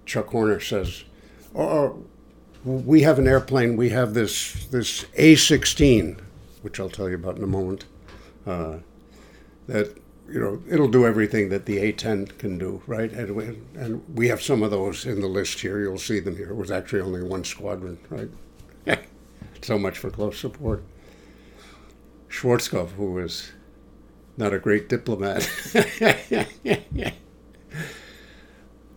Chuck 0.06 0.28
Horner 0.28 0.60
says, 0.60 1.04
Oh, 1.54 2.04
we 2.64 3.02
have 3.02 3.18
an 3.18 3.26
airplane, 3.26 3.76
we 3.76 3.88
have 3.90 4.14
this, 4.14 4.66
this 4.66 5.06
A 5.14 5.34
16, 5.34 6.20
which 6.62 6.78
I'll 6.78 6.88
tell 6.88 7.08
you 7.08 7.16
about 7.16 7.38
in 7.38 7.42
a 7.42 7.48
moment, 7.48 7.86
uh, 8.46 8.78
that 9.66 9.99
you 10.30 10.40
know, 10.40 10.62
it'll 10.68 10.88
do 10.88 11.06
everything 11.06 11.48
that 11.48 11.66
the 11.66 11.78
A10 11.78 12.38
can 12.38 12.58
do, 12.58 12.82
right? 12.86 13.10
And 13.10 13.34
we, 13.34 13.44
and 13.74 14.02
we 14.16 14.28
have 14.28 14.40
some 14.40 14.62
of 14.62 14.70
those 14.70 15.04
in 15.04 15.20
the 15.20 15.26
list 15.26 15.60
here. 15.60 15.80
You'll 15.80 15.98
see 15.98 16.20
them 16.20 16.36
here. 16.36 16.50
It 16.50 16.56
was 16.56 16.70
actually 16.70 17.00
only 17.00 17.22
one 17.22 17.44
squadron, 17.44 17.98
right? 18.08 18.30
so 19.62 19.78
much 19.78 19.98
for 19.98 20.10
close 20.10 20.38
support. 20.38 20.84
Schwarzkopf, 22.28 22.90
who 22.92 23.12
was 23.12 23.52
not 24.36 24.54
a 24.54 24.58
great 24.58 24.88
diplomat, 24.88 25.48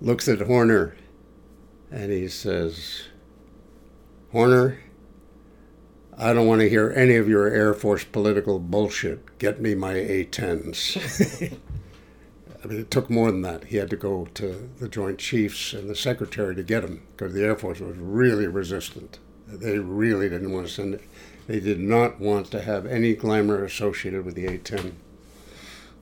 looks 0.01 0.27
at 0.27 0.41
Horner 0.41 0.95
and 1.93 2.11
he 2.11 2.27
says, 2.27 3.03
Horner, 4.31 4.82
I 6.17 6.31
don't 6.33 6.47
want 6.47 6.61
to 6.61 6.69
hear 6.69 6.93
any 6.95 7.15
of 7.15 7.27
your 7.27 7.47
Air 7.47 7.73
Force 7.73 8.03
political 8.03 8.59
bullshit. 8.59 9.37
Get 9.39 9.59
me 9.59 9.73
my 9.73 9.93
A 9.93 10.25
10s. 10.25 11.51
I 12.63 12.67
mean, 12.67 12.79
it 12.79 12.91
took 12.91 13.09
more 13.09 13.31
than 13.31 13.41
that. 13.41 13.65
He 13.65 13.77
had 13.77 13.89
to 13.89 13.97
go 13.97 14.27
to 14.35 14.69
the 14.79 14.87
Joint 14.87 15.17
Chiefs 15.17 15.73
and 15.73 15.89
the 15.89 15.95
Secretary 15.95 16.55
to 16.55 16.63
get 16.63 16.83
him 16.83 17.01
because 17.11 17.33
the 17.33 17.43
Air 17.43 17.55
Force 17.55 17.79
was 17.79 17.97
really 17.97 18.47
resistant. 18.47 19.19
They 19.47 19.79
really 19.79 20.29
didn't 20.29 20.51
want 20.51 20.67
to 20.67 20.73
send 20.73 20.93
it. 20.93 21.03
They 21.47 21.59
did 21.59 21.79
not 21.79 22.19
want 22.19 22.51
to 22.51 22.61
have 22.61 22.85
any 22.85 23.15
glamour 23.15 23.63
associated 23.63 24.23
with 24.23 24.35
the 24.35 24.45
A 24.45 24.57
10. 24.57 24.95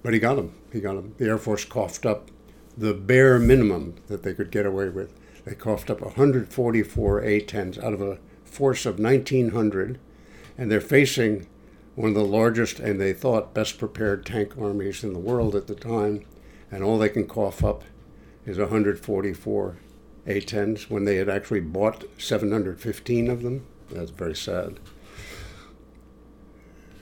But 0.03 0.13
he 0.13 0.19
got 0.19 0.35
them. 0.35 0.53
He 0.71 0.81
got 0.81 0.95
them. 0.95 1.15
The 1.17 1.25
Air 1.25 1.37
Force 1.37 1.65
coughed 1.65 2.05
up 2.05 2.29
the 2.77 2.93
bare 2.93 3.39
minimum 3.39 3.95
that 4.07 4.23
they 4.23 4.33
could 4.33 4.51
get 4.51 4.65
away 4.65 4.89
with. 4.89 5.13
They 5.45 5.55
coughed 5.55 5.89
up 5.89 6.01
144 6.01 7.21
A 7.21 7.41
10s 7.41 7.83
out 7.83 7.93
of 7.93 8.01
a 8.01 8.19
force 8.51 8.85
of 8.85 8.99
1,900, 8.99 9.99
and 10.57 10.69
they're 10.69 10.81
facing 10.81 11.47
one 11.95 12.09
of 12.09 12.15
the 12.15 12.23
largest 12.23 12.79
and 12.79 12.99
they 12.99 13.13
thought 13.13 13.53
best 13.53 13.77
prepared 13.77 14.25
tank 14.25 14.53
armies 14.59 15.03
in 15.03 15.13
the 15.13 15.19
world 15.19 15.55
at 15.55 15.67
the 15.67 15.75
time, 15.75 16.25
and 16.69 16.83
all 16.83 16.97
they 16.97 17.09
can 17.09 17.27
cough 17.27 17.63
up 17.63 17.83
is 18.45 18.57
144 18.57 19.77
A-10s 20.27 20.89
when 20.89 21.05
they 21.05 21.15
had 21.15 21.29
actually 21.29 21.61
bought 21.61 22.03
715 22.17 23.29
of 23.29 23.41
them. 23.41 23.65
That's 23.89 24.11
very 24.11 24.35
sad. 24.35 24.79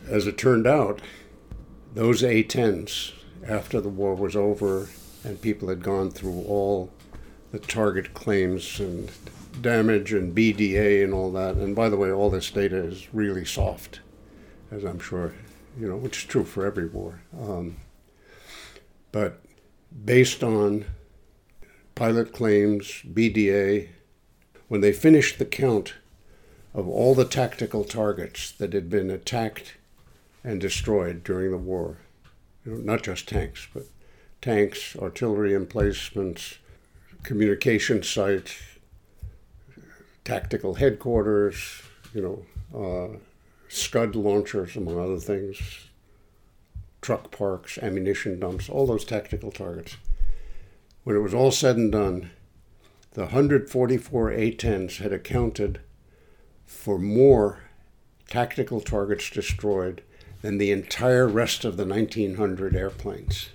As 0.08 0.28
it 0.28 0.38
turned 0.38 0.68
out, 0.68 1.02
those 1.94 2.24
A-10s, 2.24 3.14
after 3.48 3.82
the 3.82 3.90
war 3.90 4.16
was 4.16 4.36
over 4.36 4.90
and 5.24 5.42
people 5.42 5.70
had 5.70 5.84
gone 5.84 6.12
through 6.12 6.44
all 6.48 6.92
the 7.52 7.60
target 7.60 8.14
claims 8.14 8.80
and 8.80 9.12
damage 9.62 10.14
and 10.14 10.36
BDA 10.36 11.04
and 11.04 11.14
all 11.14 11.32
that. 11.34 11.56
And 11.56 11.76
by 11.76 11.90
the 11.90 11.98
way, 11.98 12.12
all 12.12 12.30
this 12.30 12.52
data 12.52 12.78
is 12.78 13.14
really 13.14 13.46
soft, 13.46 14.00
as 14.72 14.84
I'm 14.84 15.00
sure, 15.00 15.34
you 15.80 15.88
know, 15.88 15.98
which 15.98 16.20
is 16.20 16.24
true 16.26 16.46
for 16.46 16.66
every 16.66 16.88
war. 16.88 17.22
Um, 17.40 17.78
but 19.12 19.42
based 20.06 20.44
on 20.44 20.86
pilot 21.96 22.32
claims, 22.32 23.04
BDA, 23.12 23.90
when 24.68 24.82
they 24.82 24.94
finished 24.94 25.40
the 25.40 25.46
count 25.46 25.96
of 26.74 26.88
all 26.88 27.16
the 27.16 27.26
tactical 27.26 27.84
targets 27.84 28.52
that 28.52 28.74
had 28.74 28.90
been 28.90 29.10
attacked 29.10 29.76
and 30.44 30.62
destroyed 30.62 31.24
during 31.24 31.52
the 31.52 31.58
war, 31.58 31.98
you 32.66 32.74
know, 32.74 32.78
not 32.78 33.04
just 33.04 33.28
tanks, 33.28 33.68
but 33.74 33.84
tanks, 34.42 34.96
artillery 34.96 35.54
emplacements, 35.54 36.60
communication 37.24 38.04
sites, 38.04 38.54
tactical 40.30 40.76
headquarters, 40.76 41.82
you 42.14 42.22
know, 42.22 42.46
uh, 42.80 43.18
Scud 43.68 44.16
launchers, 44.16 44.76
among 44.76 45.00
other 45.00 45.18
things, 45.18 45.88
truck 47.02 47.32
parks, 47.32 47.80
ammunition 47.80 48.40
dumps, 48.40 48.70
all 48.70 48.86
those 48.86 49.04
tactical 49.04 49.50
targets. 49.52 49.98
When 51.04 51.16
it 51.16 51.22
was 51.22 51.34
all 51.34 51.50
said 51.50 51.78
and 51.78 51.92
done, 51.92 52.30
the 53.14 53.22
144 53.22 54.32
A-10s 54.32 54.98
had 54.98 55.12
accounted 55.12 55.80
for 56.64 57.00
more 57.00 57.64
tactical 58.28 58.82
targets 58.82 59.32
destroyed 59.32 60.04
than 60.44 60.60
the 60.60 60.70
entire 60.70 61.28
rest 61.28 61.66
of 61.66 61.76
the 61.76 61.86
1900 61.88 62.76
airplanes. 62.76 63.50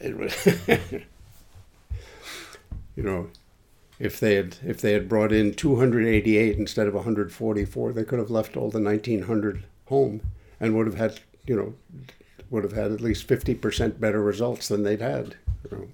It 0.00 0.16
was, 0.16 0.46
you 2.96 3.02
know, 3.02 3.28
if 4.02 4.18
they 4.18 4.34
had 4.34 4.56
if 4.66 4.80
they 4.80 4.92
had 4.92 5.08
brought 5.08 5.32
in 5.32 5.54
288 5.54 6.58
instead 6.58 6.88
of 6.88 6.94
144, 6.94 7.92
they 7.92 8.02
could 8.04 8.18
have 8.18 8.30
left 8.30 8.56
all 8.56 8.68
the 8.68 8.80
1900 8.80 9.64
home 9.86 10.20
and 10.58 10.74
would 10.74 10.86
have 10.86 10.96
had 10.96 11.20
you 11.46 11.54
know 11.54 11.74
would 12.50 12.64
have 12.64 12.72
had 12.72 12.90
at 12.90 13.00
least 13.00 13.28
50% 13.28 14.00
better 14.00 14.20
results 14.20 14.68
than 14.68 14.82
they'd 14.82 15.00
had. 15.00 15.36
You 15.70 15.76
know. 15.76 15.88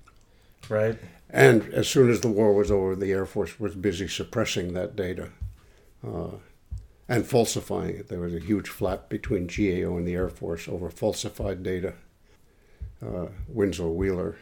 Right. 0.69 0.99
And 1.31 1.73
as 1.75 1.87
soon 1.87 2.11
as 2.11 2.23
the 2.23 2.29
war 2.29 2.55
was 2.55 2.71
over, 2.71 2.97
the 2.97 3.13
Air 3.13 3.27
Force 3.27 3.61
was 3.61 3.75
busy 3.75 4.09
suppressing 4.09 4.73
that 4.73 4.97
data 4.97 5.29
uh, 6.05 6.39
and 7.09 7.27
falsifying 7.27 7.97
it. 7.97 8.09
There 8.09 8.21
was 8.21 8.35
a 8.35 8.41
huge 8.41 8.69
flap 8.71 9.11
between 9.11 9.47
GAO 9.47 9.97
and 9.99 10.09
the 10.09 10.15
Air 10.15 10.31
Force 10.31 10.67
over 10.67 10.91
falsified 10.91 11.63
data. 11.63 11.93
Uh, 13.01 13.27
Winslow 13.47 13.91
Wheeler 13.91 14.37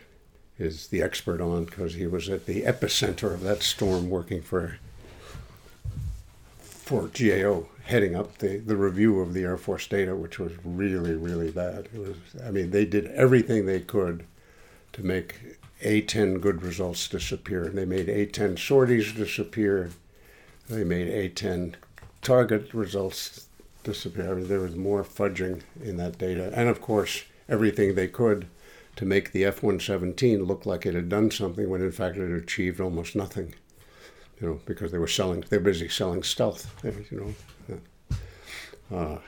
is 0.59 0.89
the 0.89 1.03
expert 1.03 1.41
on 1.41 1.65
because 1.65 1.95
he 1.95 2.07
was 2.07 2.29
at 2.29 2.47
the 2.47 2.63
epicenter 2.63 3.35
of 3.35 3.43
that 3.43 3.63
storm 3.63 4.09
working 4.09 4.43
for 4.43 4.79
for 6.87 7.09
GAO, 7.09 7.67
heading 7.83 8.15
up 8.15 8.39
the, 8.39 8.59
the 8.59 8.77
review 8.77 9.19
of 9.19 9.35
the 9.35 9.43
Air 9.43 9.57
Force 9.57 9.89
data, 9.89 10.15
which 10.15 10.39
was 10.39 10.53
really, 10.65 11.15
really 11.15 11.51
bad. 11.51 11.89
It 11.93 11.99
was, 11.99 12.17
I 12.45 12.53
mean, 12.53 12.71
they 12.71 12.85
did 12.85 13.07
everything 13.07 13.67
they 13.67 13.81
could 13.81 14.25
to 14.93 15.05
make 15.05 15.59
A10 15.83 16.41
good 16.41 16.63
results 16.63 17.09
disappear. 17.09 17.69
They 17.69 17.87
made 17.87 18.07
A10 18.07 18.57
sorties 18.57 19.13
disappear. 19.13 19.91
They 20.69 20.85
made 20.85 21.09
A10 21.09 21.75
target 22.23 22.73
results 22.73 23.49
disappear. 23.83 24.31
I 24.31 24.35
mean, 24.35 24.47
there 24.47 24.61
was 24.61 24.77
more 24.77 25.03
fudging 25.03 25.63
in 25.83 25.97
that 25.97 26.19
data. 26.19 26.53
And 26.55 26.69
of 26.69 26.81
course, 26.81 27.25
everything 27.49 27.97
they 27.97 28.09
could 28.09 28.47
to 28.97 29.05
make 29.05 29.33
the 29.33 29.45
F 29.45 29.63
117 29.63 30.45
look 30.45 30.67
like 30.67 30.87
it 30.87 30.95
had 30.95 31.09
done 31.09 31.31
something 31.31 31.69
when 31.69 31.83
in 31.83 31.93
fact 31.93 32.17
it 32.17 32.29
had 32.31 32.43
achieved 32.43 32.81
almost 32.81 33.15
nothing. 33.15 33.55
You 34.41 34.49
know, 34.49 34.61
because 34.67 34.93
they 34.93 34.99
were 34.99 35.07
selling, 35.07 35.45
they're 35.49 35.61
busy 35.61 35.89
selling 35.89 36.23
stealth. 36.23 36.75
You 36.85 37.35
know, 37.71 37.81
uh, 38.97 39.19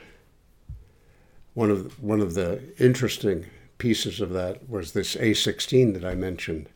one 1.53 1.71
of 1.71 2.01
one 2.01 2.21
of 2.21 2.35
the 2.35 2.61
interesting 2.77 3.45
pieces 3.79 4.21
of 4.21 4.31
that 4.31 4.69
was 4.69 4.91
this 4.91 5.15
A16 5.15 5.93
that 5.93 6.05
I 6.05 6.13
mentioned. 6.13 6.69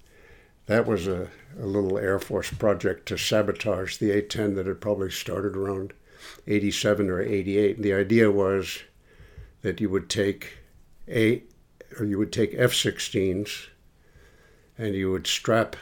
That 0.65 0.87
was 0.87 1.07
a, 1.07 1.29
a 1.59 1.65
little 1.65 1.97
Air 1.97 2.19
Force 2.19 2.51
project 2.51 3.05
to 3.07 3.17
sabotage 3.17 3.97
the 3.97 4.09
A10 4.09 4.55
that 4.55 4.65
had 4.65 4.81
probably 4.81 5.11
started 5.11 5.55
around 5.55 5.93
87 6.47 7.09
or 7.09 7.21
88. 7.21 7.75
And 7.75 7.85
the 7.85 7.93
idea 7.93 8.31
was 8.31 8.79
that 9.61 9.81
you 9.81 9.89
would 9.89 10.09
take 10.09 10.59
a 11.07 11.43
or 11.99 12.05
you 12.05 12.17
would 12.17 12.31
take 12.31 12.53
F-16s 12.57 13.67
and 14.77 14.95
you 14.95 15.11
would 15.11 15.27
strap 15.27 15.75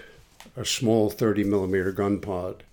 a 0.55 0.65
small 0.65 1.09
30 1.09 1.43
millimeter 1.43 1.91
gun 1.91 2.19
pod 2.19 2.63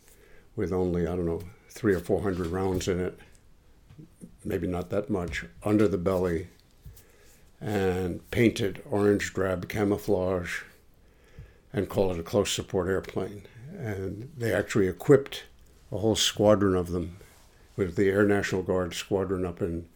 with 0.56 0.72
only 0.72 1.06
I 1.06 1.14
don't 1.14 1.26
know 1.26 1.42
three 1.68 1.94
or 1.94 2.00
four 2.00 2.22
hundred 2.22 2.48
rounds 2.48 2.88
in 2.88 2.98
it, 2.98 3.16
maybe 4.44 4.66
not 4.66 4.90
that 4.90 5.08
much, 5.08 5.44
under 5.62 5.86
the 5.86 5.96
belly, 5.96 6.48
and 7.60 8.28
paint 8.32 8.60
it 8.60 8.84
orange 8.90 9.32
drab 9.32 9.68
camouflage, 9.68 10.62
and 11.72 11.88
call 11.88 12.10
it 12.10 12.18
a 12.18 12.24
close 12.24 12.50
support 12.50 12.88
airplane. 12.88 13.42
And 13.78 14.32
they 14.36 14.52
actually 14.52 14.88
equipped 14.88 15.44
a 15.92 15.98
whole 15.98 16.16
squadron 16.16 16.74
of 16.74 16.90
them 16.90 17.18
with 17.76 17.94
the 17.94 18.08
Air 18.08 18.24
National 18.24 18.62
Guard 18.62 18.94
squadron 18.94 19.46
up 19.46 19.62
in 19.62 19.86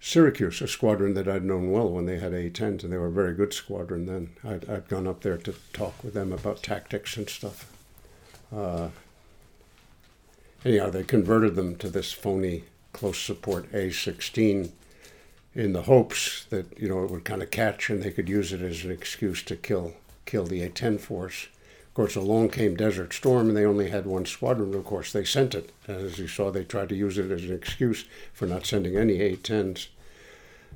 Syracuse, 0.00 0.62
a 0.62 0.68
squadron 0.68 1.14
that 1.14 1.28
I'd 1.28 1.44
known 1.44 1.70
well 1.70 1.90
when 1.90 2.06
they 2.06 2.18
had 2.18 2.32
A-10s, 2.32 2.82
and 2.82 2.92
they 2.92 2.96
were 2.96 3.08
a 3.08 3.12
very 3.12 3.34
good 3.34 3.52
squadron 3.52 4.06
then. 4.06 4.30
I'd, 4.42 4.68
I'd 4.68 4.88
gone 4.88 5.06
up 5.06 5.20
there 5.20 5.36
to 5.36 5.54
talk 5.74 6.02
with 6.02 6.14
them 6.14 6.32
about 6.32 6.62
tactics 6.62 7.18
and 7.18 7.28
stuff. 7.28 7.70
Uh, 8.54 8.88
anyhow, 10.64 10.88
they 10.88 11.04
converted 11.04 11.54
them 11.54 11.76
to 11.76 11.90
this 11.90 12.12
phony 12.12 12.64
close 12.92 13.20
support 13.20 13.66
A-16 13.74 14.70
in 15.54 15.72
the 15.72 15.82
hopes 15.82 16.44
that 16.50 16.78
you 16.78 16.88
know 16.88 17.04
it 17.04 17.10
would 17.10 17.24
kind 17.24 17.42
of 17.42 17.50
catch 17.50 17.90
and 17.90 18.02
they 18.02 18.10
could 18.10 18.28
use 18.28 18.52
it 18.52 18.62
as 18.62 18.84
an 18.84 18.90
excuse 18.90 19.42
to 19.42 19.56
kill 19.56 19.94
kill 20.24 20.44
the 20.44 20.62
A-10 20.62 21.00
force, 21.00 21.48
Of 21.90 21.94
course, 21.94 22.14
along 22.14 22.50
came 22.50 22.76
Desert 22.76 23.12
Storm, 23.12 23.48
and 23.48 23.56
they 23.56 23.64
only 23.64 23.90
had 23.90 24.06
one 24.06 24.24
squadron. 24.24 24.74
Of 24.74 24.84
course, 24.84 25.12
they 25.12 25.24
sent 25.24 25.56
it. 25.56 25.72
As 25.88 26.20
you 26.20 26.28
saw, 26.28 26.52
they 26.52 26.62
tried 26.62 26.88
to 26.90 26.94
use 26.94 27.18
it 27.18 27.32
as 27.32 27.42
an 27.42 27.52
excuse 27.52 28.04
for 28.32 28.46
not 28.46 28.64
sending 28.64 28.96
any 28.96 29.20
A-10s. 29.20 29.88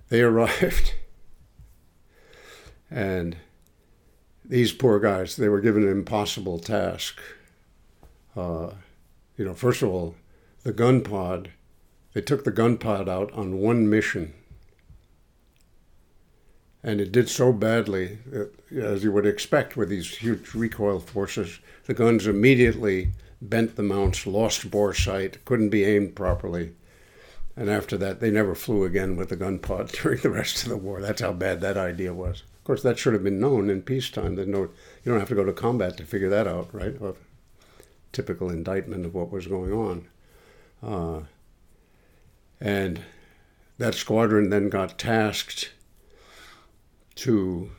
They 0.08 0.22
arrived, 0.22 0.94
and 2.90 3.36
these 4.44 4.72
poor 4.72 4.98
guys, 4.98 5.36
they 5.36 5.48
were 5.48 5.60
given 5.60 5.84
an 5.84 5.88
impossible 5.92 6.58
task. 6.58 7.20
Uh, 8.36 8.70
you 9.38 9.44
know, 9.44 9.54
first 9.54 9.82
of 9.82 9.90
all, 9.90 10.16
the 10.64 10.72
gun 10.72 11.00
pod, 11.00 11.50
they 12.12 12.22
took 12.22 12.42
the 12.42 12.50
gun 12.50 12.76
pod 12.76 13.08
out 13.08 13.32
on 13.34 13.58
one 13.58 13.88
mission. 13.88 14.34
And 16.86 17.00
it 17.00 17.12
did 17.12 17.30
so 17.30 17.50
badly, 17.50 18.18
as 18.76 19.02
you 19.02 19.10
would 19.10 19.24
expect 19.24 19.74
with 19.74 19.88
these 19.88 20.18
huge 20.18 20.54
recoil 20.54 21.00
forces, 21.00 21.58
the 21.86 21.94
guns 21.94 22.26
immediately 22.26 23.12
bent 23.40 23.76
the 23.76 23.82
mounts, 23.82 24.26
lost 24.26 24.70
bore 24.70 24.92
sight, 24.92 25.42
couldn't 25.46 25.70
be 25.70 25.84
aimed 25.84 26.14
properly. 26.14 26.72
And 27.56 27.70
after 27.70 27.96
that, 27.96 28.20
they 28.20 28.30
never 28.30 28.54
flew 28.54 28.84
again 28.84 29.16
with 29.16 29.30
the 29.30 29.36
gun 29.36 29.60
pod 29.60 29.92
during 30.02 30.20
the 30.20 30.28
rest 30.28 30.62
of 30.62 30.68
the 30.68 30.76
war. 30.76 31.00
That's 31.00 31.22
how 31.22 31.32
bad 31.32 31.62
that 31.62 31.78
idea 31.78 32.12
was. 32.12 32.42
Of 32.58 32.64
course, 32.64 32.82
that 32.82 32.98
should 32.98 33.14
have 33.14 33.24
been 33.24 33.40
known 33.40 33.70
in 33.70 33.80
peacetime. 33.80 34.34
That 34.34 34.48
no, 34.48 34.60
you 34.60 34.70
don't 35.06 35.20
have 35.20 35.28
to 35.30 35.34
go 35.34 35.44
to 35.44 35.52
combat 35.54 35.96
to 35.96 36.04
figure 36.04 36.30
that 36.30 36.46
out, 36.46 36.68
right? 36.74 37.00
A 37.00 37.14
typical 38.12 38.50
indictment 38.50 39.06
of 39.06 39.14
what 39.14 39.32
was 39.32 39.46
going 39.46 39.72
on. 39.72 40.06
Uh, 40.82 41.20
and 42.60 43.00
that 43.78 43.94
squadron 43.94 44.50
then 44.50 44.68
got 44.68 44.98
tasked 44.98 45.70
to 47.16 47.70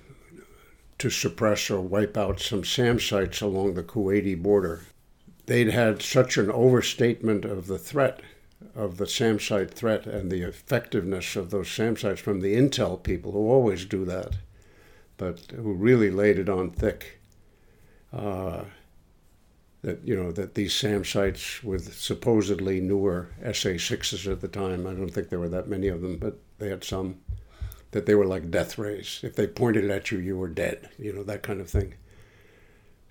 to 0.97 1.09
suppress 1.09 1.69
or 1.69 1.81
wipe 1.81 2.15
out 2.15 2.39
some 2.39 2.63
SAM 2.63 2.99
sites 2.99 3.41
along 3.41 3.73
the 3.73 3.83
Kuwaiti 3.83 4.41
border. 4.41 4.86
They'd 5.45 5.71
had 5.71 6.01
such 6.01 6.38
an 6.38 6.49
overstatement 6.49 7.45
of 7.45 7.67
the 7.67 7.77
threat, 7.77 8.21
of 8.73 8.97
the 8.97 9.05
SAM 9.05 9.39
site 9.39 9.71
threat, 9.71 10.07
and 10.07 10.31
the 10.31 10.41
effectiveness 10.41 11.36
of 11.36 11.49
those 11.49 11.69
SAM 11.69 11.97
sites 11.97 12.21
from 12.21 12.39
the 12.39 12.55
intel 12.55 13.01
people 13.01 13.33
who 13.33 13.49
always 13.49 13.86
do 13.86 14.05
that, 14.05 14.38
but 15.17 15.41
who 15.51 15.73
really 15.73 16.09
laid 16.09 16.39
it 16.39 16.49
on 16.49 16.71
thick. 16.71 17.19
Uh, 18.13 18.63
that 19.81 19.99
you 20.03 20.15
know 20.15 20.31
that 20.31 20.55
these 20.55 20.73
SAM 20.73 21.05
sites 21.05 21.63
with 21.63 21.93
supposedly 21.93 22.79
newer 22.79 23.29
SA6s 23.43 24.31
at 24.31 24.41
the 24.41 24.47
time, 24.47 24.88
I 24.88 24.93
don't 24.93 25.11
think 25.11 25.29
there 25.29 25.39
were 25.39 25.49
that 25.49 25.67
many 25.67 25.89
of 25.89 26.01
them, 26.01 26.17
but 26.17 26.39
they 26.57 26.69
had 26.69 26.83
some 26.83 27.19
that 27.95 28.05
they 28.05 28.13
were 28.13 28.25
like 28.25 28.51
death 28.51 28.77
rays. 28.77 29.21
If 29.23 29.37
they 29.37 29.47
pointed 29.47 29.89
at 29.89 30.11
you, 30.11 30.17
you 30.17 30.37
were 30.37 30.49
dead, 30.49 30.89
you 30.99 31.13
know, 31.13 31.23
that 31.23 31.43
kind 31.43 31.61
of 31.61 31.69
thing. 31.69 31.93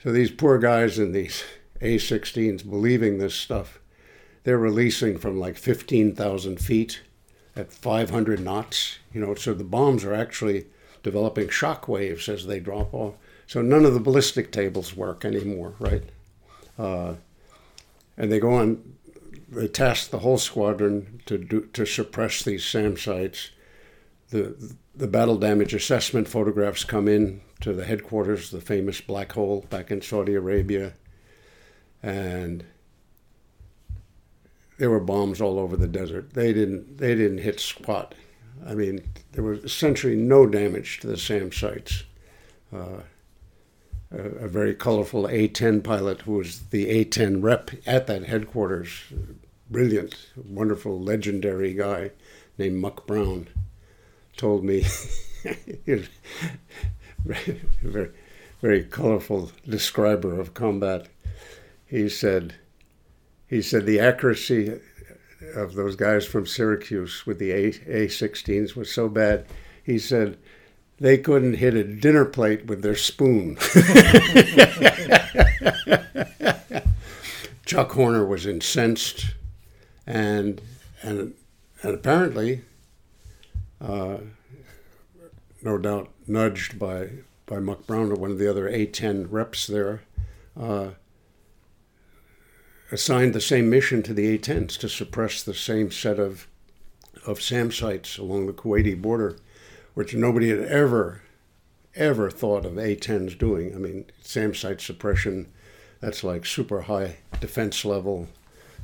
So 0.02 0.12
these 0.12 0.30
poor 0.30 0.58
guys 0.58 0.98
in 0.98 1.12
these 1.12 1.42
A16s 1.80 2.68
believing 2.68 3.16
this 3.16 3.34
stuff, 3.34 3.80
they're 4.42 4.58
releasing 4.58 5.16
from 5.16 5.40
like 5.40 5.56
15,000 5.56 6.60
feet 6.60 7.00
at 7.56 7.72
500 7.72 8.40
knots, 8.40 8.98
you 9.10 9.22
know, 9.22 9.34
so 9.34 9.54
the 9.54 9.64
bombs 9.64 10.04
are 10.04 10.12
actually 10.12 10.66
developing 11.02 11.48
shock 11.48 11.88
waves 11.88 12.28
as 12.28 12.46
they 12.46 12.60
drop 12.60 12.92
off. 12.92 13.14
So 13.46 13.62
none 13.62 13.86
of 13.86 13.94
the 13.94 14.00
ballistic 14.00 14.52
tables 14.52 14.94
work 14.94 15.24
anymore, 15.24 15.72
right? 15.78 16.04
Uh, 16.78 17.14
and 18.18 18.30
they 18.30 18.38
go 18.38 18.52
on, 18.52 18.96
they 19.48 19.66
task 19.66 20.10
the 20.10 20.18
whole 20.18 20.36
squadron 20.36 21.22
to, 21.24 21.38
do, 21.38 21.62
to 21.72 21.86
suppress 21.86 22.42
these 22.42 22.66
SAM 22.66 22.98
sites 22.98 23.48
the 24.34 24.74
the 24.96 25.06
battle 25.06 25.36
damage 25.36 25.74
assessment 25.74 26.26
photographs 26.26 26.82
come 26.82 27.06
in 27.06 27.40
to 27.60 27.72
the 27.72 27.84
headquarters, 27.84 28.50
the 28.50 28.60
famous 28.60 29.00
black 29.00 29.32
hole 29.32 29.64
back 29.70 29.92
in 29.92 30.02
Saudi 30.02 30.34
Arabia, 30.34 30.92
and 32.02 32.64
there 34.78 34.90
were 34.90 35.00
bombs 35.00 35.40
all 35.40 35.58
over 35.60 35.76
the 35.76 35.86
desert. 35.86 36.34
They 36.34 36.52
didn't 36.52 36.98
they 36.98 37.14
didn't 37.14 37.38
hit 37.38 37.60
squat. 37.60 38.16
I 38.66 38.74
mean, 38.74 39.08
there 39.32 39.44
was 39.44 39.62
essentially 39.62 40.16
no 40.16 40.46
damage 40.46 40.98
to 41.00 41.06
the 41.06 41.16
SAM 41.16 41.52
sites. 41.52 42.02
Uh, 42.72 43.02
a, 44.10 44.18
a, 44.18 44.48
very 44.48 44.74
colorful 44.74 45.28
A-10 45.28 45.84
pilot 45.84 46.22
who 46.22 46.32
was 46.32 46.60
the 46.70 46.88
A-10 46.88 47.42
rep 47.42 47.70
at 47.86 48.06
that 48.06 48.24
headquarters, 48.24 48.90
brilliant, 49.70 50.16
wonderful, 50.36 51.00
legendary 51.00 51.74
guy 51.74 52.10
named 52.58 52.76
Muck 52.76 53.06
Brown 53.06 53.48
told 54.36 54.64
me, 54.64 54.84
very, 57.24 58.10
very, 58.60 58.84
colorful 58.84 59.50
describer 59.68 60.38
of 60.38 60.54
combat. 60.54 61.08
He 61.86 62.08
said, 62.08 62.54
he 63.46 63.62
said 63.62 63.86
the 63.86 64.00
accuracy 64.00 64.80
of 65.54 65.74
those 65.74 65.96
guys 65.96 66.26
from 66.26 66.46
Syracuse 66.46 67.26
with 67.26 67.38
the 67.38 67.50
A, 67.52 67.72
A16s 67.72 68.74
was 68.74 68.90
so 68.90 69.08
bad. 69.08 69.46
He 69.82 69.98
said 69.98 70.38
they 70.98 71.18
couldn't 71.18 71.54
hit 71.54 71.74
a 71.74 71.84
dinner 71.84 72.24
plate 72.24 72.66
with 72.66 72.82
their 72.82 72.96
spoon. 72.96 73.56
Chuck 77.66 77.92
Horner 77.92 78.24
was 78.24 78.46
incensed, 78.46 79.34
and 80.06 80.60
and 81.02 81.34
and 81.82 81.94
apparently 81.94 82.62
uh, 83.84 84.18
no 85.62 85.78
doubt 85.78 86.10
nudged 86.26 86.78
by, 86.78 87.10
by 87.46 87.58
Muck 87.58 87.86
Brown 87.86 88.10
or 88.10 88.14
one 88.14 88.30
of 88.30 88.38
the 88.38 88.48
other 88.48 88.70
A10 88.70 89.26
reps 89.30 89.66
there, 89.66 90.02
uh, 90.58 90.90
assigned 92.90 93.34
the 93.34 93.40
same 93.40 93.68
mission 93.68 94.02
to 94.02 94.14
the 94.14 94.38
A10s 94.38 94.78
to 94.78 94.88
suppress 94.88 95.42
the 95.42 95.54
same 95.54 95.90
set 95.90 96.18
of, 96.18 96.46
of 97.26 97.42
SAM 97.42 97.72
sites 97.72 98.18
along 98.18 98.46
the 98.46 98.52
Kuwaiti 98.52 99.00
border, 99.00 99.36
which 99.94 100.14
nobody 100.14 100.50
had 100.50 100.60
ever, 100.60 101.22
ever 101.94 102.30
thought 102.30 102.64
of 102.64 102.74
A10s 102.74 103.36
doing. 103.36 103.74
I 103.74 103.78
mean, 103.78 104.06
SAM 104.22 104.54
site 104.54 104.80
suppression, 104.80 105.50
that's 106.00 106.24
like 106.24 106.46
super 106.46 106.82
high 106.82 107.16
defense 107.40 107.84
level, 107.84 108.28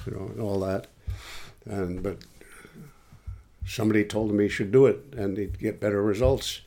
you 0.07 0.12
know, 0.12 0.26
and 0.26 0.40
all 0.40 0.61
that. 0.61 0.86
And, 1.66 2.03
but 2.03 2.18
somebody 3.71 4.05
told 4.05 4.31
him 4.31 4.41
he 4.41 4.49
should 4.49 4.73
do 4.73 4.87
it 4.87 5.01
and 5.16 5.37
he'd 5.37 5.59
get 5.59 5.81
better 5.81 6.03
results. 6.03 6.62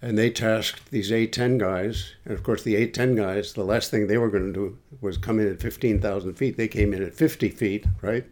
And 0.00 0.16
they 0.16 0.30
tasked 0.30 0.90
these 0.90 1.10
A10 1.10 1.58
guys, 1.58 2.14
and 2.24 2.34
of 2.34 2.42
course, 2.42 2.62
the 2.62 2.74
A10 2.74 3.16
guys, 3.16 3.54
the 3.54 3.64
last 3.64 3.90
thing 3.90 4.06
they 4.06 4.18
were 4.18 4.30
going 4.30 4.46
to 4.46 4.52
do 4.52 4.78
was 5.00 5.16
come 5.16 5.40
in 5.40 5.50
at 5.50 5.60
15,000 5.60 6.34
feet. 6.34 6.56
They 6.56 6.68
came 6.68 6.92
in 6.92 7.02
at 7.02 7.14
50 7.14 7.48
feet, 7.48 7.86
right? 8.02 8.24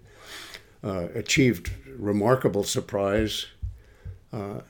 Uh, 0.84 1.08
achieved 1.14 1.72
remarkable 1.96 2.64
surprise, 2.64 3.46
uh, 4.32 4.60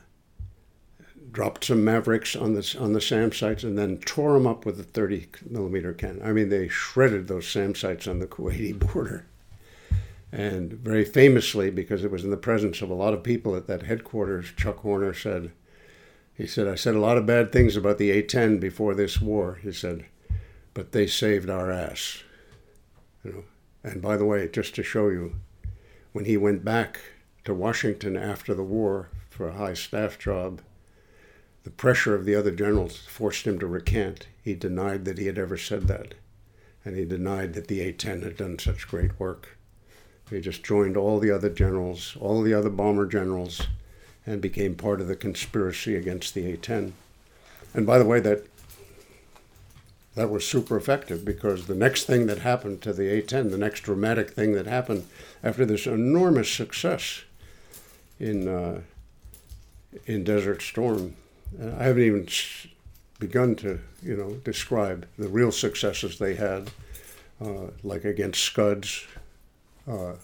dropped 1.32 1.64
some 1.64 1.84
Mavericks 1.84 2.36
on 2.36 2.54
the, 2.54 2.76
on 2.80 2.92
the 2.92 3.00
SAM 3.00 3.32
sites, 3.32 3.64
and 3.64 3.76
then 3.76 3.98
tore 3.98 4.34
them 4.34 4.46
up 4.46 4.64
with 4.64 4.78
a 4.78 4.84
30 4.84 5.26
millimeter 5.50 5.92
cannon. 5.92 6.22
I 6.24 6.32
mean, 6.32 6.48
they 6.48 6.68
shredded 6.68 7.26
those 7.26 7.48
SAM 7.48 7.74
sites 7.74 8.06
on 8.06 8.20
the 8.20 8.26
Kuwaiti 8.26 8.78
border. 8.92 9.26
And 10.34 10.72
very 10.72 11.04
famously, 11.04 11.70
because 11.70 12.02
it 12.02 12.10
was 12.10 12.24
in 12.24 12.30
the 12.30 12.36
presence 12.36 12.82
of 12.82 12.90
a 12.90 12.94
lot 12.94 13.14
of 13.14 13.22
people 13.22 13.54
at 13.54 13.68
that 13.68 13.84
headquarters, 13.84 14.50
Chuck 14.56 14.78
Horner 14.78 15.14
said, 15.14 15.52
he 16.34 16.44
said, 16.44 16.66
I 16.66 16.74
said 16.74 16.96
a 16.96 17.00
lot 17.00 17.16
of 17.16 17.24
bad 17.24 17.52
things 17.52 17.76
about 17.76 17.98
the 17.98 18.10
A-10 18.10 18.58
before 18.58 18.96
this 18.96 19.20
war. 19.20 19.60
He 19.62 19.70
said, 19.70 20.06
but 20.74 20.90
they 20.90 21.06
saved 21.06 21.48
our 21.48 21.70
ass. 21.70 22.24
You 23.22 23.30
know. 23.32 23.44
And 23.84 24.02
by 24.02 24.16
the 24.16 24.24
way, 24.24 24.48
just 24.48 24.74
to 24.74 24.82
show 24.82 25.08
you, 25.08 25.36
when 26.12 26.24
he 26.24 26.36
went 26.36 26.64
back 26.64 26.98
to 27.44 27.54
Washington 27.54 28.16
after 28.16 28.54
the 28.54 28.64
war 28.64 29.10
for 29.30 29.46
a 29.46 29.54
high 29.54 29.74
staff 29.74 30.18
job, 30.18 30.62
the 31.62 31.70
pressure 31.70 32.16
of 32.16 32.24
the 32.24 32.34
other 32.34 32.50
generals 32.50 32.96
forced 32.96 33.46
him 33.46 33.60
to 33.60 33.68
recant. 33.68 34.26
He 34.42 34.54
denied 34.54 35.04
that 35.04 35.18
he 35.18 35.26
had 35.26 35.38
ever 35.38 35.56
said 35.56 35.86
that. 35.86 36.14
And 36.84 36.96
he 36.96 37.04
denied 37.04 37.54
that 37.54 37.68
the 37.68 37.82
A-10 37.82 38.24
had 38.24 38.36
done 38.36 38.58
such 38.58 38.88
great 38.88 39.20
work. 39.20 39.56
He 40.30 40.40
just 40.40 40.64
joined 40.64 40.96
all 40.96 41.18
the 41.18 41.30
other 41.30 41.50
generals, 41.50 42.16
all 42.20 42.42
the 42.42 42.54
other 42.54 42.70
bomber 42.70 43.06
generals, 43.06 43.62
and 44.26 44.40
became 44.40 44.74
part 44.74 45.00
of 45.00 45.08
the 45.08 45.16
conspiracy 45.16 45.96
against 45.96 46.34
the 46.34 46.50
A-10. 46.52 46.92
And 47.74 47.86
by 47.86 47.98
the 47.98 48.06
way, 48.06 48.20
that 48.20 48.44
that 50.14 50.30
was 50.30 50.46
super 50.46 50.76
effective 50.76 51.24
because 51.24 51.66
the 51.66 51.74
next 51.74 52.04
thing 52.04 52.26
that 52.26 52.38
happened 52.38 52.80
to 52.82 52.92
the 52.92 53.10
A-10, 53.10 53.50
the 53.50 53.58
next 53.58 53.80
dramatic 53.80 54.30
thing 54.30 54.52
that 54.52 54.66
happened 54.66 55.06
after 55.42 55.66
this 55.66 55.86
enormous 55.86 56.50
success 56.50 57.22
in 58.20 58.48
uh, 58.48 58.80
in 60.06 60.24
Desert 60.24 60.62
Storm, 60.62 61.16
I 61.60 61.84
haven't 61.84 62.02
even 62.02 62.28
begun 63.18 63.56
to 63.56 63.80
you 64.02 64.16
know 64.16 64.34
describe 64.44 65.06
the 65.18 65.28
real 65.28 65.52
successes 65.52 66.18
they 66.18 66.34
had, 66.34 66.70
uh, 67.44 67.68
like 67.82 68.04
against 68.04 68.42
Scuds 68.42 69.04
uh, 69.86 70.14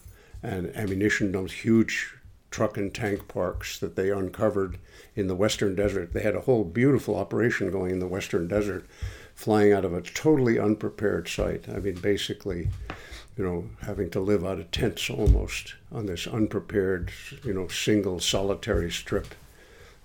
and 0.43 0.75
ammunition 0.77 1.33
dumps, 1.33 1.53
huge 1.53 2.15
truck 2.51 2.77
and 2.77 2.93
tank 2.93 3.29
parks 3.29 3.79
that 3.79 3.97
they 3.97 4.11
uncovered 4.11 4.79
in 5.15 5.27
the 5.27 5.35
western 5.35 5.75
desert. 5.75 6.13
They 6.13 6.23
had 6.23 6.35
a 6.35 6.41
whole 6.41 6.65
beautiful 6.65 7.17
operation 7.17 7.71
going 7.71 7.93
in 7.93 8.01
the 8.01 8.07
western 8.07 8.49
desert, 8.49 8.87
flying 9.35 9.73
out 9.73 9.85
of 9.85 9.95
a 9.95 10.03
totally 10.03 10.59
unprepared 10.59 11.29
site. 11.29 11.69
I 11.69 11.79
mean, 11.79 11.95
basically, 11.95 12.69
you 13.37 13.45
know, 13.45 13.71
having 13.83 14.11
to 14.11 14.21
live 14.21 14.45
out 14.45 14.59
of 14.59 14.71
tents 14.71 15.09
almost 15.09 15.75
on 15.93 16.07
this 16.07 16.27
unprepared, 16.27 17.13
you 17.45 17.55
know, 17.55 17.69
single 17.69 18.21
solitary 18.21 18.91
strip 18.91 19.35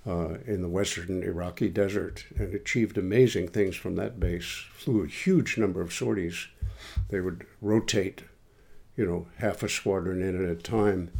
uh, 0.07 0.35
in 0.45 0.61
the 0.61 0.69
western 0.69 1.23
Iraqi 1.23 1.67
desert 1.67 2.25
and 2.37 2.53
achieved 2.53 2.97
amazing 2.97 3.47
things 3.47 3.75
from 3.75 3.95
that 3.95 4.19
base. 4.19 4.65
Flew 4.73 5.03
a 5.03 5.07
huge 5.07 5.57
number 5.57 5.81
of 5.81 5.91
sorties. 5.91 6.47
They 7.09 7.19
would 7.19 7.45
rotate, 7.61 8.23
you 8.95 9.05
know, 9.05 9.27
half 9.37 9.63
a 9.63 9.69
squadron 9.69 10.21
in 10.21 10.43
at 10.43 10.49
a 10.49 10.55
time, 10.55 11.11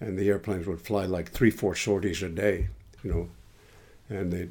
and 0.00 0.18
the 0.18 0.28
airplanes 0.28 0.66
would 0.66 0.80
fly 0.80 1.04
like 1.06 1.30
three, 1.30 1.50
four 1.50 1.74
sorties 1.74 2.22
a 2.22 2.28
day, 2.28 2.68
you 3.02 3.12
know, 3.12 3.28
and 4.08 4.32
they 4.32 4.48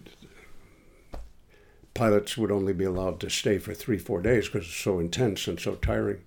pilots 1.94 2.38
would 2.38 2.52
only 2.52 2.74
be 2.74 2.84
allowed 2.84 3.20
to 3.20 3.30
stay 3.30 3.58
for 3.58 3.74
three, 3.74 3.98
four 3.98 4.22
days 4.22 4.48
because 4.48 4.68
it's 4.68 4.76
so 4.76 5.00
intense 5.00 5.48
and 5.48 5.60
so 5.60 5.76
tiring. 5.76 6.22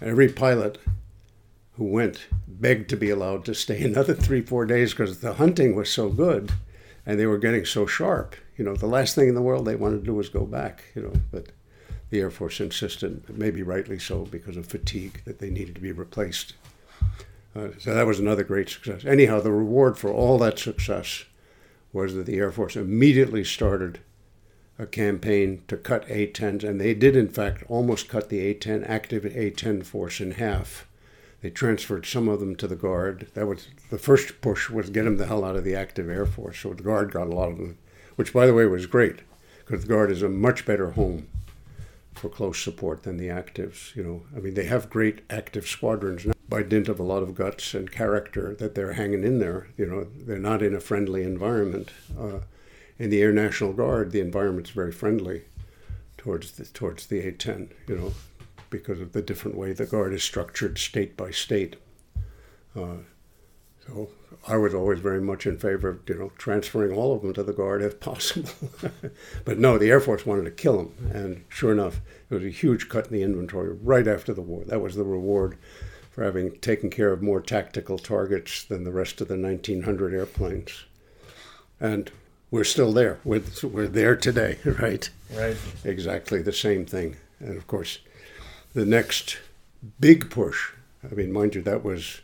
And 0.00 0.10
every 0.10 0.28
pilot 0.28 0.78
who 1.76 1.84
went 1.84 2.26
begged 2.46 2.88
to 2.90 2.96
be 2.96 3.10
allowed 3.10 3.44
to 3.44 3.54
stay 3.54 3.82
another 3.84 4.14
three, 4.14 4.40
four 4.40 4.64
days 4.64 4.92
because 4.92 5.20
the 5.20 5.34
hunting 5.34 5.74
was 5.74 5.90
so 5.90 6.08
good 6.08 6.52
and 7.04 7.18
they 7.18 7.26
were 7.26 7.38
getting 7.38 7.64
so 7.64 7.86
sharp. 7.86 8.36
You 8.56 8.64
know, 8.64 8.76
the 8.76 8.86
last 8.86 9.14
thing 9.14 9.28
in 9.28 9.34
the 9.34 9.42
world 9.42 9.66
they 9.66 9.76
wanted 9.76 10.00
to 10.00 10.06
do 10.06 10.14
was 10.14 10.28
go 10.28 10.44
back, 10.44 10.84
you 10.94 11.02
know, 11.02 11.12
but 11.30 11.46
the 12.12 12.20
Air 12.20 12.30
Force 12.30 12.60
insisted, 12.60 13.24
maybe 13.30 13.62
rightly 13.62 13.98
so, 13.98 14.26
because 14.26 14.58
of 14.58 14.66
fatigue, 14.66 15.22
that 15.24 15.38
they 15.38 15.48
needed 15.48 15.74
to 15.74 15.80
be 15.80 15.92
replaced. 15.92 16.52
Uh, 17.56 17.68
so 17.78 17.94
that 17.94 18.06
was 18.06 18.20
another 18.20 18.44
great 18.44 18.68
success. 18.68 19.06
Anyhow, 19.06 19.40
the 19.40 19.50
reward 19.50 19.96
for 19.96 20.12
all 20.12 20.36
that 20.38 20.58
success 20.58 21.24
was 21.90 22.14
that 22.14 22.26
the 22.26 22.36
Air 22.36 22.52
Force 22.52 22.76
immediately 22.76 23.42
started 23.42 24.00
a 24.78 24.84
campaign 24.84 25.62
to 25.68 25.76
cut 25.78 26.04
A-10s, 26.06 26.62
and 26.62 26.78
they 26.78 26.92
did, 26.92 27.16
in 27.16 27.28
fact, 27.28 27.64
almost 27.66 28.10
cut 28.10 28.28
the 28.28 28.40
A-10 28.40 28.86
active 28.86 29.24
A-10 29.24 29.82
force 29.82 30.20
in 30.20 30.32
half. 30.32 30.86
They 31.40 31.48
transferred 31.48 32.04
some 32.04 32.28
of 32.28 32.40
them 32.40 32.56
to 32.56 32.68
the 32.68 32.76
Guard. 32.76 33.28
That 33.32 33.46
was 33.46 33.68
the 33.88 33.98
first 33.98 34.42
push 34.42 34.68
was 34.68 34.90
get 34.90 35.04
them 35.04 35.16
the 35.16 35.26
hell 35.26 35.46
out 35.46 35.56
of 35.56 35.64
the 35.64 35.74
active 35.74 36.10
Air 36.10 36.26
Force. 36.26 36.58
So 36.58 36.74
the 36.74 36.82
Guard 36.82 37.10
got 37.10 37.28
a 37.28 37.34
lot 37.34 37.50
of 37.50 37.56
them, 37.56 37.78
which, 38.16 38.34
by 38.34 38.46
the 38.46 38.54
way, 38.54 38.66
was 38.66 38.84
great 38.84 39.20
because 39.64 39.82
the 39.82 39.88
Guard 39.88 40.10
is 40.10 40.22
a 40.22 40.28
much 40.28 40.66
better 40.66 40.90
home 40.90 41.28
for 42.14 42.28
close 42.28 42.62
support 42.62 43.02
than 43.02 43.16
the 43.16 43.28
actives. 43.28 43.94
You 43.96 44.02
know, 44.02 44.22
I 44.36 44.40
mean, 44.40 44.54
they 44.54 44.64
have 44.64 44.90
great 44.90 45.22
active 45.30 45.66
squadrons 45.66 46.26
now 46.26 46.32
by 46.48 46.62
dint 46.62 46.88
of 46.88 47.00
a 47.00 47.04
lot 47.04 47.22
of 47.22 47.34
guts 47.34 47.74
and 47.74 47.90
character 47.90 48.54
that 48.54 48.74
they're 48.74 48.92
hanging 48.92 49.24
in 49.24 49.38
there. 49.38 49.68
You 49.76 49.86
know, 49.86 50.04
they're 50.04 50.38
not 50.38 50.62
in 50.62 50.74
a 50.74 50.80
friendly 50.80 51.22
environment. 51.22 51.90
Uh, 52.18 52.40
in 52.98 53.10
the 53.10 53.22
Air 53.22 53.32
National 53.32 53.72
Guard, 53.72 54.12
the 54.12 54.20
environment's 54.20 54.70
very 54.70 54.92
friendly 54.92 55.44
towards 56.18 56.52
the, 56.52 56.64
towards 56.66 57.06
the 57.06 57.26
A-10. 57.26 57.70
You 57.88 57.96
know, 57.96 58.12
because 58.70 59.00
of 59.00 59.12
the 59.12 59.22
different 59.22 59.56
way 59.56 59.72
the 59.72 59.86
Guard 59.86 60.12
is 60.12 60.22
structured 60.22 60.78
state 60.78 61.16
by 61.16 61.30
state. 61.30 61.76
Uh, 62.76 62.98
so 63.86 64.10
I 64.46 64.56
was 64.56 64.74
always 64.74 64.98
very 64.98 65.20
much 65.20 65.46
in 65.46 65.58
favor 65.58 65.88
of 65.88 66.00
you 66.08 66.18
know 66.18 66.32
transferring 66.38 66.92
all 66.92 67.14
of 67.14 67.22
them 67.22 67.32
to 67.34 67.42
the 67.42 67.52
Guard 67.52 67.82
if 67.82 68.00
possible. 68.00 68.50
but 69.44 69.58
no, 69.58 69.78
the 69.78 69.90
Air 69.90 70.00
Force 70.00 70.26
wanted 70.26 70.44
to 70.44 70.50
kill 70.50 70.78
them, 70.78 71.10
and 71.12 71.44
sure 71.48 71.72
enough, 71.72 72.00
it 72.30 72.34
was 72.34 72.44
a 72.44 72.50
huge 72.50 72.88
cut 72.88 73.06
in 73.06 73.12
the 73.12 73.22
inventory 73.22 73.72
right 73.72 74.06
after 74.08 74.32
the 74.32 74.42
war. 74.42 74.64
That 74.64 74.80
was 74.80 74.94
the 74.96 75.04
reward 75.04 75.56
for 76.12 76.22
having 76.22 76.58
taken 76.58 76.90
care 76.90 77.10
of 77.12 77.22
more 77.22 77.40
tactical 77.40 77.98
targets 77.98 78.64
than 78.64 78.84
the 78.84 78.92
rest 78.92 79.20
of 79.20 79.28
the 79.28 79.36
1900 79.36 80.12
airplanes. 80.12 80.84
And 81.80 82.10
we're 82.50 82.64
still 82.64 82.92
there. 82.92 83.18
We're, 83.24 83.42
we're 83.62 83.88
there 83.88 84.14
today, 84.14 84.58
right? 84.64 85.08
Right. 85.34 85.56
Exactly 85.84 86.42
the 86.42 86.52
same 86.52 86.84
thing. 86.84 87.16
And 87.40 87.56
of 87.56 87.66
course, 87.66 87.98
the 88.74 88.84
next 88.84 89.38
big 89.98 90.30
push, 90.30 90.72
I 91.10 91.14
mean, 91.14 91.32
mind 91.32 91.54
you, 91.54 91.62
that 91.62 91.82
was 91.82 92.20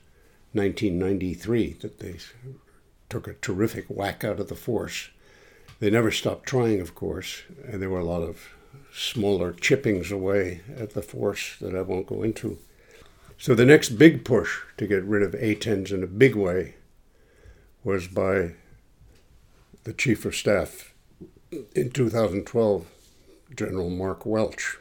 1993 0.53 1.75
that 1.81 1.99
they 1.99 2.17
took 3.09 3.27
a 3.27 3.35
terrific 3.35 3.87
whack 3.89 4.25
out 4.25 4.41
of 4.41 4.49
the 4.49 4.55
force. 4.55 5.11
They 5.81 5.91
never 5.91 6.11
stopped 6.11 6.47
trying, 6.47 6.81
of 6.81 6.95
course, 6.95 7.43
and 7.67 7.81
there 7.81 7.91
were 7.91 8.01
a 8.01 8.05
lot 8.05 8.23
of 8.23 8.49
smaller 8.93 9.53
chippings 9.53 10.11
away 10.11 10.63
at 10.77 10.95
the 10.95 11.03
force 11.03 11.57
that 11.61 11.75
I 11.75 11.83
won't 11.83 12.07
go 12.07 12.23
into. 12.23 12.59
So 13.37 13.55
the 13.55 13.65
next 13.65 13.91
big 13.91 14.25
push 14.25 14.59
to 14.79 14.87
get 14.87 15.05
rid 15.05 15.23
of 15.23 15.35
A-10s 15.35 15.93
in 15.93 16.03
a 16.03 16.09
big 16.09 16.35
way 16.35 16.75
was 17.85 18.09
by 18.09 18.55
the 19.85 19.93
Chief 19.93 20.25
of 20.25 20.35
Staff 20.35 20.93
in 21.75 21.91
2012, 21.91 22.87
General 23.55 23.91
Mark 23.91 24.27
Welsh, 24.27 24.77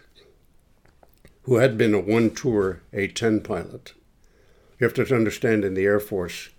who 1.43 1.57
had 1.57 1.77
been 1.77 1.93
a 1.93 1.99
one 1.99 2.31
tour 2.31 2.81
A-10 2.91 3.43
pilot. 3.43 3.93
You 4.79 4.85
have 4.85 4.93
to 4.95 5.15
understand 5.15 5.65
in 5.65 5.73
the 5.73 5.85
Air 5.85 5.99
Force, 5.99 6.49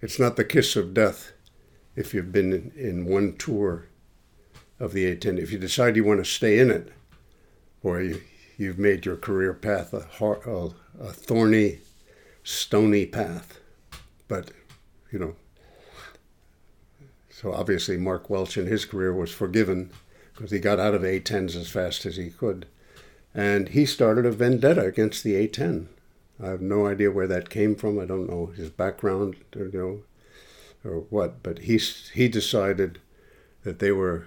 it's 0.00 0.18
not 0.18 0.36
the 0.36 0.44
kiss 0.44 0.76
of 0.76 0.94
death 0.94 1.32
if 1.96 2.14
you've 2.14 2.32
been 2.32 2.72
in, 2.76 3.06
one 3.06 3.36
tour 3.36 3.86
of 4.78 4.92
the 4.92 5.06
A-10. 5.06 5.38
If 5.38 5.52
you 5.52 5.58
decide 5.58 5.96
you 5.96 6.04
want 6.04 6.24
to 6.24 6.30
stay 6.30 6.58
in 6.58 6.70
it, 6.70 6.92
or 7.82 8.00
you, 8.00 8.20
you've 8.56 8.78
made 8.78 9.06
your 9.06 9.16
career 9.16 9.52
path 9.54 9.92
a, 9.92 10.00
hard, 10.00 10.46
a, 10.46 10.70
a 11.00 11.12
thorny, 11.12 11.78
stony 12.44 13.06
path. 13.06 13.58
But, 14.28 14.52
you 15.10 15.18
know, 15.18 15.36
so 17.30 17.52
obviously 17.52 17.96
Mark 17.96 18.28
Welsh 18.28 18.58
in 18.58 18.66
his 18.66 18.84
career 18.84 19.12
was 19.12 19.32
forgiven 19.32 19.90
because 20.32 20.50
he 20.50 20.58
got 20.58 20.78
out 20.78 20.94
of 20.94 21.04
A-10s 21.04 21.56
as 21.56 21.68
fast 21.68 22.06
as 22.06 22.16
he 22.16 22.30
could. 22.30 22.66
And 23.34 23.70
he 23.70 23.86
started 23.86 24.26
a 24.26 24.30
vendetta 24.30 24.82
against 24.82 25.24
the 25.24 25.36
A-10. 25.36 25.86
I 26.42 26.48
have 26.48 26.60
no 26.60 26.86
idea 26.86 27.10
where 27.10 27.26
that 27.26 27.50
came 27.50 27.74
from. 27.74 27.98
I 27.98 28.06
don't 28.06 28.28
know 28.28 28.46
his 28.46 28.70
background, 28.70 29.36
or, 29.54 29.66
you 29.66 30.04
know, 30.84 30.90
or 30.90 31.00
what. 31.10 31.42
But 31.42 31.60
he 31.60 31.78
he 31.78 32.28
decided 32.28 32.98
that 33.62 33.78
they 33.78 33.92
were 33.92 34.26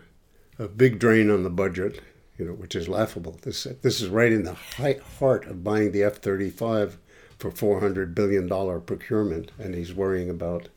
a 0.60 0.68
big 0.68 1.00
drain 1.00 1.30
on 1.30 1.44
the 1.44 1.50
budget, 1.50 2.02
you 2.38 2.46
know, 2.46 2.54
which 2.54 2.76
is 2.76 2.88
laughable. 2.88 3.40
This 3.42 3.64
this 3.82 4.02
is 4.02 4.10
right 4.10 4.32
in 4.32 4.44
the 4.44 4.54
heart 4.54 5.46
of 5.46 5.64
buying 5.64 5.92
the 5.92 6.04
F-35 6.04 6.98
for 7.40 7.52
400 7.52 8.14
billion 8.14 8.48
dollar 8.48 8.80
procurement, 8.80 9.52
and 9.58 9.76
he's 9.76 9.94
worrying 9.94 10.30
about, 10.30 10.70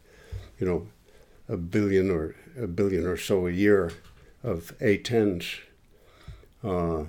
you 0.58 0.66
know, 0.66 0.88
a 1.48 1.56
billion 1.56 2.10
or 2.10 2.34
a 2.58 2.66
billion 2.66 3.06
or 3.06 3.16
so 3.16 3.46
a 3.46 3.50
year 3.50 3.92
of 4.42 4.74
A-10s. 4.80 5.60
Uh, 6.64 7.04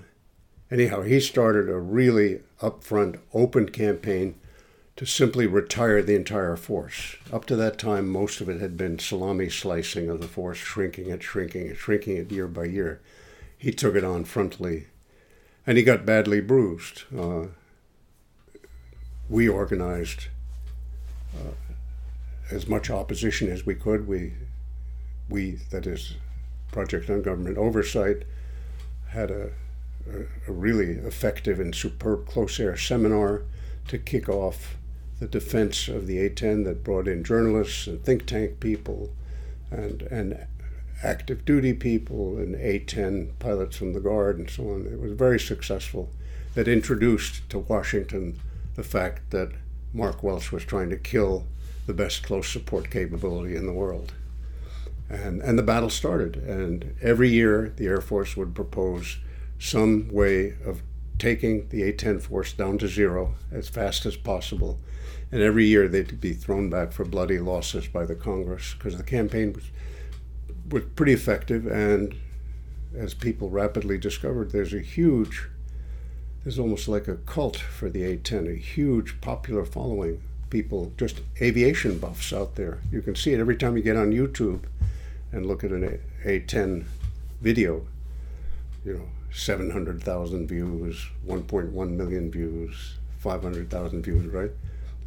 anyhow, 0.69 1.01
he 1.01 1.19
started 1.19 1.69
a 1.69 1.79
really 1.79 2.41
upfront, 2.61 3.19
open 3.33 3.69
campaign 3.69 4.35
to 4.95 5.05
simply 5.05 5.45
retire 5.45 6.01
the 6.01 6.15
entire 6.15 6.55
force. 6.55 7.15
Up 7.31 7.45
to 7.45 7.55
that 7.55 7.77
time, 7.77 8.09
most 8.09 8.41
of 8.41 8.49
it 8.49 8.59
had 8.59 8.75
been 8.75 8.97
salami 8.97 9.47
slicing 9.47 10.09
of 10.09 10.19
the 10.21 10.27
force, 10.27 10.57
shrinking 10.57 11.09
it, 11.09 11.21
shrinking 11.21 11.67
it, 11.67 11.77
shrinking 11.77 12.17
it 12.17 12.31
year 12.31 12.47
by 12.47 12.65
year. 12.65 12.99
He 13.57 13.71
took 13.71 13.95
it 13.95 14.03
on 14.03 14.25
frontally, 14.25 14.85
and 15.67 15.77
he 15.77 15.83
got 15.83 16.05
badly 16.05 16.41
bruised. 16.41 17.03
Uh, 17.15 17.47
we 19.29 19.47
organized 19.47 20.27
uh, 21.35 21.53
as 22.49 22.67
much 22.67 22.89
opposition 22.89 23.49
as 23.49 23.65
we 23.65 23.75
could. 23.75 24.07
We, 24.07 24.33
we 25.29 25.59
that 25.69 25.85
is, 25.85 26.15
Project 26.71 27.09
on 27.09 27.21
Government 27.21 27.57
Oversight, 27.57 28.23
had 29.09 29.29
a, 29.29 29.51
a, 30.47 30.51
really 30.51 30.93
effective 30.93 31.59
and 31.59 31.73
superb 31.73 32.27
close 32.27 32.59
air 32.59 32.77
seminar 32.77 33.43
to 33.87 33.97
kick 33.97 34.29
off 34.29 34.77
the 35.19 35.27
defense 35.27 35.87
of 35.87 36.07
the 36.07 36.19
A-10 36.19 36.63
that 36.65 36.83
brought 36.83 37.07
in 37.07 37.23
journalists 37.23 37.87
and 37.87 38.03
think 38.03 38.25
tank 38.25 38.59
people 38.59 39.11
and 39.71 40.03
and 40.03 40.47
active 41.03 41.45
duty 41.45 41.73
people 41.73 42.37
and 42.37 42.55
A-10 42.55 43.31
pilots 43.39 43.77
from 43.77 43.93
the 43.93 43.99
Guard 43.99 44.39
and 44.39 44.49
so 44.49 44.69
on. 44.71 44.87
It 44.87 44.99
was 44.99 45.13
very 45.13 45.39
successful. 45.39 46.09
That 46.55 46.67
introduced 46.67 47.47
to 47.51 47.59
Washington 47.59 48.39
the 48.75 48.83
fact 48.83 49.29
that 49.31 49.51
Mark 49.93 50.23
Welsh 50.23 50.51
was 50.51 50.65
trying 50.65 50.89
to 50.89 50.97
kill 50.97 51.45
the 51.85 51.93
best 51.93 52.23
close 52.23 52.49
support 52.49 52.89
capability 52.89 53.55
in 53.55 53.65
the 53.65 53.73
world. 53.73 54.13
And, 55.09 55.41
and 55.41 55.57
the 55.57 55.63
battle 55.63 55.89
started. 55.89 56.35
And 56.35 56.95
every 57.01 57.29
year, 57.29 57.73
the 57.75 57.87
Air 57.87 58.01
Force 58.01 58.35
would 58.35 58.53
propose 58.53 59.17
some 59.59 60.09
way 60.09 60.53
of 60.65 60.81
taking 61.19 61.67
the 61.69 61.83
A 61.83 61.93
10 61.93 62.19
force 62.19 62.53
down 62.53 62.77
to 62.77 62.87
zero 62.87 63.35
as 63.51 63.67
fast 63.67 64.05
as 64.05 64.15
possible. 64.15 64.79
And 65.31 65.41
every 65.41 65.65
year, 65.65 65.87
they'd 65.87 66.21
be 66.21 66.33
thrown 66.33 66.69
back 66.69 66.91
for 66.93 67.03
bloody 67.03 67.39
losses 67.39 67.87
by 67.87 68.05
the 68.05 68.15
Congress 68.15 68.75
because 68.75 68.97
the 68.97 69.03
campaign 69.03 69.53
was, 69.53 69.65
was 70.69 70.83
pretty 70.95 71.13
effective. 71.13 71.65
And 71.65 72.15
as 72.95 73.13
people 73.13 73.49
rapidly 73.49 73.97
discovered, 73.97 74.51
there's 74.51 74.73
a 74.73 74.79
huge, 74.79 75.49
there's 76.43 76.59
almost 76.59 76.87
like 76.87 77.07
a 77.07 77.15
cult 77.15 77.57
for 77.57 77.89
the 77.89 78.03
A 78.03 78.17
10, 78.17 78.47
a 78.47 78.55
huge 78.55 79.19
popular 79.19 79.65
following 79.65 80.21
people, 80.49 80.93
just 80.97 81.21
aviation 81.41 81.99
buffs 81.99 82.31
out 82.31 82.55
there. 82.55 82.79
You 82.91 83.01
can 83.01 83.15
see 83.15 83.33
it 83.33 83.39
every 83.39 83.57
time 83.57 83.75
you 83.75 83.83
get 83.83 83.97
on 83.97 84.11
YouTube 84.11 84.63
and 85.31 85.45
look 85.45 85.63
at 85.63 85.71
an 85.71 85.99
A10 86.23 86.85
video. 87.41 87.85
You 88.85 88.93
know, 88.93 89.07
700,000 89.31 90.47
views, 90.47 91.07
1.1 91.25 91.89
million 91.91 92.31
views, 92.31 92.95
500,000 93.19 94.01
views, 94.03 94.25
right? 94.27 94.51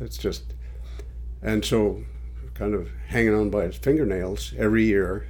It's 0.01 0.19
just, 0.19 0.55
and 1.43 1.65
so 1.65 2.05
kind 2.55 2.75
of 2.75 2.91
hanging 3.09 3.35
on 3.35 3.51
by 3.51 3.65
its 3.65 3.79
fingernails 3.79 4.53
every 4.59 4.85
year. 4.85 5.29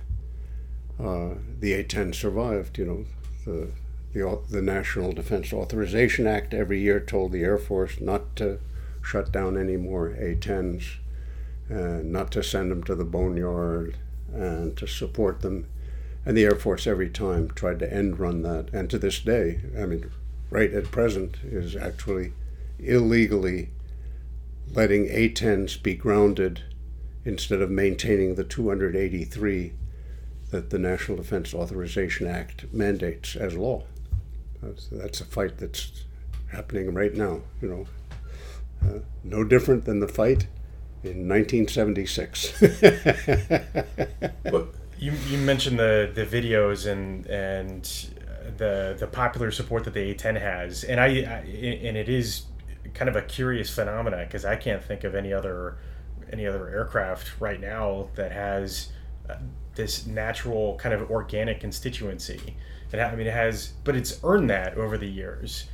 Uh, 0.98 1.34
the 1.60 1.72
A-10 1.74 2.14
survived. 2.14 2.76
You 2.76 2.84
know, 2.84 3.04
the, 3.44 3.68
the 4.12 4.40
the 4.50 4.62
National 4.62 5.12
Defense 5.12 5.52
Authorization 5.52 6.26
Act 6.26 6.52
every 6.52 6.80
year 6.80 7.00
told 7.00 7.32
the 7.32 7.42
Air 7.42 7.58
Force 7.58 8.00
not 8.00 8.34
to 8.36 8.58
shut 9.02 9.32
down 9.32 9.56
any 9.56 9.76
more 9.76 10.08
A-10s, 10.08 10.96
and 11.68 12.12
not 12.12 12.30
to 12.32 12.42
send 12.42 12.70
them 12.70 12.82
to 12.84 12.94
the 12.94 13.04
boneyard, 13.04 13.96
and 14.32 14.76
to 14.76 14.86
support 14.86 15.40
them. 15.40 15.66
And 16.24 16.36
the 16.36 16.44
Air 16.44 16.54
Force 16.54 16.86
every 16.86 17.08
time 17.08 17.50
tried 17.50 17.78
to 17.78 17.92
end 17.92 18.18
run 18.18 18.42
that. 18.42 18.68
And 18.72 18.90
to 18.90 18.98
this 18.98 19.20
day, 19.20 19.60
I 19.78 19.86
mean, 19.86 20.10
right 20.50 20.72
at 20.72 20.90
present, 20.90 21.36
is 21.44 21.74
actually 21.74 22.32
illegally 22.78 23.70
letting 24.72 25.06
A-10s 25.10 25.82
be 25.82 25.94
grounded 25.94 26.62
instead 27.24 27.60
of 27.60 27.70
maintaining 27.70 28.34
the 28.34 28.44
283 28.44 29.72
that 30.50 30.70
the 30.70 30.78
National 30.78 31.16
Defense 31.16 31.54
Authorization 31.54 32.26
Act 32.26 32.72
mandates 32.72 33.36
as 33.36 33.56
law. 33.56 33.84
That's, 34.62 34.88
that's 34.88 35.20
a 35.20 35.24
fight 35.24 35.58
that's 35.58 36.04
happening 36.48 36.92
right 36.92 37.14
now, 37.14 37.40
you 37.60 37.68
know. 37.68 37.86
Uh, 38.82 39.00
no 39.22 39.44
different 39.44 39.84
than 39.84 40.00
the 40.00 40.08
fight 40.08 40.46
in 41.02 41.28
1976. 41.28 42.60
well, 44.50 44.68
you, 45.00 45.12
you 45.28 45.38
mentioned 45.38 45.78
the, 45.78 46.10
the 46.14 46.26
videos 46.26 46.86
and 46.86 47.26
and 47.26 47.84
the 48.58 48.96
the 48.98 49.06
popular 49.06 49.50
support 49.50 49.84
that 49.84 49.94
the 49.94 50.14
A10 50.14 50.38
has, 50.40 50.84
and 50.84 51.00
I, 51.00 51.06
I 51.06 51.38
and 51.86 51.96
it 51.96 52.08
is 52.08 52.44
kind 52.92 53.08
of 53.08 53.16
a 53.16 53.22
curious 53.22 53.70
phenomena 53.74 54.18
because 54.18 54.44
I 54.44 54.56
can't 54.56 54.84
think 54.84 55.04
of 55.04 55.14
any 55.14 55.32
other 55.32 55.78
any 56.30 56.46
other 56.46 56.68
aircraft 56.68 57.40
right 57.40 57.60
now 57.60 58.08
that 58.14 58.30
has 58.30 58.92
uh, 59.28 59.36
this 59.74 60.06
natural 60.06 60.76
kind 60.76 60.94
of 60.94 61.10
organic 61.10 61.60
constituency. 61.60 62.56
It, 62.92 62.98
I 62.98 63.14
mean, 63.14 63.26
it 63.26 63.32
has, 63.32 63.72
but 63.84 63.96
it's 63.96 64.20
earned 64.22 64.50
that 64.50 64.76
over 64.76 64.98
the 64.98 65.08
years. 65.08 65.66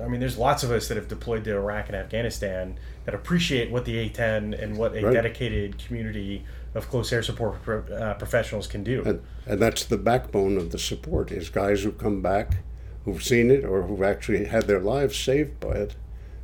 I 0.00 0.06
mean, 0.06 0.20
there's 0.20 0.38
lots 0.38 0.62
of 0.62 0.70
us 0.70 0.86
that 0.88 0.96
have 0.96 1.08
deployed 1.08 1.44
to 1.44 1.56
Iraq 1.56 1.88
and 1.88 1.96
Afghanistan 1.96 2.78
that 3.04 3.14
appreciate 3.14 3.70
what 3.70 3.84
the 3.84 3.98
A-10 3.98 4.62
and 4.62 4.76
what 4.76 4.94
a 4.94 5.02
right. 5.02 5.12
dedicated 5.12 5.78
community 5.78 6.44
of 6.78 6.88
close 6.88 7.12
air 7.12 7.22
support 7.22 7.62
pro, 7.62 7.80
uh, 7.80 8.14
professionals 8.14 8.66
can 8.66 8.82
do. 8.82 9.02
And, 9.04 9.22
and 9.46 9.60
that's 9.60 9.84
the 9.84 9.98
backbone 9.98 10.56
of 10.56 10.70
the 10.70 10.78
support 10.78 11.30
is 11.30 11.50
guys 11.50 11.82
who 11.82 11.92
come 11.92 12.22
back, 12.22 12.58
who've 13.04 13.22
seen 13.22 13.50
it 13.50 13.64
or 13.64 13.82
who've 13.82 14.02
actually 14.02 14.46
had 14.46 14.66
their 14.66 14.80
lives 14.80 15.16
saved 15.16 15.60
by 15.60 15.72
it, 15.72 15.96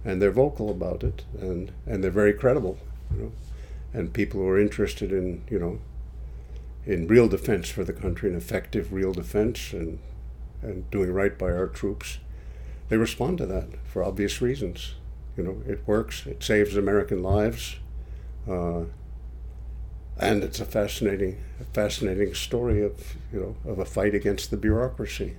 and 0.05 0.21
they're 0.21 0.31
vocal 0.31 0.71
about 0.71 1.03
it, 1.03 1.25
and, 1.41 1.73
and 1.87 2.05
they're 2.05 2.11
very 2.11 2.35
credible. 2.35 2.77
You 3.15 3.23
know? 3.23 3.33
and 3.95 4.13
people 4.13 4.41
who 4.41 4.49
are 4.49 4.61
interested 4.61 5.13
in 5.13 5.43
you 5.49 5.59
know 5.59 5.79
in 6.85 7.07
real 7.07 7.29
defense 7.29 7.71
for 7.71 7.85
the 7.85 7.93
country 7.93 8.29
and 8.29 8.37
effective 8.37 8.93
real 8.93 9.13
defense 9.13 9.73
and 9.73 10.01
and 10.61 10.91
doing 10.91 11.13
right 11.13 11.39
by 11.39 11.47
our 11.47 11.69
troops 11.69 12.19
they 12.89 12.97
respond 12.97 13.39
to 13.39 13.47
that 13.47 13.69
for 13.85 14.03
obvious 14.03 14.43
reasons 14.43 14.97
you 15.37 15.45
know 15.45 15.63
it 15.67 15.87
works 15.87 16.27
it 16.27 16.43
saves 16.43 16.77
american 16.77 17.23
lives 17.23 17.77
uh, 18.51 18.83
and 20.19 20.45
it's 20.45 20.61
a 20.61 20.65
fascinating 20.65 21.43
fascinating 21.73 22.35
story 22.35 22.83
of 22.83 23.17
you 23.33 23.41
know 23.41 23.71
of 23.71 23.79
a 23.79 23.85
fight 23.85 24.15
against 24.15 24.51
the 24.51 24.57
bureaucracy 24.57 25.37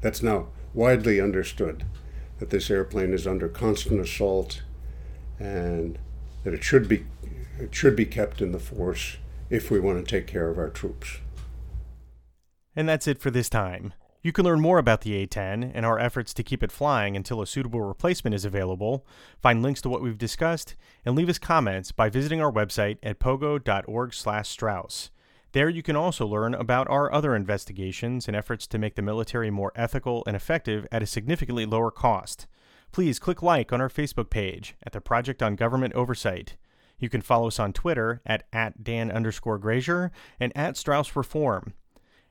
that's 0.00 0.22
now 0.22 0.48
widely 0.72 1.20
understood 1.20 1.84
that 2.38 2.50
this 2.50 2.70
airplane 2.70 3.12
is 3.12 3.26
under 3.26 3.48
constant 3.48 4.00
assault 4.00 4.62
and 5.38 5.98
that 6.44 6.54
it 6.54 6.62
should 6.62 6.88
be 6.88 7.04
it 7.58 7.74
should 7.74 7.96
be 7.96 8.06
kept 8.06 8.40
in 8.40 8.52
the 8.52 8.58
force 8.58 9.16
if 9.48 9.70
we 9.70 9.80
want 9.80 9.98
to 9.98 10.10
take 10.10 10.26
care 10.26 10.48
of 10.50 10.58
our 10.58 10.68
troops. 10.68 11.18
And 12.74 12.88
that's 12.88 13.06
it 13.06 13.18
for 13.18 13.30
this 13.30 13.48
time. 13.48 13.94
You 14.26 14.32
can 14.32 14.44
learn 14.44 14.60
more 14.60 14.78
about 14.78 15.02
the 15.02 15.14
A-10 15.14 15.70
and 15.72 15.86
our 15.86 16.00
efforts 16.00 16.34
to 16.34 16.42
keep 16.42 16.64
it 16.64 16.72
flying 16.72 17.14
until 17.14 17.40
a 17.40 17.46
suitable 17.46 17.82
replacement 17.82 18.34
is 18.34 18.44
available, 18.44 19.06
find 19.40 19.62
links 19.62 19.80
to 19.82 19.88
what 19.88 20.02
we've 20.02 20.18
discussed, 20.18 20.74
and 21.04 21.14
leave 21.14 21.28
us 21.28 21.38
comments 21.38 21.92
by 21.92 22.08
visiting 22.08 22.40
our 22.40 22.50
website 22.50 22.98
at 23.04 23.20
pogo.org/straus. 23.20 25.10
There 25.52 25.68
you 25.68 25.80
can 25.80 25.94
also 25.94 26.26
learn 26.26 26.54
about 26.54 26.90
our 26.90 27.12
other 27.12 27.36
investigations 27.36 28.26
and 28.26 28.36
efforts 28.36 28.66
to 28.66 28.80
make 28.80 28.96
the 28.96 29.00
military 29.00 29.52
more 29.52 29.70
ethical 29.76 30.24
and 30.26 30.34
effective 30.34 30.88
at 30.90 31.04
a 31.04 31.06
significantly 31.06 31.64
lower 31.64 31.92
cost. 31.92 32.48
Please 32.90 33.20
click 33.20 33.42
like 33.42 33.72
on 33.72 33.80
our 33.80 33.88
Facebook 33.88 34.28
page 34.28 34.74
at 34.82 34.90
the 34.90 35.00
Project 35.00 35.40
on 35.40 35.54
Government 35.54 35.94
Oversight. 35.94 36.56
You 36.98 37.08
can 37.08 37.22
follow 37.22 37.46
us 37.46 37.60
on 37.60 37.72
Twitter 37.72 38.22
at, 38.26 38.42
at 38.52 38.82
Dan 38.82 39.12
underscore 39.12 39.60
Grazier 39.60 40.10
and 40.40 40.52
at 40.56 40.76
Straus 40.76 41.14
Reform. 41.14 41.74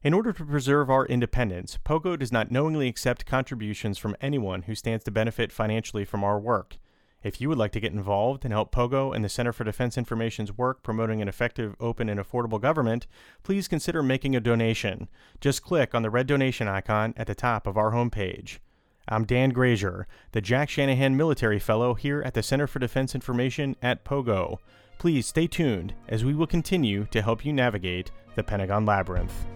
In 0.05 0.13
order 0.13 0.31
to 0.31 0.45
preserve 0.45 0.87
our 0.91 1.07
independence, 1.07 1.79
POGO 1.83 2.15
does 2.15 2.31
not 2.31 2.51
knowingly 2.51 2.87
accept 2.87 3.25
contributions 3.25 3.97
from 3.97 4.15
anyone 4.21 4.61
who 4.61 4.75
stands 4.75 5.03
to 5.05 5.09
benefit 5.09 5.51
financially 5.51 6.05
from 6.05 6.23
our 6.23 6.39
work. 6.39 6.77
If 7.23 7.41
you 7.41 7.49
would 7.49 7.57
like 7.57 7.71
to 7.71 7.79
get 7.79 7.91
involved 7.91 8.45
and 8.45 8.53
help 8.53 8.71
POGO 8.71 9.15
and 9.15 9.25
the 9.25 9.29
Center 9.29 9.51
for 9.51 9.63
Defense 9.63 9.97
Information's 9.97 10.55
work 10.55 10.83
promoting 10.83 11.23
an 11.23 11.27
effective, 11.27 11.75
open, 11.79 12.07
and 12.07 12.19
affordable 12.19 12.61
government, 12.61 13.07
please 13.41 13.67
consider 13.67 14.03
making 14.03 14.35
a 14.35 14.39
donation. 14.39 15.07
Just 15.41 15.63
click 15.63 15.95
on 15.95 16.03
the 16.03 16.11
red 16.11 16.27
donation 16.27 16.67
icon 16.67 17.15
at 17.17 17.25
the 17.25 17.33
top 17.33 17.65
of 17.65 17.75
our 17.75 17.91
homepage. 17.91 18.59
I'm 19.07 19.25
Dan 19.25 19.49
Grazier, 19.49 20.05
the 20.33 20.41
Jack 20.41 20.69
Shanahan 20.69 21.17
Military 21.17 21.57
Fellow 21.57 21.95
here 21.95 22.21
at 22.21 22.35
the 22.35 22.43
Center 22.43 22.67
for 22.67 22.77
Defense 22.77 23.15
Information 23.15 23.75
at 23.81 24.05
POGO. 24.05 24.59
Please 24.99 25.25
stay 25.25 25.47
tuned 25.47 25.95
as 26.07 26.23
we 26.23 26.35
will 26.35 26.45
continue 26.45 27.07
to 27.09 27.23
help 27.23 27.43
you 27.43 27.51
navigate 27.51 28.11
the 28.35 28.43
Pentagon 28.43 28.85
Labyrinth. 28.85 29.47